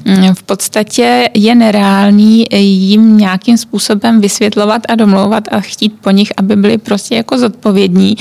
[0.04, 6.32] mm, v podstatě je nereálný jim nějakým způsobem vysvětlovat a domlouvat a chtít po nich,
[6.36, 8.16] aby byli prostě jako zodpovědní,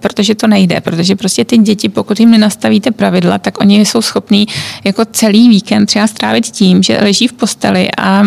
[0.00, 4.02] protože to to nejde, protože prostě ty děti, pokud jim nenastavíte pravidla, tak oni jsou
[4.02, 4.48] schopní
[4.84, 8.22] jako celý víkend třeba strávit tím, že leží v posteli a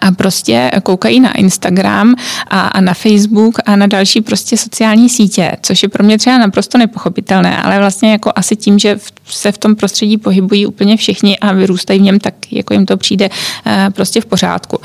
[0.00, 2.14] a prostě koukají na Instagram
[2.48, 6.38] a, a na Facebook a na další prostě sociální sítě, což je pro mě třeba
[6.38, 11.38] naprosto nepochopitelné, ale vlastně jako asi tím, že se v tom prostředí pohybují úplně všichni
[11.38, 13.30] a vyrůstají v něm, tak jako jim to přijde
[13.66, 14.78] eh, prostě v pořádku.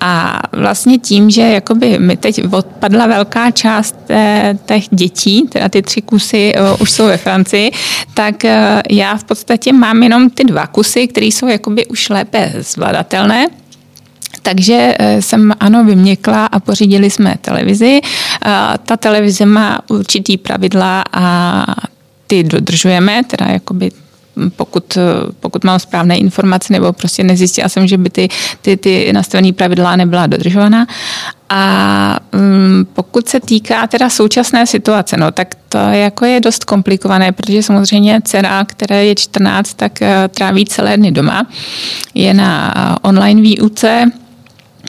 [0.00, 3.96] A vlastně tím, že jakoby mi teď odpadla velká část
[4.66, 7.70] těch dětí, teda ty tři kusy uh, už jsou ve Francii,
[8.14, 8.44] tak
[8.90, 13.46] já v podstatě mám jenom ty dva kusy, které jsou jakoby už lépe zvladatelné.
[14.44, 18.00] Takže eh, jsem ano vyměkla a pořídili jsme televizi.
[18.86, 21.66] Ta televize má určitý pravidla a
[22.26, 23.90] ty dodržujeme, teda jakoby
[24.56, 24.98] pokud,
[25.40, 28.28] pokud mám správné informace nebo prostě nezjistila jsem, že by ty,
[28.62, 30.86] ty, ty nastavené pravidla nebyla dodržována.
[31.48, 37.32] A um, pokud se týká teda současné situace, no, tak to jako je dost komplikované,
[37.32, 41.46] protože samozřejmě dcera, která je 14, tak uh, tráví celé dny doma.
[42.14, 44.10] Je na uh, online výuce,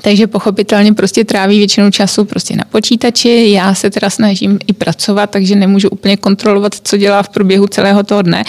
[0.06, 3.52] takže pochopitelně prostě tráví většinu času prostě na počítači.
[3.52, 8.04] Já se teda snažím i pracovat, takže nemůžu úplně kontrolovat, co dělá v průběhu celého
[8.04, 8.44] toho dne.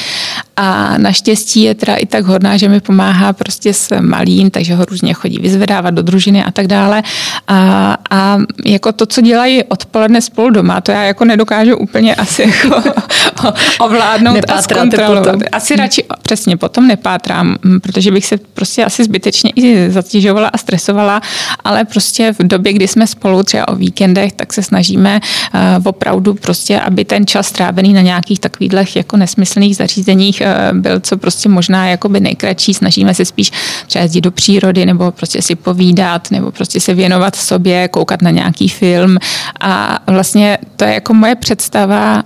[0.56, 4.84] A naštěstí je teda i tak hodná, že mi pomáhá prostě s malým, takže ho
[4.84, 7.02] různě chodí vyzvedávat do družiny a tak dále.
[7.48, 12.42] A, a jako to, co dělají odpoledne spolu doma, to já jako nedokážu úplně asi
[12.42, 12.82] jako
[13.80, 15.36] ovládnout a zkontrolovat.
[15.52, 21.20] Asi radši přesně potom nepátrám, protože bych se prostě asi zbytečně i zatěžovala a stresovala
[21.64, 25.20] ale prostě v době, kdy jsme spolu třeba o víkendech, tak se snažíme
[25.54, 31.00] uh, opravdu prostě, aby ten čas strávený na nějakých takových jako nesmyslných zařízeních uh, byl
[31.00, 32.74] co prostě možná jakoby nejkratší.
[32.74, 33.50] Snažíme se spíš
[33.86, 38.30] třeba jezdit do přírody nebo prostě si povídat nebo prostě se věnovat sobě, koukat na
[38.30, 39.18] nějaký film
[39.60, 42.22] a vlastně to je jako moje představa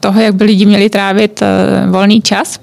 [0.00, 1.42] toho, jak by lidi měli trávit
[1.90, 2.58] volný čas.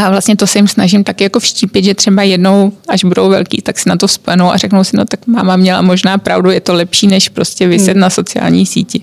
[0.00, 3.62] A vlastně to se jim snažím taky jako vštípit, že třeba jednou, až budou velký,
[3.62, 6.60] tak si na to vzpomenou a řeknou si, no tak máma měla možná pravdu, je
[6.60, 8.00] to lepší, než prostě vyset hmm.
[8.00, 9.02] na sociální síti.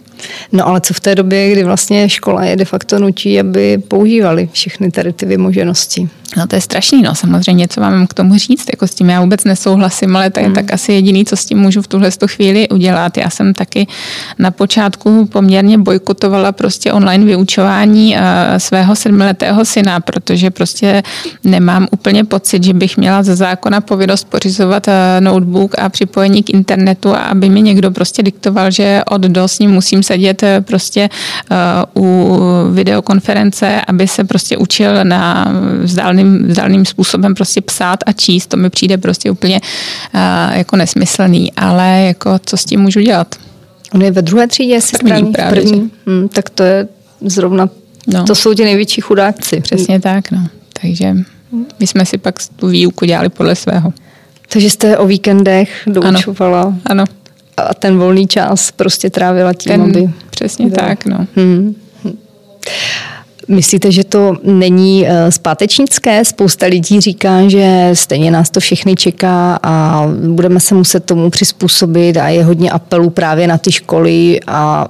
[0.52, 4.50] No ale co v té době, kdy vlastně škola je de facto nutí, aby používali
[4.52, 6.10] všechny tady ty vymoženosti?
[6.38, 9.22] No to je strašný, no samozřejmě, co mám k tomu říct, jako s tím já
[9.22, 10.54] vůbec nesouhlasím, ale je hmm.
[10.54, 13.18] tak asi jediný, co s tím můžu v tuhle chvíli udělat.
[13.18, 13.88] Já jsem taky
[14.40, 18.22] na počátku poměrně bojkotovala prostě online vyučování uh,
[18.58, 20.87] svého sedmiletého syna, protože prostě
[21.44, 26.50] nemám úplně pocit, že bych měla ze zákona povinnost pořizovat uh, notebook a připojení k
[26.50, 30.50] internetu a aby mi někdo prostě diktoval, že od do s ním musím sedět uh,
[30.64, 31.10] prostě
[31.96, 32.38] uh, u
[32.72, 38.58] videokonference, aby se prostě učil na vzdálený vzdáleným, vzdáleným způsobem prostě psát a číst, to
[38.58, 39.62] mi přijde prostě úplně
[40.52, 43.36] jako nesmyslný, ale jako co s tím můžu dělat?
[43.94, 45.92] On je ve druhé třídě, jestli první, právě, první.
[46.08, 46.88] Hmm, tak to je
[47.22, 47.70] zrovna,
[48.08, 48.24] no.
[48.24, 49.62] to jsou ti největší chudáci.
[49.62, 50.48] Přesně tak, no.
[50.82, 51.16] Takže
[51.80, 53.94] my jsme si pak tu výuku dělali podle svého.
[54.50, 56.62] Takže jste o víkendech doučovala.
[56.62, 56.78] Ano.
[56.86, 57.04] ano.
[57.58, 60.10] A ten volný čas prostě trávila tím, ten, aby...
[60.30, 61.28] Přesně tak, no.
[61.36, 61.76] Hmm.
[63.48, 66.26] Myslíte, že to není eh, zpátečnické?
[66.26, 72.18] Spousta lidí říká, že stejně nás to všechny čeká a budeme se muset tomu přizpůsobit
[72.18, 74.88] a je hodně apelů právě na ty školy a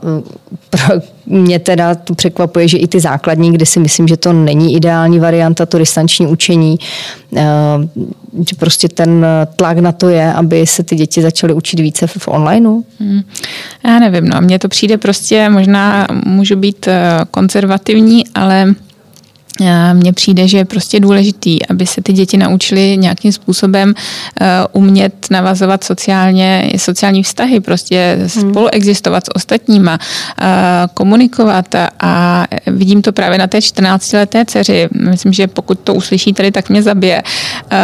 [0.92, 4.76] eh, mě teda to překvapuje, že i ty základní, kde si myslím, že to není
[4.76, 6.78] ideální varianta, to distanční učení,
[7.36, 7.44] eh,
[8.50, 9.26] že prostě ten
[9.56, 12.82] tlak na to je, aby se ty děti začaly učit více v onlineu?
[13.00, 13.22] Hmm.
[13.86, 16.88] Já nevím, no, mně to přijde prostě, možná můžu být
[17.32, 18.74] konzervativní, ale
[19.94, 23.94] mně přijde, že je prostě důležitý, aby se ty děti naučily nějakým způsobem
[24.42, 28.30] eh, umět navazovat sociálně, sociální vztahy, prostě hmm.
[28.30, 30.00] spolu existovat s ostatníma,
[30.42, 30.46] eh,
[30.94, 34.88] komunikovat a vidím to právě na té 14-leté dceři.
[34.92, 37.24] Myslím, že pokud to uslyší tady, tak mě zabije.
[37.72, 37.76] Eh,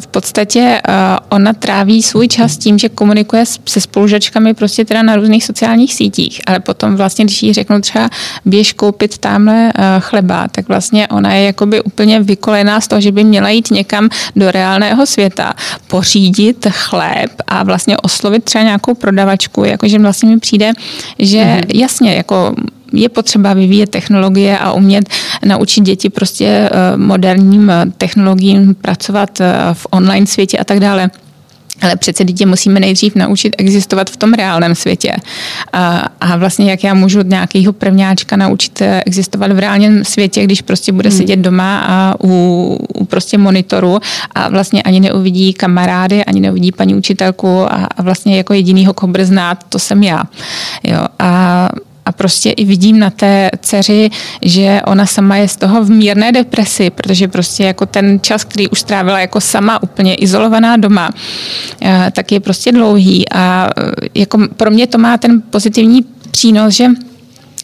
[0.00, 0.80] v podstatě
[1.28, 6.40] ona tráví svůj čas tím, že komunikuje se spolužačkami prostě teda na různých sociálních sítích,
[6.46, 8.10] ale potom vlastně, když jí řeknu třeba
[8.44, 13.12] běž koupit tamhle chleba, tak vlastně vlastně ona je jakoby úplně vykolená z toho, že
[13.12, 15.54] by měla jít někam do reálného světa,
[15.86, 20.72] pořídit chléb a vlastně oslovit třeba nějakou prodavačku, jakože vlastně mi přijde,
[21.18, 21.80] že mm-hmm.
[21.80, 22.54] jasně, jako
[22.92, 25.08] je potřeba vyvíjet technologie a umět
[25.44, 31.10] naučit děti prostě eh, moderním eh, technologiím pracovat eh, v online světě a tak dále.
[31.82, 35.16] Ale přece dítě musíme nejdřív naučit existovat v tom reálném světě.
[35.72, 40.92] A, a vlastně jak já můžu nějakého prvňáčka naučit existovat v reálném světě, když prostě
[40.92, 41.18] bude hmm.
[41.18, 43.98] sedět doma a u, u prostě monitoru
[44.34, 49.10] a vlastně ani neuvidí kamarády, ani neuvidí paní učitelku a, a vlastně jako jedinýho, koho
[49.10, 50.24] bude znát, to jsem já.
[50.84, 51.68] Jo, a
[52.04, 54.10] a prostě i vidím na té dceři,
[54.42, 58.68] že ona sama je z toho v mírné depresi, protože prostě jako ten čas, který
[58.68, 61.10] už strávila jako sama úplně izolovaná doma,
[61.82, 63.28] eh, tak je prostě dlouhý.
[63.28, 66.86] A eh, jako pro mě to má ten pozitivní přínos, že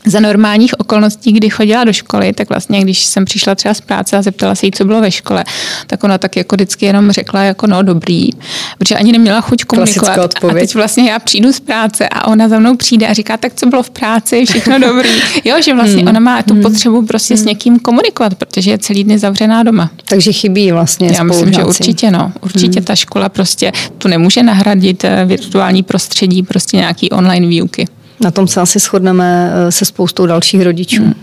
[0.07, 4.17] za normálních okolností, kdy chodila do školy, tak vlastně, když jsem přišla třeba z práce
[4.17, 5.45] a zeptala se jí, co bylo ve škole,
[5.87, 8.31] tak ona tak jako vždycky jenom řekla jako no dobrý,
[8.79, 10.35] protože ani neměla chuť komunikovat.
[10.51, 13.53] A teď vlastně já přijdu z práce a ona za mnou přijde a říká, tak
[13.55, 15.09] co bylo v práci, všechno dobrý.
[15.45, 16.09] Jo, že vlastně hmm.
[16.09, 16.63] ona má tu hmm.
[16.63, 17.43] potřebu prostě hmm.
[17.43, 19.91] s někým komunikovat, protože je celý den zavřená doma.
[20.05, 22.33] Takže chybí vlastně Já myslím, že určitě no.
[22.41, 22.85] Určitě hmm.
[22.85, 27.89] ta škola prostě tu nemůže nahradit eh, virtuální prostředí, prostě nějaký online výuky.
[28.21, 31.03] Na tom se asi shodneme eh, se spoustou dalších rodičů.
[31.03, 31.15] Hmm.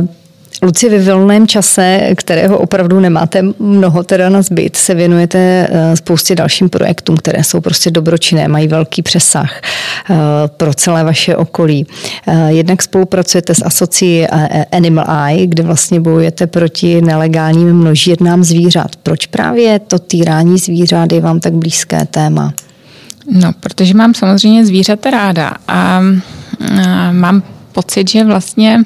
[0.00, 0.06] Uh,
[0.62, 5.38] Luci, vy v volném čase, kterého opravdu nemáte mnoho teda na zbyt, se věnujete
[5.70, 9.60] eh, spoustě dalším projektům, které jsou prostě dobročinné, mají velký přesah
[10.46, 11.86] pro celé vaše okolí.
[12.48, 14.26] Jednak spolupracujete s asocií
[14.72, 18.96] Animal Eye, kde vlastně bojujete proti nelegálním množírnám zvířat.
[19.02, 22.52] Proč právě to týrání zvířat je vám tak blízké téma?
[23.30, 26.00] No, protože mám samozřejmě zvířata ráda a, a
[27.12, 28.84] mám pocit, že vlastně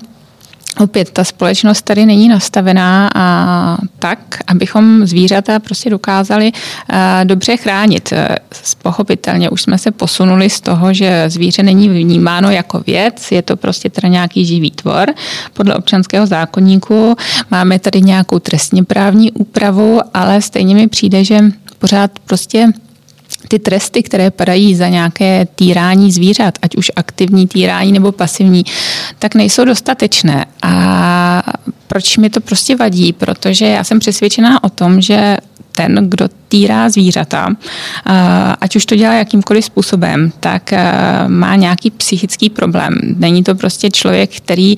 [0.78, 6.52] Opět, ta společnost tady není nastavená a tak, abychom zvířata prostě dokázali
[7.24, 8.12] dobře chránit.
[8.82, 13.56] Pochopitelně už jsme se posunuli z toho, že zvíře není vnímáno jako věc, je to
[13.56, 15.14] prostě teda nějaký živý tvor
[15.52, 17.16] podle občanského zákonníku.
[17.50, 21.40] Máme tady nějakou trestně právní úpravu, ale stejně mi přijde, že
[21.78, 22.68] pořád prostě
[23.50, 28.64] ty tresty, které padají za nějaké týrání zvířat, ať už aktivní týrání nebo pasivní,
[29.18, 30.46] tak nejsou dostatečné.
[30.62, 31.42] A
[31.86, 33.12] proč mi to prostě vadí?
[33.12, 35.36] Protože já jsem přesvědčená o tom, že
[35.72, 37.48] ten, kdo týrá zvířata,
[38.60, 40.70] ať už to dělá jakýmkoliv způsobem, tak
[41.26, 42.94] má nějaký psychický problém.
[43.16, 44.74] Není to prostě člověk, který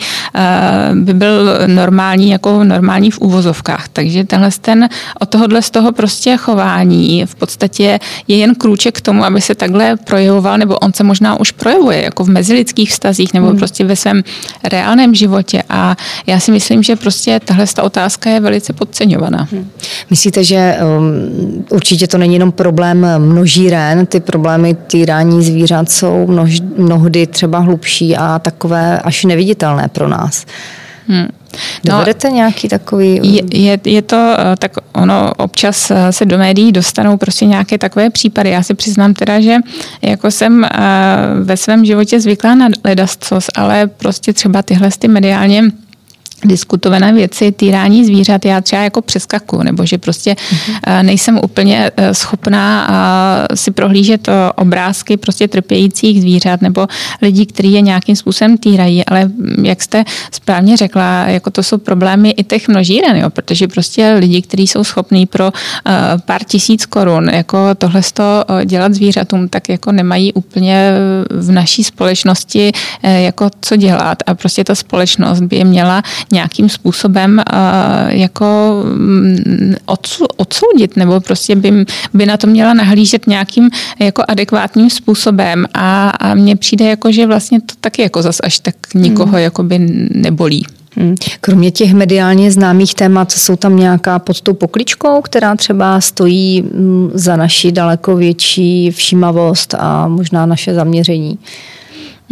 [0.94, 3.88] by byl normální, jako normální v úvozovkách.
[3.88, 4.88] Takže tenhle ten
[5.20, 7.98] od tohohle z toho prostě chování v podstatě
[8.28, 12.04] je jen krůček k tomu, aby se takhle projevoval, nebo on se možná už projevuje
[12.04, 13.58] jako v mezilidských vztazích nebo hmm.
[13.58, 14.22] prostě ve svém
[14.64, 15.62] reálném životě.
[15.68, 15.96] A
[16.26, 19.48] já si myslím, že prostě tahle ta otázka je velice podceňovaná.
[19.52, 19.70] Hmm.
[20.10, 26.60] Myslíte, že um, určitě to není jenom problém množíren, ty problémy týrání zvířat jsou množ,
[26.76, 30.46] mnohdy třeba hlubší a takové až neviditelné pro nás.
[31.08, 31.28] Hmm.
[31.88, 33.20] No, Dovedete nějaký takový...
[33.22, 37.78] Je, je, je to, eh, tak ono občas eh, se do médií dostanou prostě nějaké
[37.78, 38.50] takové případy.
[38.50, 39.56] Já si přiznám teda, že
[40.02, 40.68] jako jsem eh,
[41.42, 45.62] ve svém životě zvyklá na ledascos, ale prostě třeba tyhle ty mediálně
[46.44, 51.02] diskutované věci, týrání zvířat, já třeba jako přeskaku, nebo že prostě mm-hmm.
[51.02, 52.88] nejsem úplně eh, schopná
[53.52, 56.86] eh, si prohlížet obrázky prostě trpějících zvířat nebo
[57.22, 59.30] lidí, kteří je nějakým způsobem týrají, ale
[59.62, 64.42] jak jste správně řekla, jako to jsou problémy i těch množíren, jo, protože prostě lidi,
[64.42, 65.52] kteří jsou schopní pro
[66.24, 68.02] pár tisíc korun jako tohle
[68.64, 70.92] dělat zvířatům, tak jako nemají úplně
[71.30, 72.72] v naší společnosti
[73.02, 76.02] jako co dělat a prostě ta společnost by je měla
[76.32, 78.46] nějakým způsobem uh, jako
[78.84, 79.74] mm,
[80.36, 86.34] odsoudit, nebo prostě by, by na to měla nahlížet nějakým jako adekvátním způsobem a, a
[86.34, 89.42] mně přijde jako, že vlastně to taky jako zas až tak nikoho hmm.
[89.42, 89.78] jako by
[90.14, 90.66] nebolí.
[90.96, 91.14] Hmm.
[91.40, 97.10] Kromě těch mediálně známých témat, jsou tam nějaká pod tou pokličkou, která třeba stojí mm,
[97.14, 101.38] za naši daleko větší všímavost a možná naše zaměření?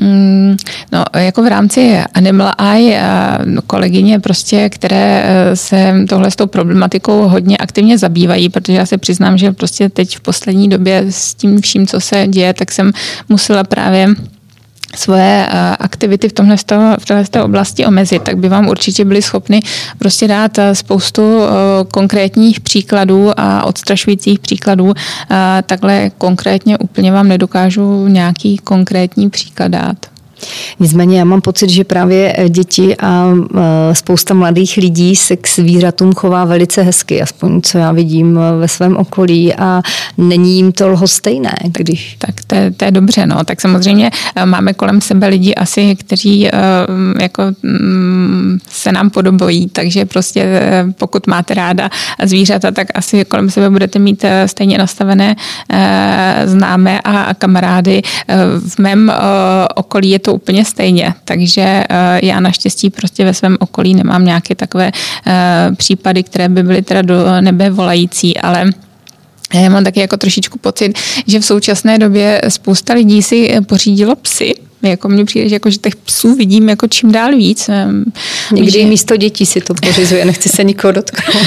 [0.01, 0.57] Mm,
[0.93, 3.03] no, jako v rámci Animal Eye
[3.67, 8.99] kolegyně prostě, které e, se tohle s tou problematikou hodně aktivně zabývají, protože já se
[8.99, 12.93] přiznám, že prostě teď v poslední době s tím vším, co se děje, tak jsem
[13.29, 14.09] musela právě
[14.97, 16.57] svoje eh, aktivity v tomhle,
[16.99, 19.61] v této oblasti omezit, tak by vám určitě byli schopni
[19.99, 21.49] prostě dát eh, spoustu eh,
[21.93, 24.95] konkrétních příkladů a odstrašujících příkladů.
[25.67, 29.97] Takhle konkrétně úplně vám nedokážu nějaký konkrétní příklad dát.
[30.81, 35.49] Nicméně já mám pocit, že právě eh, děti a eh, spousta mladých lidí se k
[35.49, 39.83] zvířatům chová velice hezky, aspoň co já vidím eh, ve svém okolí a
[40.19, 41.55] není jim to lhostejné.
[41.65, 42.17] Když...
[42.19, 43.45] Tak to je, to je dobře, no.
[43.45, 44.11] Tak samozřejmě
[44.45, 46.49] máme kolem sebe lidi asi, kteří
[47.21, 50.63] jako mm, se nám podobojí, takže prostě
[50.99, 51.91] pokud máte ráda
[52.23, 55.37] zvířata, tak asi kolem sebe budete mít stejně nastavené
[56.45, 58.03] známé a kamarády.
[58.69, 59.13] V mém
[59.75, 61.15] okolí je to to úplně stejně.
[61.25, 64.93] Takže eh, já naštěstí prostě ve svém okolí nemám nějaké takové
[65.27, 68.71] eh, případy, které by byly teda do nebe volající, ale
[69.55, 74.55] já mám taky jako trošičku pocit, že v současné době spousta lidí si pořídilo psy,
[74.83, 77.71] jako mně přijde, že, jako, že těch psů vidím jako čím dál víc.
[78.53, 78.87] Někdy že...
[78.87, 81.47] místo dětí si to pořizuje, nechci se nikoho dotknout.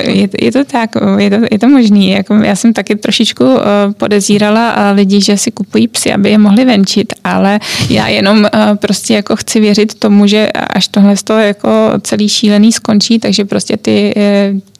[0.04, 2.10] je, to, je to tak, je to, je to možný.
[2.10, 3.60] Jako, já jsem taky trošičku uh,
[3.96, 7.60] podezírala uh, lidi, že si kupují psy, aby je mohli venčit, ale
[7.90, 12.72] já jenom uh, prostě jako chci věřit tomu, že až tohle to jako celý šílený
[12.72, 14.14] skončí, takže prostě ty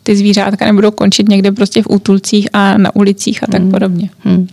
[0.03, 3.71] ty zvířátka nebudou končit někde prostě v útulcích a na ulicích a tak hmm.
[3.71, 4.11] podobně.
[4.19, 4.49] Hmm.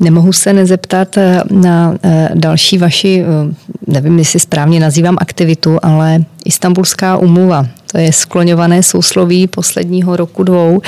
[0.00, 3.54] Nemohu se nezeptat eh, na eh, další vaši, eh,
[3.86, 7.66] nevím, jestli správně nazývám aktivitu, ale Istanbulská umluva.
[7.92, 10.80] To je skloňované sousloví posledního roku dvou,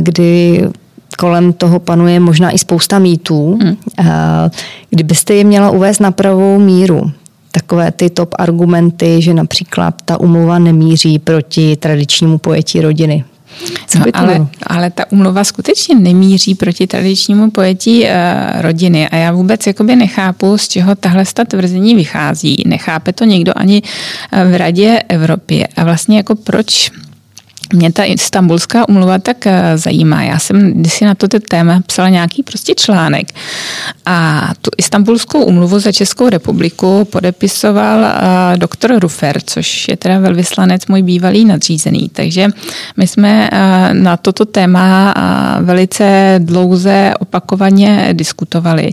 [0.00, 0.62] kdy
[1.18, 3.58] kolem toho panuje možná i spousta mýtů.
[3.62, 3.76] Hmm.
[4.90, 7.10] Kdybyste je měla uvést na pravou míru,
[7.56, 13.24] takové ty top argumenty, že například ta umluva nemíří proti tradičnímu pojetí rodiny.
[13.86, 18.08] Co no, ale, ale ta umluva skutečně nemíří proti tradičnímu pojetí uh,
[18.60, 22.62] rodiny a já vůbec jakoby nechápu, z čeho tahle tvrzení vychází.
[22.66, 23.82] Nechápe to někdo ani
[24.32, 26.90] eh, v Radě Evropy a vlastně jako proč
[27.72, 30.22] mě ta istambulská umluva tak eh, zajímá.
[30.22, 33.32] Já jsem kdysi na toto téma psala nějaký prostě článek
[34.06, 40.86] a tu istambulskou umluvu za Českou republiku podepisoval uh, doktor Rufer, což je teda velvyslanec
[40.86, 42.08] můj bývalý nadřízený.
[42.12, 42.48] Takže
[42.96, 43.58] my jsme uh,
[43.94, 45.14] na toto téma
[45.60, 48.92] velice dlouze opakovaně diskutovali.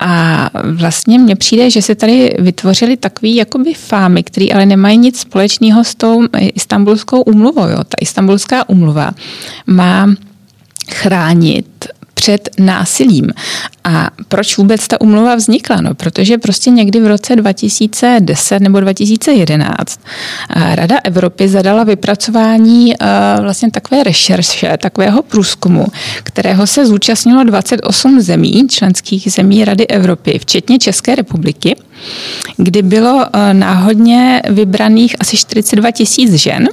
[0.00, 5.20] A vlastně mně přijde, že se tady vytvořily takový jakoby fámy, které ale nemají nic
[5.20, 6.22] společného s tou
[6.54, 7.68] istambulskou umluvou.
[7.68, 7.78] Jo.
[7.78, 9.10] Ta istambulská umluva
[9.66, 10.06] má
[10.92, 13.30] chránit před násilím.
[13.84, 15.80] A proč vůbec ta umluva vznikla?
[15.80, 20.00] No, protože prostě někdy v roce 2010 nebo 2011
[20.56, 23.06] eh, Rada Evropy zadala vypracování eh,
[23.40, 25.86] vlastně takové rešerše, takového průzkumu,
[26.22, 31.76] kterého se zúčastnilo 28 zemí, členských zemí Rady Evropy, včetně České republiky,
[32.56, 36.68] kdy bylo eh, náhodně vybraných asi 42 tisíc žen,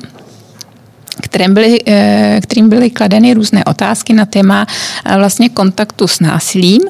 [1.34, 4.68] kterým byly, eh, kterým byly kladeny různé otázky na téma
[5.06, 6.82] eh, vlastně kontaktu s násilím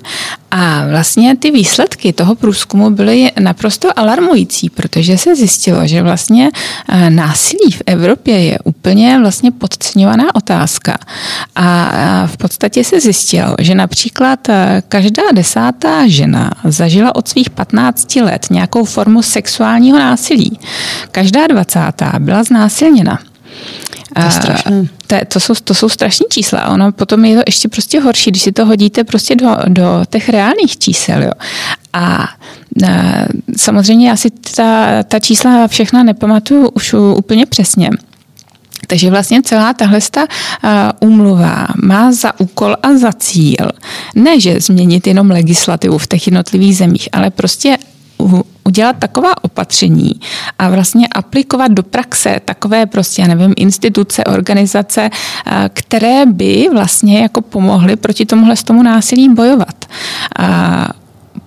[0.52, 6.52] a vlastně ty výsledky toho průzkumu byly naprosto alarmující, protože se zjistilo, že vlastně
[6.90, 10.98] eh, násilí v Evropě je úplně vlastně podceňovaná otázka.
[11.56, 11.92] A
[12.28, 14.40] v podstatě se zjistilo, že například
[14.88, 20.60] každá desátá žena zažila od svých 15 let nějakou formu sexuálního násilí.
[21.12, 23.20] Každá dvacátá byla znásilněna.
[24.64, 28.32] To, to, to, jsou, to jsou strašní čísla ono potom je to ještě prostě horší,
[28.32, 31.24] když si to hodíte prostě do, do těch reálných čísel.
[31.24, 31.32] Jo.
[31.94, 32.28] A
[33.58, 37.90] samozřejmě já si ta, ta čísla všechna nepamatuju už úplně přesně.
[38.88, 40.00] Takže vlastně celá tahle
[41.00, 43.70] úmluva má za úkol a za cíl
[44.16, 47.78] ne, že změnit jenom legislativu v těch jednotlivých zemích, ale prostě
[48.64, 50.12] udělat taková opatření
[50.60, 55.10] a vlastně aplikovat do praxe takové prostě, já nevím, instituce, organizace,
[55.74, 59.86] které by vlastně jako pomohly proti tomuhle tomu násilí bojovat.
[60.40, 60.90] A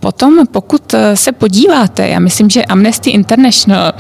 [0.00, 3.92] Potom, pokud eh, se podíváte, já myslím, že Amnesty International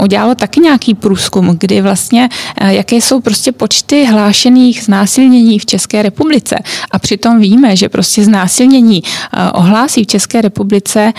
[0.00, 2.28] udělalo taky nějaký průzkum, kdy vlastně,
[2.60, 6.56] eh, jaké jsou prostě počty hlášených znásilnění v České republice.
[6.90, 11.12] A přitom víme, že prostě znásilnění eh, ohlásí v České republice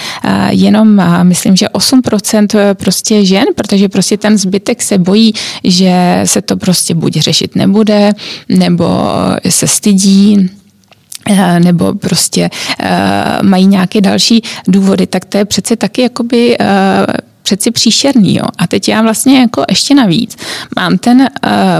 [0.49, 6.57] jenom, myslím, že 8% prostě žen, protože prostě ten zbytek se bojí, že se to
[6.57, 8.11] prostě buď řešit nebude,
[8.49, 8.85] nebo
[9.49, 10.64] se stydí, Eh,
[11.59, 12.49] nebo prostě
[12.79, 17.05] eh, mají nějaké další důvody, tak to je přece taky jakoby eh,
[17.45, 18.35] přeci příšerný.
[18.35, 18.45] Jo.
[18.57, 20.37] A teď já vlastně jako ještě navíc
[20.75, 21.27] mám ten uh,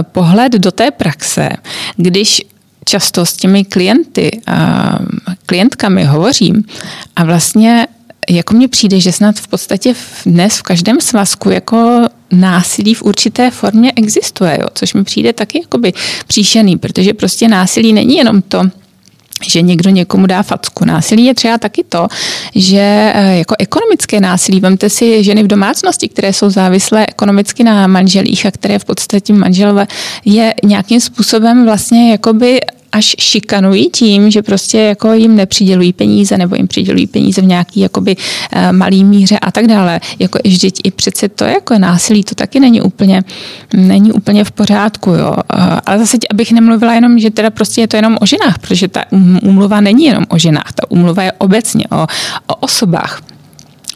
[0.02, 1.48] pohled do té praxe,
[1.96, 2.42] když
[2.84, 6.64] často s těmi klienty, uh, klientkami hovořím
[7.16, 7.86] a vlastně
[8.30, 9.94] jako mně přijde, že snad v podstatě
[10.26, 15.60] dnes v každém svazku jako násilí v určité formě existuje, jo, což mi přijde taky
[15.62, 15.92] jakoby
[16.26, 18.62] příšerný, protože prostě násilí není jenom to,
[19.42, 20.84] že někdo někomu dá facku.
[20.84, 22.08] Násilí je třeba taky to,
[22.54, 27.86] že eh, jako ekonomické násilí, vemte si ženy v domácnosti, které jsou závislé ekonomicky na
[27.86, 29.86] manželích a které v podstatě manželové
[30.24, 32.60] je nějakým způsobem vlastně jakoby
[32.92, 37.80] až šikanují tím, že prostě jako jim nepřidělují peníze nebo jim přidělují peníze v nějaký
[37.80, 38.16] jakoby
[38.52, 40.00] eh, malý míře a tak dále.
[40.18, 43.22] Jako vždyť i přece to jako násilí, to taky není úplně,
[43.74, 45.36] není úplně v pořádku, jo.
[45.36, 48.88] Eh, ale zase, abych nemluvila jenom, že teda prostě je to jenom o ženách, protože
[48.88, 49.04] ta
[49.42, 52.06] úmluva není jenom o ženách, ta úmluva je obecně o,
[52.46, 53.22] o osobách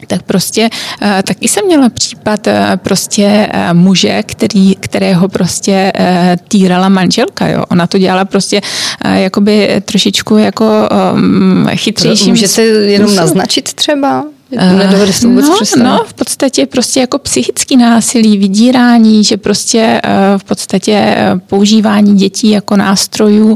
[0.07, 0.69] tak prostě
[1.01, 5.93] eh, taky jsem měla případ eh, prostě eh, muže, který, kterého prostě
[6.47, 7.63] týrala manželka, jo.
[7.69, 8.61] Ona to dělala prostě
[9.13, 12.29] jakoby trošičku jako um, chytřejším.
[12.29, 14.25] Můžete jenom naznačit třeba?
[14.51, 20.01] Nedovedu si vůbec no, No, v podstatě prostě jako psychický násilí, vydírání, že prostě
[20.37, 21.15] v podstatě
[21.47, 23.55] používání dětí jako nástrojů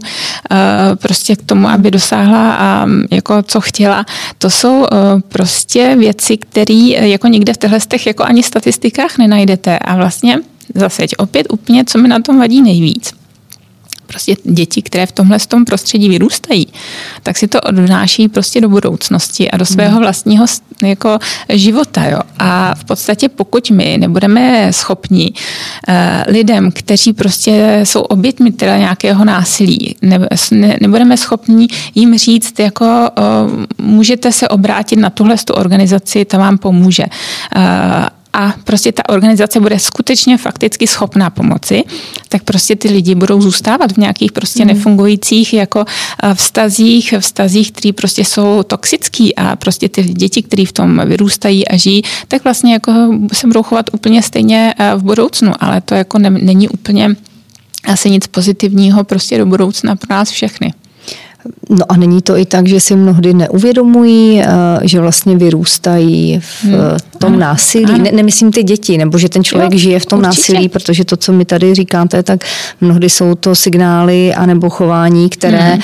[0.95, 4.05] prostě k tomu, aby dosáhla a jako co chtěla.
[4.37, 4.85] To jsou
[5.27, 9.79] prostě věci, které jako nikde v těchto jako ani statistikách nenajdete.
[9.79, 10.39] A vlastně
[10.75, 13.13] zase opět úplně, co mi na tom vadí nejvíc
[14.15, 16.67] prostě děti, které v tomhle tom prostředí vyrůstají,
[17.23, 19.99] tak si to odnáší prostě do budoucnosti a do svého hmm.
[19.99, 20.45] vlastního
[20.83, 22.05] jako života.
[22.05, 22.19] Jo.
[22.39, 25.93] A v podstatě pokud my nebudeme schopni uh,
[26.27, 32.85] lidem, kteří prostě jsou oběťmi teda nějakého násilí, ne, ne, nebudeme schopni jim říct, jako
[32.85, 37.03] uh, můžete se obrátit na tuhle tu organizaci, ta vám pomůže.
[38.37, 41.83] A prostě ta organizace bude skutečně fakticky schopná pomoci,
[42.29, 44.67] tak prostě ty lidi budou zůstávat v nějakých prostě mm.
[44.67, 45.85] nefungujících jako
[46.23, 51.67] eh, vztazích, vztazích, které prostě jsou toxický a prostě ty děti, které v tom vyrůstají
[51.67, 52.91] a žijí, tak vlastně jako
[53.33, 57.15] se budou chovat úplně stejně eh, v budoucnu, ale to jako ne, není úplně
[57.83, 60.73] asi nic pozitivního prostě do budoucna pro nás všechny.
[61.69, 64.47] No a není to i tak, že si mnohdy neuvědomují, eh,
[64.83, 66.75] že vlastně vyrůstají v hmm.
[67.17, 67.39] tom ano.
[67.39, 68.01] násilí.
[68.01, 70.53] Ne, nemyslím ty děti, nebo že ten člověk jo, žije v tom určitě.
[70.53, 72.45] násilí, protože to, co mi tady říkáte, tak
[72.81, 75.81] mnohdy jsou to signály anebo chování, které hmm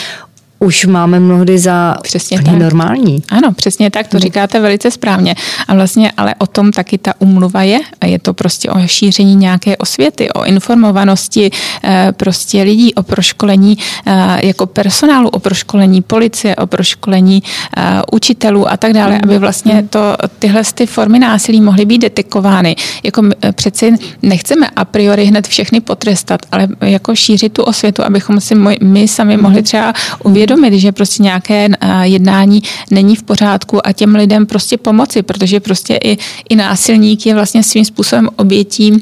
[0.61, 2.53] už máme mnohdy za přesně tak.
[2.53, 3.23] normální.
[3.29, 4.21] Ano, přesně tak, to hmm.
[4.21, 5.35] říkáte velice správně.
[5.67, 7.79] A vlastně ale o tom taky ta umluva je.
[8.05, 11.51] Je to prostě o šíření nějaké osvěty, o informovanosti
[11.83, 17.43] eh, prostě lidí, o proškolení eh, jako personálu, o proškolení policie, o proškolení
[17.77, 19.21] eh, učitelů a tak dále, hmm.
[19.23, 19.87] aby vlastně hmm.
[19.87, 22.75] to, tyhle ty formy násilí mohly být detekovány.
[23.03, 28.55] Jako přeci nechceme a priori hned všechny potrestat, ale jako šířit tu osvětu, abychom si
[28.81, 29.93] my sami mohli třeba
[30.23, 31.69] uvědomit, že prostě nějaké
[32.03, 36.17] jednání není v pořádku a těm lidem prostě pomoci, protože prostě i,
[36.49, 39.01] i násilník je vlastně svým způsobem obětí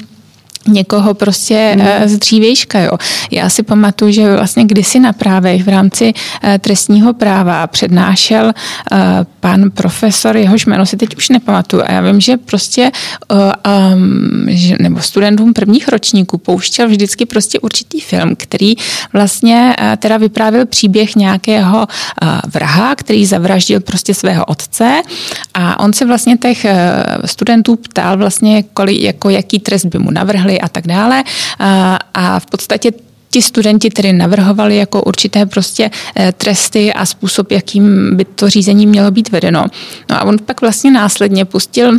[0.68, 2.08] někoho prostě mm.
[2.08, 2.80] z dřívějška.
[2.80, 2.92] Jo.
[3.30, 8.96] Já si pamatuju, že vlastně kdysi na právech v rámci eh, trestního práva přednášel eh,
[9.40, 11.82] pan profesor, jehož jméno si teď už nepamatuju.
[11.86, 12.90] A já vím, že prostě
[14.80, 18.74] nebo studentům prvních ročníků pouštěl vždycky prostě určitý film, který
[19.12, 21.86] vlastně teda vyprávěl příběh nějakého
[22.54, 25.02] vraha, který zavraždil prostě svého otce
[25.54, 26.66] a on se vlastně těch
[27.24, 30.10] studentů ptal vlastně, kolik, jako jaký trest by mu
[30.50, 31.24] navrhli a tak dále.
[32.14, 32.92] A v podstatě
[33.30, 38.86] ti studenti tedy navrhovali jako určité prostě eh, tresty a způsob, jakým by to řízení
[38.86, 39.66] mělo být vedeno.
[40.10, 41.98] No a on pak vlastně následně pustil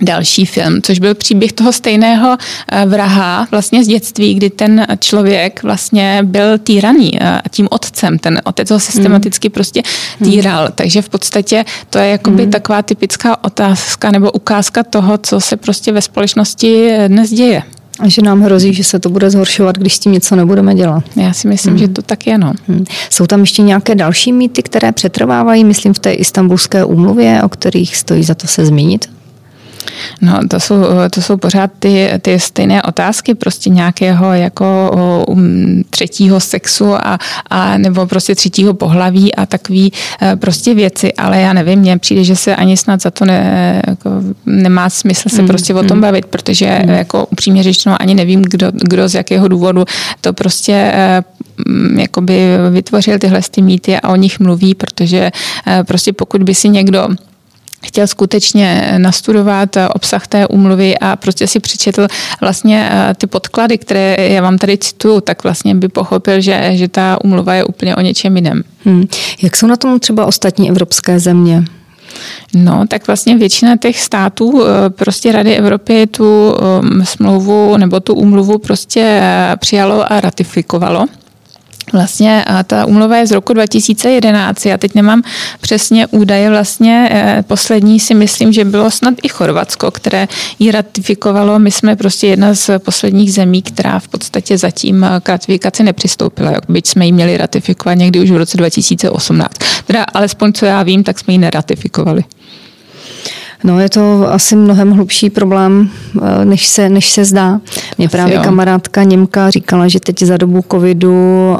[0.00, 2.36] další film, což byl příběh toho stejného
[2.68, 8.18] eh, vraha vlastně z dětství, kdy ten člověk vlastně byl týraný eh, tím otcem.
[8.18, 9.52] Ten otec ho systematicky hmm.
[9.52, 9.82] prostě
[10.24, 10.64] týral.
[10.64, 10.72] Hmm.
[10.74, 12.52] Takže v podstatě to je jakoby hmm.
[12.52, 17.62] taková typická otázka nebo ukázka toho, co se prostě ve společnosti dnes děje.
[18.00, 21.04] A že nám hrozí, že se to bude zhoršovat, když s tím něco nebudeme dělat.
[21.16, 21.78] Já si myslím, hmm.
[21.78, 22.38] že to tak je.
[22.38, 22.52] No.
[22.68, 22.84] Hmm.
[23.10, 27.96] Jsou tam ještě nějaké další mýty, které přetrvávají, myslím, v té istambulské úmluvě, o kterých
[27.96, 29.19] stojí za to se zmínit?
[30.20, 30.76] No, to jsou,
[31.10, 34.90] to jsou pořád ty, ty stejné otázky, prostě nějakého jako
[35.28, 37.18] um, třetího sexu a,
[37.50, 42.24] a nebo prostě třetího pohlaví a takový uh, prostě věci, ale já nevím, mně přijde,
[42.24, 44.10] že se ani snad za to ne, jako,
[44.46, 46.02] nemá smysl se mm, prostě o tom mm.
[46.02, 46.90] bavit, protože mm.
[46.90, 49.84] jako upřímně řečeno ani nevím, kdo, kdo z jakého důvodu
[50.20, 51.40] to prostě uh,
[51.98, 55.30] jakoby vytvořil tyhle ty mýty a o nich mluví, protože
[55.86, 57.08] prostě pokud by si někdo
[57.82, 62.06] chtěl skutečně nastudovat obsah té úmluvy a prostě si přečetl
[62.40, 66.88] vlastně eh, ty podklady, které já vám tady cituju, tak vlastně by pochopil, že, že
[66.88, 68.62] ta úmluva je úplně o něčem jiném.
[68.84, 69.04] Hmm.
[69.42, 71.64] Jak jsou na tom třeba ostatní evropské země?
[72.54, 78.14] No, tak vlastně většina těch států eh, prostě Rady Evropy tu eh, smlouvu nebo tu
[78.14, 79.22] úmluvu prostě
[79.58, 81.06] přijalo a ratifikovalo.
[81.92, 84.66] Vlastně ta úmluva je z roku 2011.
[84.66, 85.22] Já teď nemám
[85.60, 86.50] přesně údaje.
[86.50, 90.28] Vlastně eh, poslední si myslím, že bylo snad i Chorvatsko, které
[90.58, 91.58] ji ratifikovalo.
[91.58, 96.52] My jsme prostě jedna z posledních zemí, která v podstatě zatím k ratifikaci nepřistoupila.
[96.68, 99.50] Byť jsme ji měli ratifikovat někdy už v roce 2018.
[99.86, 102.24] Teda alespoň co já vím, tak jsme ji neratifikovali.
[103.64, 105.90] No, je to asi mnohem hlubší problém,
[106.22, 107.60] eh, než se, než se zdá.
[107.98, 108.42] Mě asi právě jo.
[108.42, 111.12] kamarádka Němka říkala, že teď za dobu covidu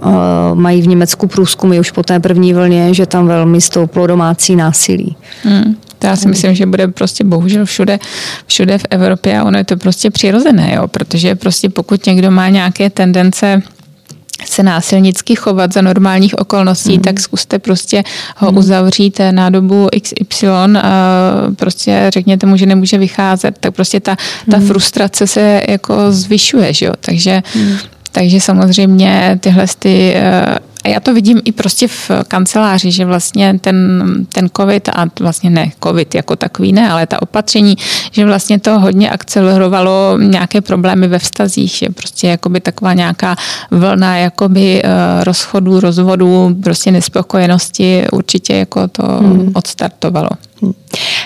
[0.02, 4.56] uh, mají v Německu průzkumy už po té první vlně, že tam velmi stouplo domácí
[4.56, 5.16] násilí.
[5.42, 5.76] Hmm.
[5.98, 7.98] To já si myslím, že bude prostě bohužel všude,
[8.46, 10.88] všude v Evropě a ono je to prostě přirozené, jo?
[10.88, 13.62] protože prostě pokud někdo má nějaké tendence
[14.44, 17.00] se násilnicky chovat za normálních okolností, mm.
[17.00, 18.04] tak zkuste prostě
[18.36, 18.58] ho mm.
[18.58, 20.46] uzavřít na dobu XY,
[20.82, 24.16] a prostě řekněte mu, že nemůže vycházet, tak prostě ta,
[24.50, 24.66] ta mm.
[24.66, 26.92] frustrace se jako zvyšuje, že jo?
[27.00, 27.76] takže mm.
[28.12, 33.58] Takže samozřejmě tyhle ty eh, a já to vidím i prostě v kanceláři, že vlastně
[33.60, 33.76] ten,
[34.32, 37.76] ten covid a vlastně ne covid jako takový ne, ale ta opatření,
[38.10, 43.36] že vlastně to hodně akcelerovalo nějaké problémy ve vztazích, že prostě jakoby taková nějaká
[43.70, 49.50] vlna jakoby eh, rozchodů, rozvodů, prostě nespokojenosti určitě jako to hmm.
[49.54, 50.30] odstartovalo.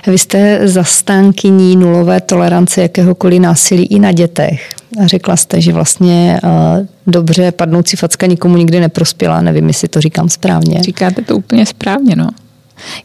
[0.07, 4.75] Vy jste zastánkyní nulové tolerance jakéhokoliv násilí i na dětech.
[5.03, 9.41] A řekla jste, že vlastně uh, dobře padnoucí facka nikomu nikdy neprospěla.
[9.41, 10.83] Nevím, jestli to říkám správně.
[10.83, 12.29] Říkáte to úplně správně, no.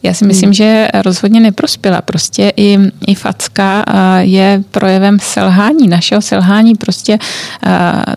[0.02, 0.54] Já si myslím, hmm.
[0.54, 2.02] že rozhodně neprospěla.
[2.02, 3.84] Prostě i, i facka
[4.20, 6.74] je projevem selhání, našeho selhání.
[6.74, 7.18] Prostě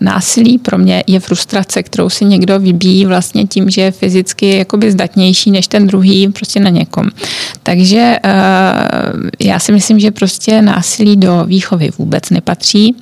[0.02, 4.92] násilí pro mě je frustrace, kterou si někdo vybíjí vlastně tím, že je fyzicky jakoby
[4.92, 7.10] zdatnější než ten druhý prostě na někom.
[7.64, 8.16] Takže
[9.40, 12.96] já si myslím, že prostě násilí do výchovy vůbec nepatří.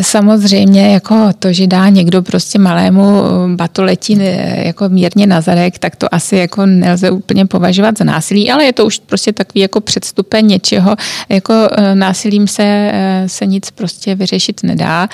[0.00, 3.22] Samozřejmě jako to, že dá někdo prostě malému
[3.56, 4.18] batoletí
[4.54, 8.72] jako mírně na zadek, tak to asi jako nelze úplně považovat za násilí, ale je
[8.72, 10.96] to už prostě takový jako předstupen něčeho,
[11.28, 15.08] jako eh, násilím se, eh, se nic prostě vyřešit nedá.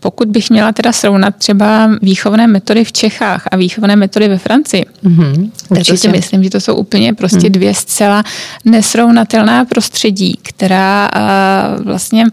[0.00, 4.84] Pokud bych měla teda srovnat třeba výchovné metody v Čechách a výchovné metody ve Francii,
[5.04, 7.52] mm-hmm, tak to si myslím, že to jsou úplně prostě mm.
[7.52, 8.22] dvě zcela
[8.64, 11.08] nesrovnatelná prostředí, která
[11.84, 12.24] vlastně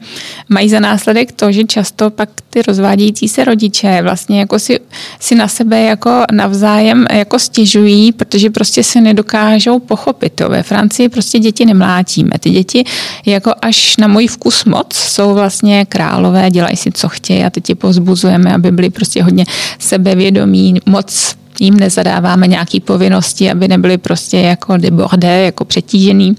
[0.50, 4.80] mají za následek následek to, že často pak ty rozvádějící se rodiče vlastně jako si,
[5.20, 10.42] si na sebe jako navzájem jako stěžují, protože prostě se nedokážou pochopit.
[10.42, 10.50] Jo.
[10.50, 12.32] Ve Francii prostě děti nemlátíme.
[12.40, 12.84] Ty děti
[13.26, 17.70] jako až na můj vkus moc jsou vlastně králové, dělají si, co chtějí a teď
[17.70, 19.46] je pozbuzujeme, aby byli prostě hodně
[19.80, 26.36] sebevědomí, moc jim nezadáváme nějaké povinnosti, aby nebyli prostě jako debordé, jako přetížený.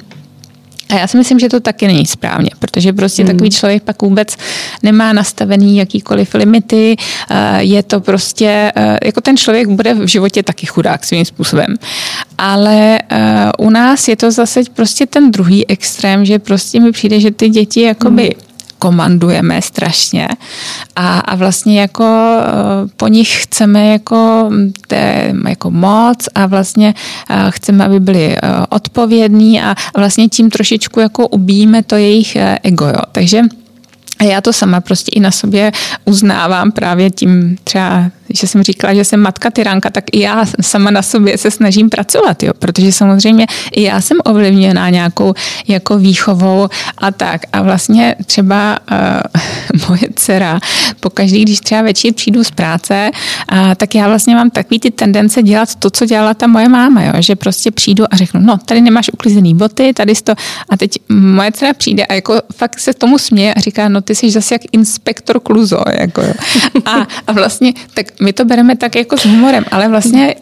[0.90, 3.32] A já si myslím, že to taky není správně, protože prostě hmm.
[3.32, 4.36] takový člověk pak vůbec
[4.82, 6.96] nemá nastavený jakýkoliv limity,
[7.30, 11.76] eh, je to prostě, eh, jako ten člověk bude v životě taky chudák svým způsobem.
[12.38, 17.20] Ale eh, u nás je to zase prostě ten druhý extrém, že prostě mi přijde,
[17.20, 18.49] že ty děti jakoby hmm
[18.80, 20.28] komandujeme strašně
[20.96, 24.50] a, a vlastně jako eh, po nich chceme jako,
[24.86, 26.94] té, jako moc a vlastně
[27.30, 32.86] eh, chceme, aby byli eh, odpovědní a vlastně tím trošičku jako ubíjíme to jejich ego.
[32.86, 33.02] Jo.
[33.12, 33.42] Takže
[34.18, 35.72] a já to sama prostě i na sobě
[36.04, 40.90] uznávám právě tím třeba že jsem říkala, že jsem matka tyránka, tak i já sama
[40.90, 45.34] na sobě se snažím pracovat, jo, protože samozřejmě i já jsem ovlivněná nějakou
[45.68, 47.42] jako výchovou a tak.
[47.52, 50.60] A vlastně třeba uh, moje dcera,
[51.00, 53.10] pokaždý, když třeba večer přijdu z práce,
[53.52, 57.02] uh, tak já vlastně mám takový ty tendence dělat to, co dělala ta moje máma,
[57.02, 60.32] jo, že prostě přijdu a řeknu, no, tady nemáš uklizený boty, tady to,
[60.68, 64.14] a teď moje dcera přijde a jako fakt se tomu směje a říká, no ty
[64.14, 66.34] jsi zase jak inspektor Kluzo, jako jo.
[66.84, 70.34] A, a vlastně tak my to bereme tak jako s humorem, ale vlastně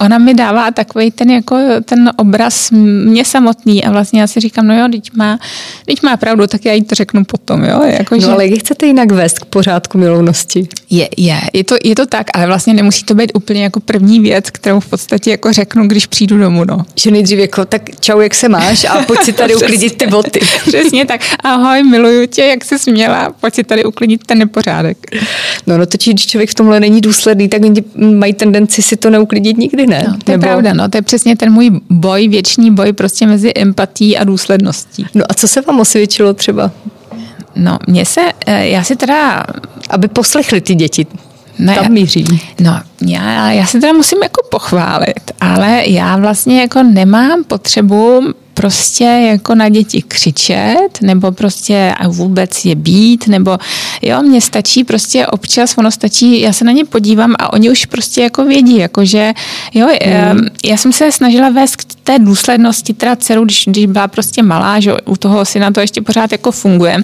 [0.00, 4.66] ona mi dává takový ten, jako, ten obraz mě samotný a vlastně já si říkám,
[4.66, 5.38] no jo, teď má,
[5.86, 7.64] teď má pravdu, tak já jí to řeknu potom.
[7.64, 7.82] Jo?
[7.84, 8.26] Jako, no že...
[8.26, 10.68] ale jak chcete jinak vést k pořádku milovnosti?
[10.90, 14.20] Je, je, je to, je to tak, ale vlastně nemusí to být úplně jako první
[14.20, 16.64] věc, kterou v podstatě jako řeknu, když přijdu domů.
[16.64, 16.78] No.
[16.94, 20.40] Že nejdřív jako, tak čau, jak se máš a pojď si tady uklidit ty boty.
[20.66, 24.96] Přesně tak, ahoj, miluju tě, jak jsi směla, pojď si tady uklidit ten nepořádek.
[25.66, 27.62] No, no to když člověk v tomhle není důsledný, tak
[27.96, 30.04] mají tendenci si to neuklidit nikdy ne?
[30.08, 30.32] No, to Nebo...
[30.32, 34.24] je pravda, no, to je přesně ten můj boj, věčný boj prostě mezi empatí a
[34.24, 35.06] důsledností.
[35.14, 36.70] No a co se vám osvědčilo třeba?
[37.56, 39.44] No, mně se, eh, já si teda...
[39.90, 41.06] Aby poslechli ty děti,
[41.58, 42.24] No tam míří.
[42.60, 48.20] No, já, já se teda musím jako pochválit, ale já vlastně jako nemám potřebu
[48.56, 53.58] prostě jako na děti křičet, nebo prostě a vůbec je být, nebo
[54.02, 57.86] jo, mně stačí prostě občas, ono stačí, já se na ně podívám a oni už
[57.86, 59.32] prostě jako vědí, jakože
[59.74, 59.86] jo,
[60.32, 60.48] mm.
[60.64, 64.80] já jsem se snažila vést k té důslednosti teda dceru, když, když byla prostě malá,
[64.80, 67.02] že u toho si na to ještě pořád jako funguje,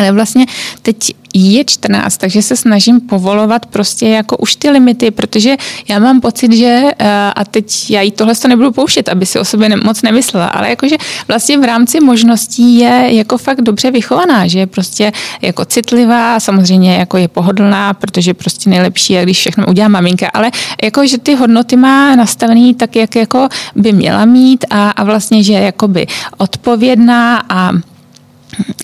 [0.00, 0.46] ale vlastně
[0.82, 5.56] teď je 14, takže se snažím povolovat prostě jako už ty limity, protože
[5.88, 9.38] já mám pocit, že eh, a teď já jí tohle to nebudu pouštět, aby si
[9.38, 10.96] o sobě moc nemyslela, ale jakože
[11.28, 15.12] vlastně v rámci možností je jako fakt dobře vychovaná, že je prostě
[15.42, 20.50] jako citlivá, samozřejmě jako je pohodlná, protože prostě nejlepší je, když všechno udělá maminka, ale
[20.82, 25.42] jako, že ty hodnoty má nastavený tak, jak jako by měla mít a, a vlastně,
[25.42, 26.06] že je jakoby
[26.38, 27.72] odpovědná a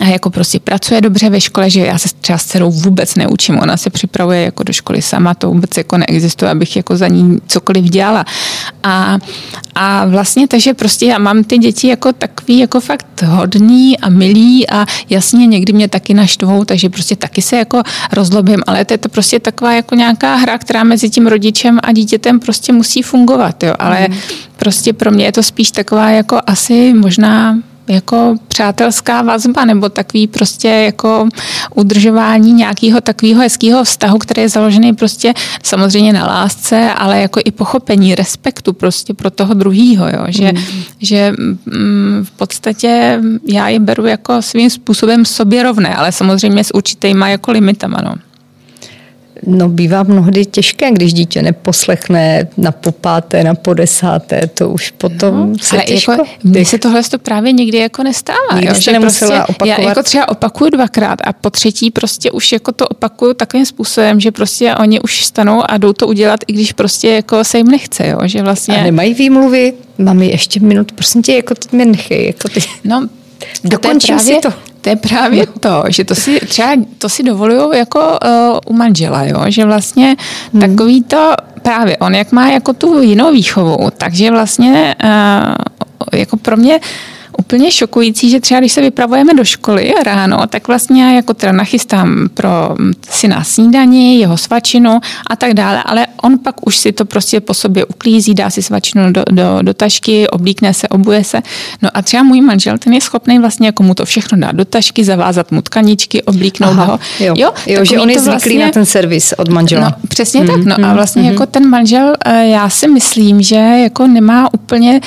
[0.05, 3.77] jako prostě pracuje dobře ve škole, že já se třeba s dcerou vůbec neučím, ona
[3.77, 7.85] se připravuje jako do školy sama, to vůbec jako neexistuje, abych jako za ní cokoliv
[7.85, 8.25] dělala.
[8.83, 9.19] A,
[9.75, 14.71] a vlastně takže prostě já mám ty děti jako takový jako fakt hodný a milý
[14.71, 17.83] a jasně někdy mě taky naštvou, takže prostě taky se jako
[18.13, 21.93] rozlobím, ale to je to prostě taková jako nějaká hra, která mezi tím rodičem a
[21.93, 24.17] dítětem prostě musí fungovat, jo, ale mm.
[24.57, 30.27] prostě pro mě je to spíš taková jako asi možná jako přátelská vazba nebo takový
[30.27, 31.29] prostě jako
[31.75, 37.51] udržování nějakého takového hezkého vztahu, který je založený prostě samozřejmě na lásce, ale jako i
[37.51, 40.25] pochopení, respektu prostě pro toho druhýho, jo?
[40.29, 40.83] Že, mm.
[40.99, 46.75] že mm, v podstatě já je beru jako svým způsobem sobě rovné, ale samozřejmě s
[46.75, 48.15] určitýma jako limitama, no.
[49.47, 55.59] No bývá mnohdy těžké, když dítě neposlechne na popáté, na podesáté, to už potom no,
[55.59, 56.13] se ale těžko...
[56.13, 58.55] Jako, mně se tohle to právě nikdy jako nestává.
[58.55, 59.79] Nikdy jo, že prostě opakovat.
[59.79, 64.21] Já jako třeba opakuju dvakrát a po třetí prostě už jako to opakuju takovým způsobem,
[64.21, 67.69] že prostě oni už stanou a jdou to udělat, i když prostě jako se jim
[67.69, 68.77] nechce, jo, že vlastně...
[68.77, 69.73] A nemají výmluvy?
[69.99, 72.61] Mami, ještě minut, prosím tě, jako teď mě nechej, jako ty...
[72.85, 73.09] No,
[73.65, 74.53] Dokončím právě, si to
[74.87, 79.25] to je právě to, že to si třeba to si dovolují jako uh, u manžela,
[79.25, 79.45] jo?
[79.49, 80.17] že vlastně
[80.53, 80.61] hmm.
[80.61, 81.33] takový to
[81.63, 85.55] právě on, jak má jako tu jinou výchovu, takže vlastně uh,
[86.13, 86.81] jako pro mě
[87.39, 91.53] úplně šokující, že třeba když se vypravujeme do školy ráno, tak vlastně já jako teda
[91.53, 92.77] nachystám pro
[93.11, 95.01] syna snídaní, jeho svačinu
[95.31, 98.63] a tak dále, ale on pak už si to prostě po sobě uklízí, dá si
[98.63, 101.43] svačinu do, do, do tašky, oblíkne se, obuje se.
[101.83, 104.65] No a třeba můj manžel, ten je schopný vlastně jako mu to všechno dát do
[104.65, 106.99] tašky, zavázat mu tkaničky, oblíknout Aha, ho.
[107.21, 109.85] Jo, jo, jo že on je zvyklý vlastně, na ten servis od manžela.
[109.85, 110.57] No, přesně mm, tak.
[110.65, 111.29] No mm, a vlastně mm.
[111.29, 115.01] jako ten manžel, eh, já si myslím, že jako nemá úplně,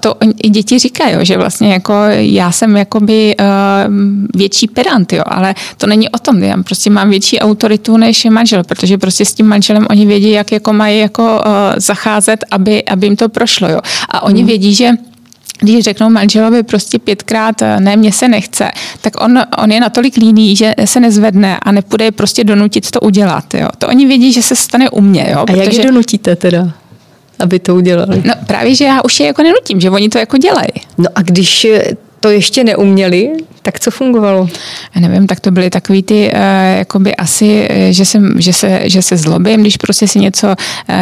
[0.00, 3.46] to i děti říkají, že vlastně jako já jsem jakoby uh,
[4.34, 8.64] větší pedant, jo, ale to není o tom, já prostě mám větší autoritu než manžel,
[8.64, 13.06] protože prostě s tím manželem oni vědí, jak jako mají jako uh, zacházet, aby, aby
[13.06, 13.80] jim to prošlo, jo.
[14.08, 14.46] A oni mm.
[14.46, 14.90] vědí, že
[15.60, 18.70] když řeknou manželovi prostě pětkrát ne, mně se nechce,
[19.00, 23.54] tak on, on je natolik líný, že se nezvedne a nepůjde prostě donutit to udělat.
[23.54, 23.68] Jo.
[23.78, 25.26] To oni vědí, že se stane u mě.
[25.30, 25.62] Jo, a protože...
[25.62, 26.72] jak je donutíte teda?
[27.40, 28.22] Aby to udělali.
[28.24, 30.68] No právě, že já už je jako nenutím, že oni to jako dělají.
[30.98, 31.66] No a když
[32.20, 33.30] to ještě neuměli,
[33.62, 34.48] tak co fungovalo?
[34.94, 36.40] Já nevím, tak to byly takový ty, uh,
[36.78, 40.94] jakoby asi, eh, že, jsem, že, se, že se zlobím, když prostě si něco uh,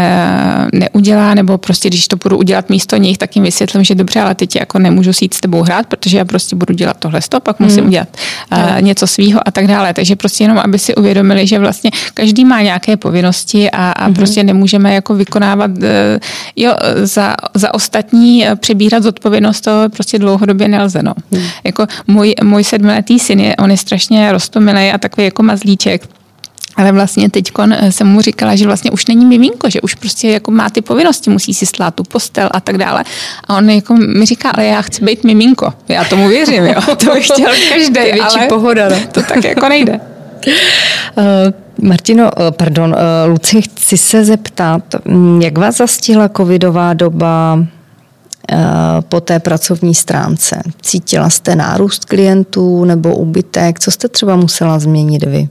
[0.73, 4.35] neudělá, nebo prostě když to budu udělat místo nich, tak jim vysvětlím, že dobře, ale
[4.35, 7.43] teď jako nemůžu si jít s tebou hrát, protože já prostě budu dělat tohle stop,
[7.43, 7.89] pak musím hmm.
[7.89, 8.09] udělat
[8.53, 9.95] uh, něco svýho a tak dále.
[9.95, 14.15] Takže prostě jenom, aby si uvědomili, že vlastně každý má nějaké povinnosti a, a hmm.
[14.15, 15.85] prostě nemůžeme jako vykonávat, uh,
[16.57, 21.03] jo, za, za ostatní přebírat zodpovědnost, to prostě dlouhodobě nelze.
[21.03, 21.15] No.
[21.33, 21.43] Hmm.
[21.65, 26.09] Jako můj, můj sedmiletý syn, je, on je strašně rostomilý a takový jako mazlíček.
[26.77, 27.51] Ale vlastně teď
[27.91, 31.31] jsem mu říkala, že vlastně už není miminko, že už prostě jako má ty povinnosti,
[31.31, 33.05] musí si slát tu postel a tak dále.
[33.49, 35.73] A on jako mi říká, ale já chci být miminko.
[35.89, 36.81] Já tomu věřím, jo.
[36.97, 38.97] To bych chtěl každý, ale pohoda, no.
[39.13, 40.01] to tak jako nejde.
[41.17, 41.25] Uh,
[41.89, 47.78] Martino, eh, pardon, uh, Luci, chci se zeptat, mm, jak vás zastihla covidová doba Eh,
[49.09, 50.63] po té pracovní stránce?
[50.83, 53.81] Cítila jste nárůst klientů nebo ubytek?
[53.81, 55.49] Co jste třeba musela změnit vy?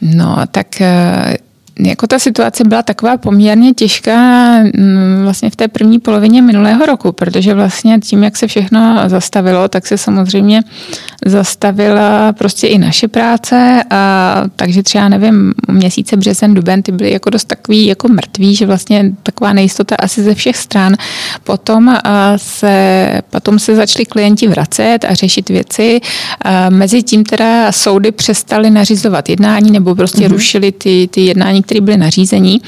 [0.00, 1.36] No, tak eh,
[1.80, 7.12] jako ta situace byla taková poměrně těžká mm, vlastně v té první polovině minulého roku,
[7.12, 10.62] protože vlastně tím, jak se všechno zastavilo, tak se samozřejmě
[11.26, 17.30] zastavila prostě i naše práce, a takže třeba nevím, měsíce březen, duben, ty byly jako
[17.30, 20.96] dost takový jako mrtví, že vlastně taková nejistota asi ze všech stran.
[21.44, 21.96] Potom
[22.36, 26.00] se, potom se začali klienti vracet a řešit věci.
[26.68, 30.32] Mezi tím teda soudy přestaly nařizovat jednání nebo prostě mm-hmm.
[30.32, 32.62] rušili ty, ty jednání, které byly nařízení.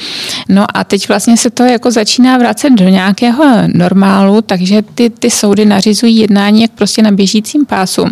[0.48, 3.44] No a teď vlastně se to jako začíná vracet do nějakého
[3.74, 8.04] normálu, takže ty, ty soudy nařizují jednání jak prostě na běžícím pásu.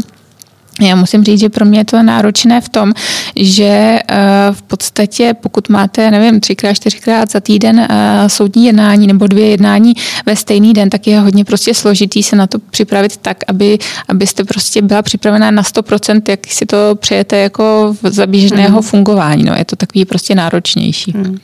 [0.81, 2.93] Já musím říct, že pro mě je to náročné v tom,
[3.37, 4.17] že eh,
[4.53, 9.95] v podstatě, pokud máte, nevím, třikrát, čtyřikrát za týden eh, soudní jednání nebo dvě jednání
[10.27, 13.79] ve stejný den, tak je hodně prostě složitý se na to připravit tak, aby,
[14.09, 18.83] abyste prostě byla připravená na 100%, jak si to přejete jako za běžného mm.
[18.83, 19.45] fungování.
[19.45, 21.13] No, je to takový prostě náročnější.
[21.17, 21.39] Mm.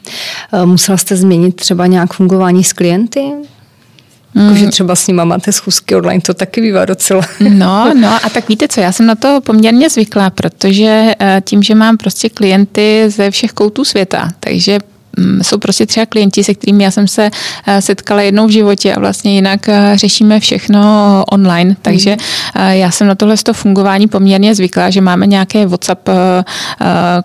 [0.65, 3.33] Musela jste změnit třeba nějak fungování s klienty?
[4.35, 4.71] Jakože mm.
[4.71, 7.23] třeba s nima máte schůzky online, to taky bývá docela.
[7.41, 11.63] No, no a tak víte co, já jsem na to poměrně zvyklá, protože eh, tím,
[11.63, 14.79] že mám prostě klienty ze všech koutů světa, takže
[15.43, 17.31] jsou prostě třeba klienti, se kterými já jsem se
[17.67, 20.81] eh, setkala jednou v životě a vlastně jinak eh, řešíme všechno
[21.31, 22.63] online, takže mm.
[22.71, 26.09] já jsem na tohle to fungování poměrně zvyklá, že máme nějaké WhatsApp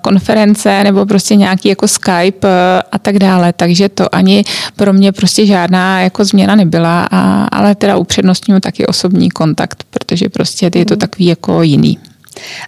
[0.02, 2.48] konference nebo prostě nějaký jako Skype
[2.91, 4.44] a tak dále, takže to ani
[4.76, 10.30] pro mě prostě žádná jako změna nebyla, a, ale teda upřednostňuji taky osobní kontakt, protože
[10.30, 10.99] prostě je to mm.
[10.99, 11.98] takový jako jiný.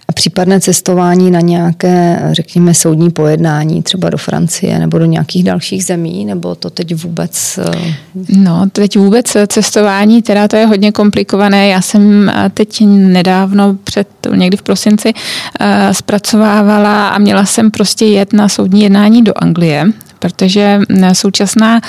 [0.08, 5.84] A případné cestování na nějaké, řekněme, soudní pojednání, třeba do Francie nebo do nějakých dalších
[5.84, 7.58] zemí, nebo to teď vůbec?
[7.58, 7.94] Eh,
[8.28, 11.68] no, teď vůbec cestování, teda to je hodně komplikované.
[11.68, 15.12] Já jsem eh, teď nedávno, před někdy v prosinci,
[15.60, 20.80] eh, zpracovávala a měla jsem prostě jet na soudní jednání do Anglie protože
[21.12, 21.80] současná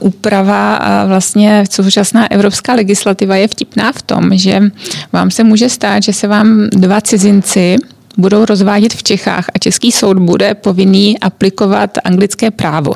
[0.00, 4.60] úprava, vlastně současná evropská legislativa je vtipná v tom, že
[5.12, 7.76] vám se může stát, že se vám dva cizinci
[8.16, 12.92] budou rozvádět v Čechách a český soud bude povinný aplikovat anglické právo.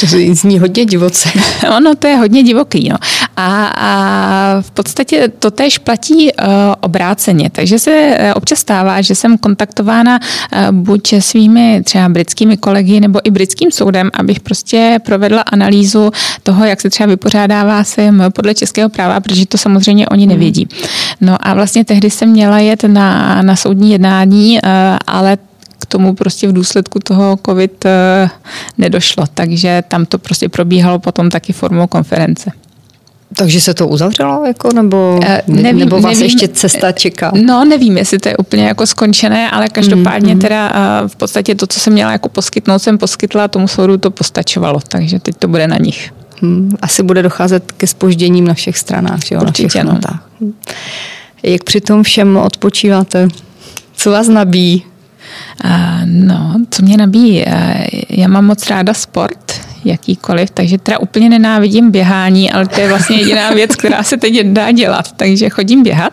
[0.00, 1.30] To zní hodně divoce.
[1.76, 2.88] ono to je hodně divoký.
[2.88, 2.96] No.
[3.36, 6.48] A, a v podstatě to též platí uh,
[6.80, 7.50] obráceně.
[7.50, 13.20] Takže se uh, občas stává, že jsem kontaktována uh, buď svými třeba britskými kolegy nebo
[13.24, 16.10] i britským soudem, abych prostě provedla analýzu
[16.42, 20.68] toho, jak se třeba vypořádává se podle českého práva, protože to samozřejmě oni nevědí.
[21.20, 24.70] No a vlastně tehdy jsem měla jet na, na soudní jednání, uh,
[25.06, 25.38] ale
[25.88, 28.30] tomu prostě v důsledku toho COVID eh,
[28.78, 32.50] nedošlo, takže tam to prostě probíhalo potom taky formou konference.
[33.36, 37.32] Takže se to uzavřelo, jako, nebo, eh, nevím, nebo vás nevím, ještě cesta čeká?
[37.44, 41.54] No, nevím, jestli to je úplně jako skončené, ale každopádně mm, teda eh, v podstatě
[41.54, 45.48] to, co jsem měla jako poskytnout, jsem poskytla, tomu soudu to postačovalo, takže teď to
[45.48, 46.12] bude na nich.
[46.42, 49.40] Hmm, asi bude docházet ke spožděním na všech stranách, že jo?
[49.40, 50.52] Určitě, na všech no.
[51.42, 53.28] Jak při tom všem odpočíváte?
[53.96, 54.84] Co vás nabíjí?
[56.04, 57.44] No, co mě nabíjí?
[58.10, 59.52] Já mám moc ráda sport,
[59.84, 64.46] jakýkoliv, takže teda úplně nenávidím běhání, ale to je vlastně jediná věc, která se teď
[64.46, 66.12] dá dělat, takže chodím běhat.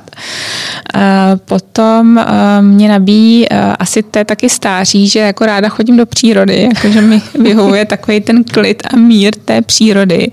[1.45, 2.25] Potom
[2.61, 7.21] mě nabíjí, asi to je taky stáří, že jako ráda chodím do přírody, jakože mi
[7.39, 10.31] vyhovuje takový ten klid a mír té přírody.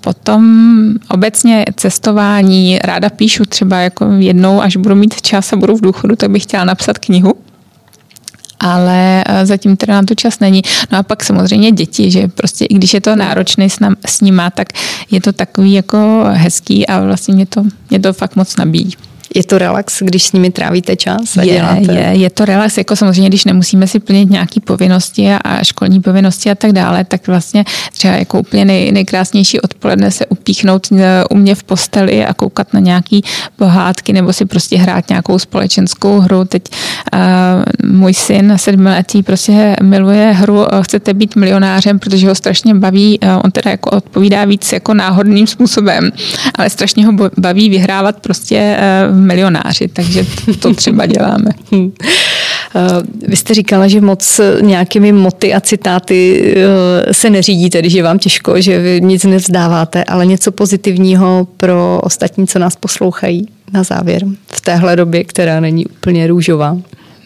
[0.00, 0.72] Potom
[1.08, 6.16] obecně cestování, ráda píšu třeba jako jednou, až budu mít čas a budu v důchodu,
[6.16, 7.34] tak bych chtěla napsat knihu
[8.60, 10.62] ale eh, zatím teda na to čas není.
[10.92, 14.50] No a pak samozřejmě děti, že prostě i když je to náročné s, s nima,
[14.50, 14.68] tak
[15.10, 18.92] je to takový jako hezký a vlastně mě to, mě to fakt moc nabíjí.
[19.36, 21.92] Je to relax, když s nimi trávíte čas a je, děláte?
[21.92, 26.00] Je, je to relax, jako samozřejmě, když nemusíme si plnit nějaké povinnosti a, a školní
[26.00, 31.24] povinnosti a tak dále, tak vlastně třeba jako úplně nej, nejkrásnější odpoledne se upíchnout e,
[31.30, 33.22] u mě v posteli a koukat na nějaký
[33.56, 36.44] pohádky nebo si prostě hrát nějakou společenskou hru.
[36.44, 36.62] Teď
[37.12, 43.18] uh, můj syn sedmiletý prostě miluje hru e, Chcete být milionářem, protože ho strašně baví,
[43.22, 46.10] uh, on teda jako odpovídá víc jako náhodným způsobem,
[46.54, 48.76] ale strašně ho baví vyhrávat prostě
[49.10, 50.26] uh, milionáři, takže
[50.60, 51.50] to třeba děláme.
[52.74, 58.02] Eh, vy jste říkala, že moc nějakými moty a citáty eh, se neřídíte, když je
[58.02, 63.82] vám těžko, že vy nic nevzdáváte, ale něco pozitivního pro ostatní, co nás poslouchají na
[63.82, 66.76] závěr v téhle době, která není úplně růžová.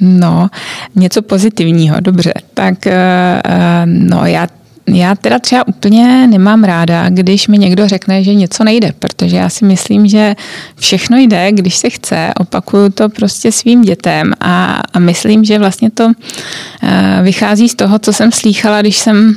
[0.01, 0.49] No,
[0.97, 2.33] něco pozitivního, dobře.
[2.55, 3.43] Tak eh,
[3.85, 4.47] no, já
[4.95, 9.49] já teda třeba úplně nemám ráda, když mi někdo řekne, že něco nejde, protože já
[9.49, 10.35] si myslím, že
[10.77, 12.31] všechno jde, když se chce.
[12.41, 16.13] Opakuju to prostě svým dětem a, a myslím, že vlastně to
[16.83, 19.37] eh, vychází z toho, co jsem slýchala, když jsem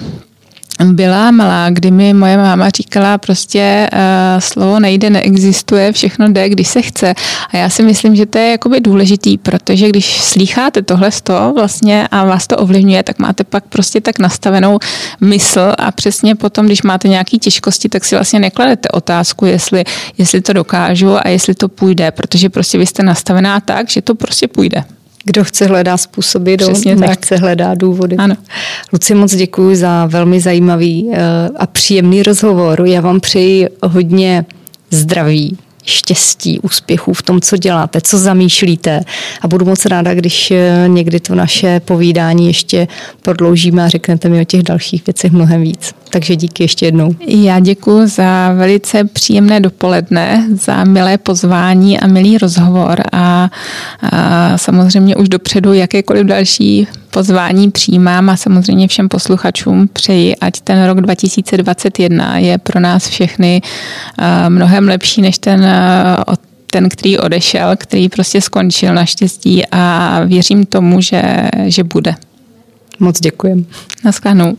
[0.85, 3.99] byla malá, kdy mi moje máma říkala prostě uh,
[4.39, 7.13] slovo nejde, neexistuje, všechno jde, když se chce.
[7.49, 12.07] A já si myslím, že to je jakoby důležitý, protože když slýcháte tohle toho vlastně
[12.11, 14.79] a vás to ovlivňuje, tak máte pak prostě tak nastavenou
[15.21, 19.83] mysl a přesně potom, když máte nějaké těžkosti, tak si vlastně nekladete otázku, jestli,
[20.17, 24.15] jestli to dokážu a jestli to půjde, protože prostě vy jste nastavená tak, že to
[24.15, 24.83] prostě půjde.
[25.23, 27.41] Kdo chce hledá způsoby, kdo Přesně nechce tak.
[27.41, 28.15] hledá důvody.
[28.15, 28.35] Ano.
[28.93, 31.19] Luci, moc děkuji za velmi zajímavý eh,
[31.57, 32.81] a příjemný rozhovor.
[32.85, 34.45] Já vám přeji hodně
[34.91, 39.01] zdraví, štěstí, úspěchů v tom, co děláte, co zamýšlíte.
[39.41, 42.87] A budu moc ráda, když eh, někdy to naše povídání ještě
[43.21, 45.93] prodloužíme a řeknete mi o těch dalších věcech mnohem víc.
[46.09, 47.15] Takže díky ještě jednou.
[47.27, 53.49] Já děkuji za velice příjemné dopoledne, za milé pozvání a milý rozhovor a,
[54.11, 60.85] a samozřejmě už dopředu jakékoliv další pozvání přijímám a samozřejmě všem posluchačům přeji, ať ten
[60.85, 63.61] rok 2021 je pro nás všechny
[64.49, 65.65] mnohem lepší než ten
[66.73, 71.21] ten, který odešel, který prostě skončil naštěstí a věřím tomu, že,
[71.65, 72.15] že bude.
[72.99, 73.65] Moc děkujem.
[74.05, 74.57] Naschledanou.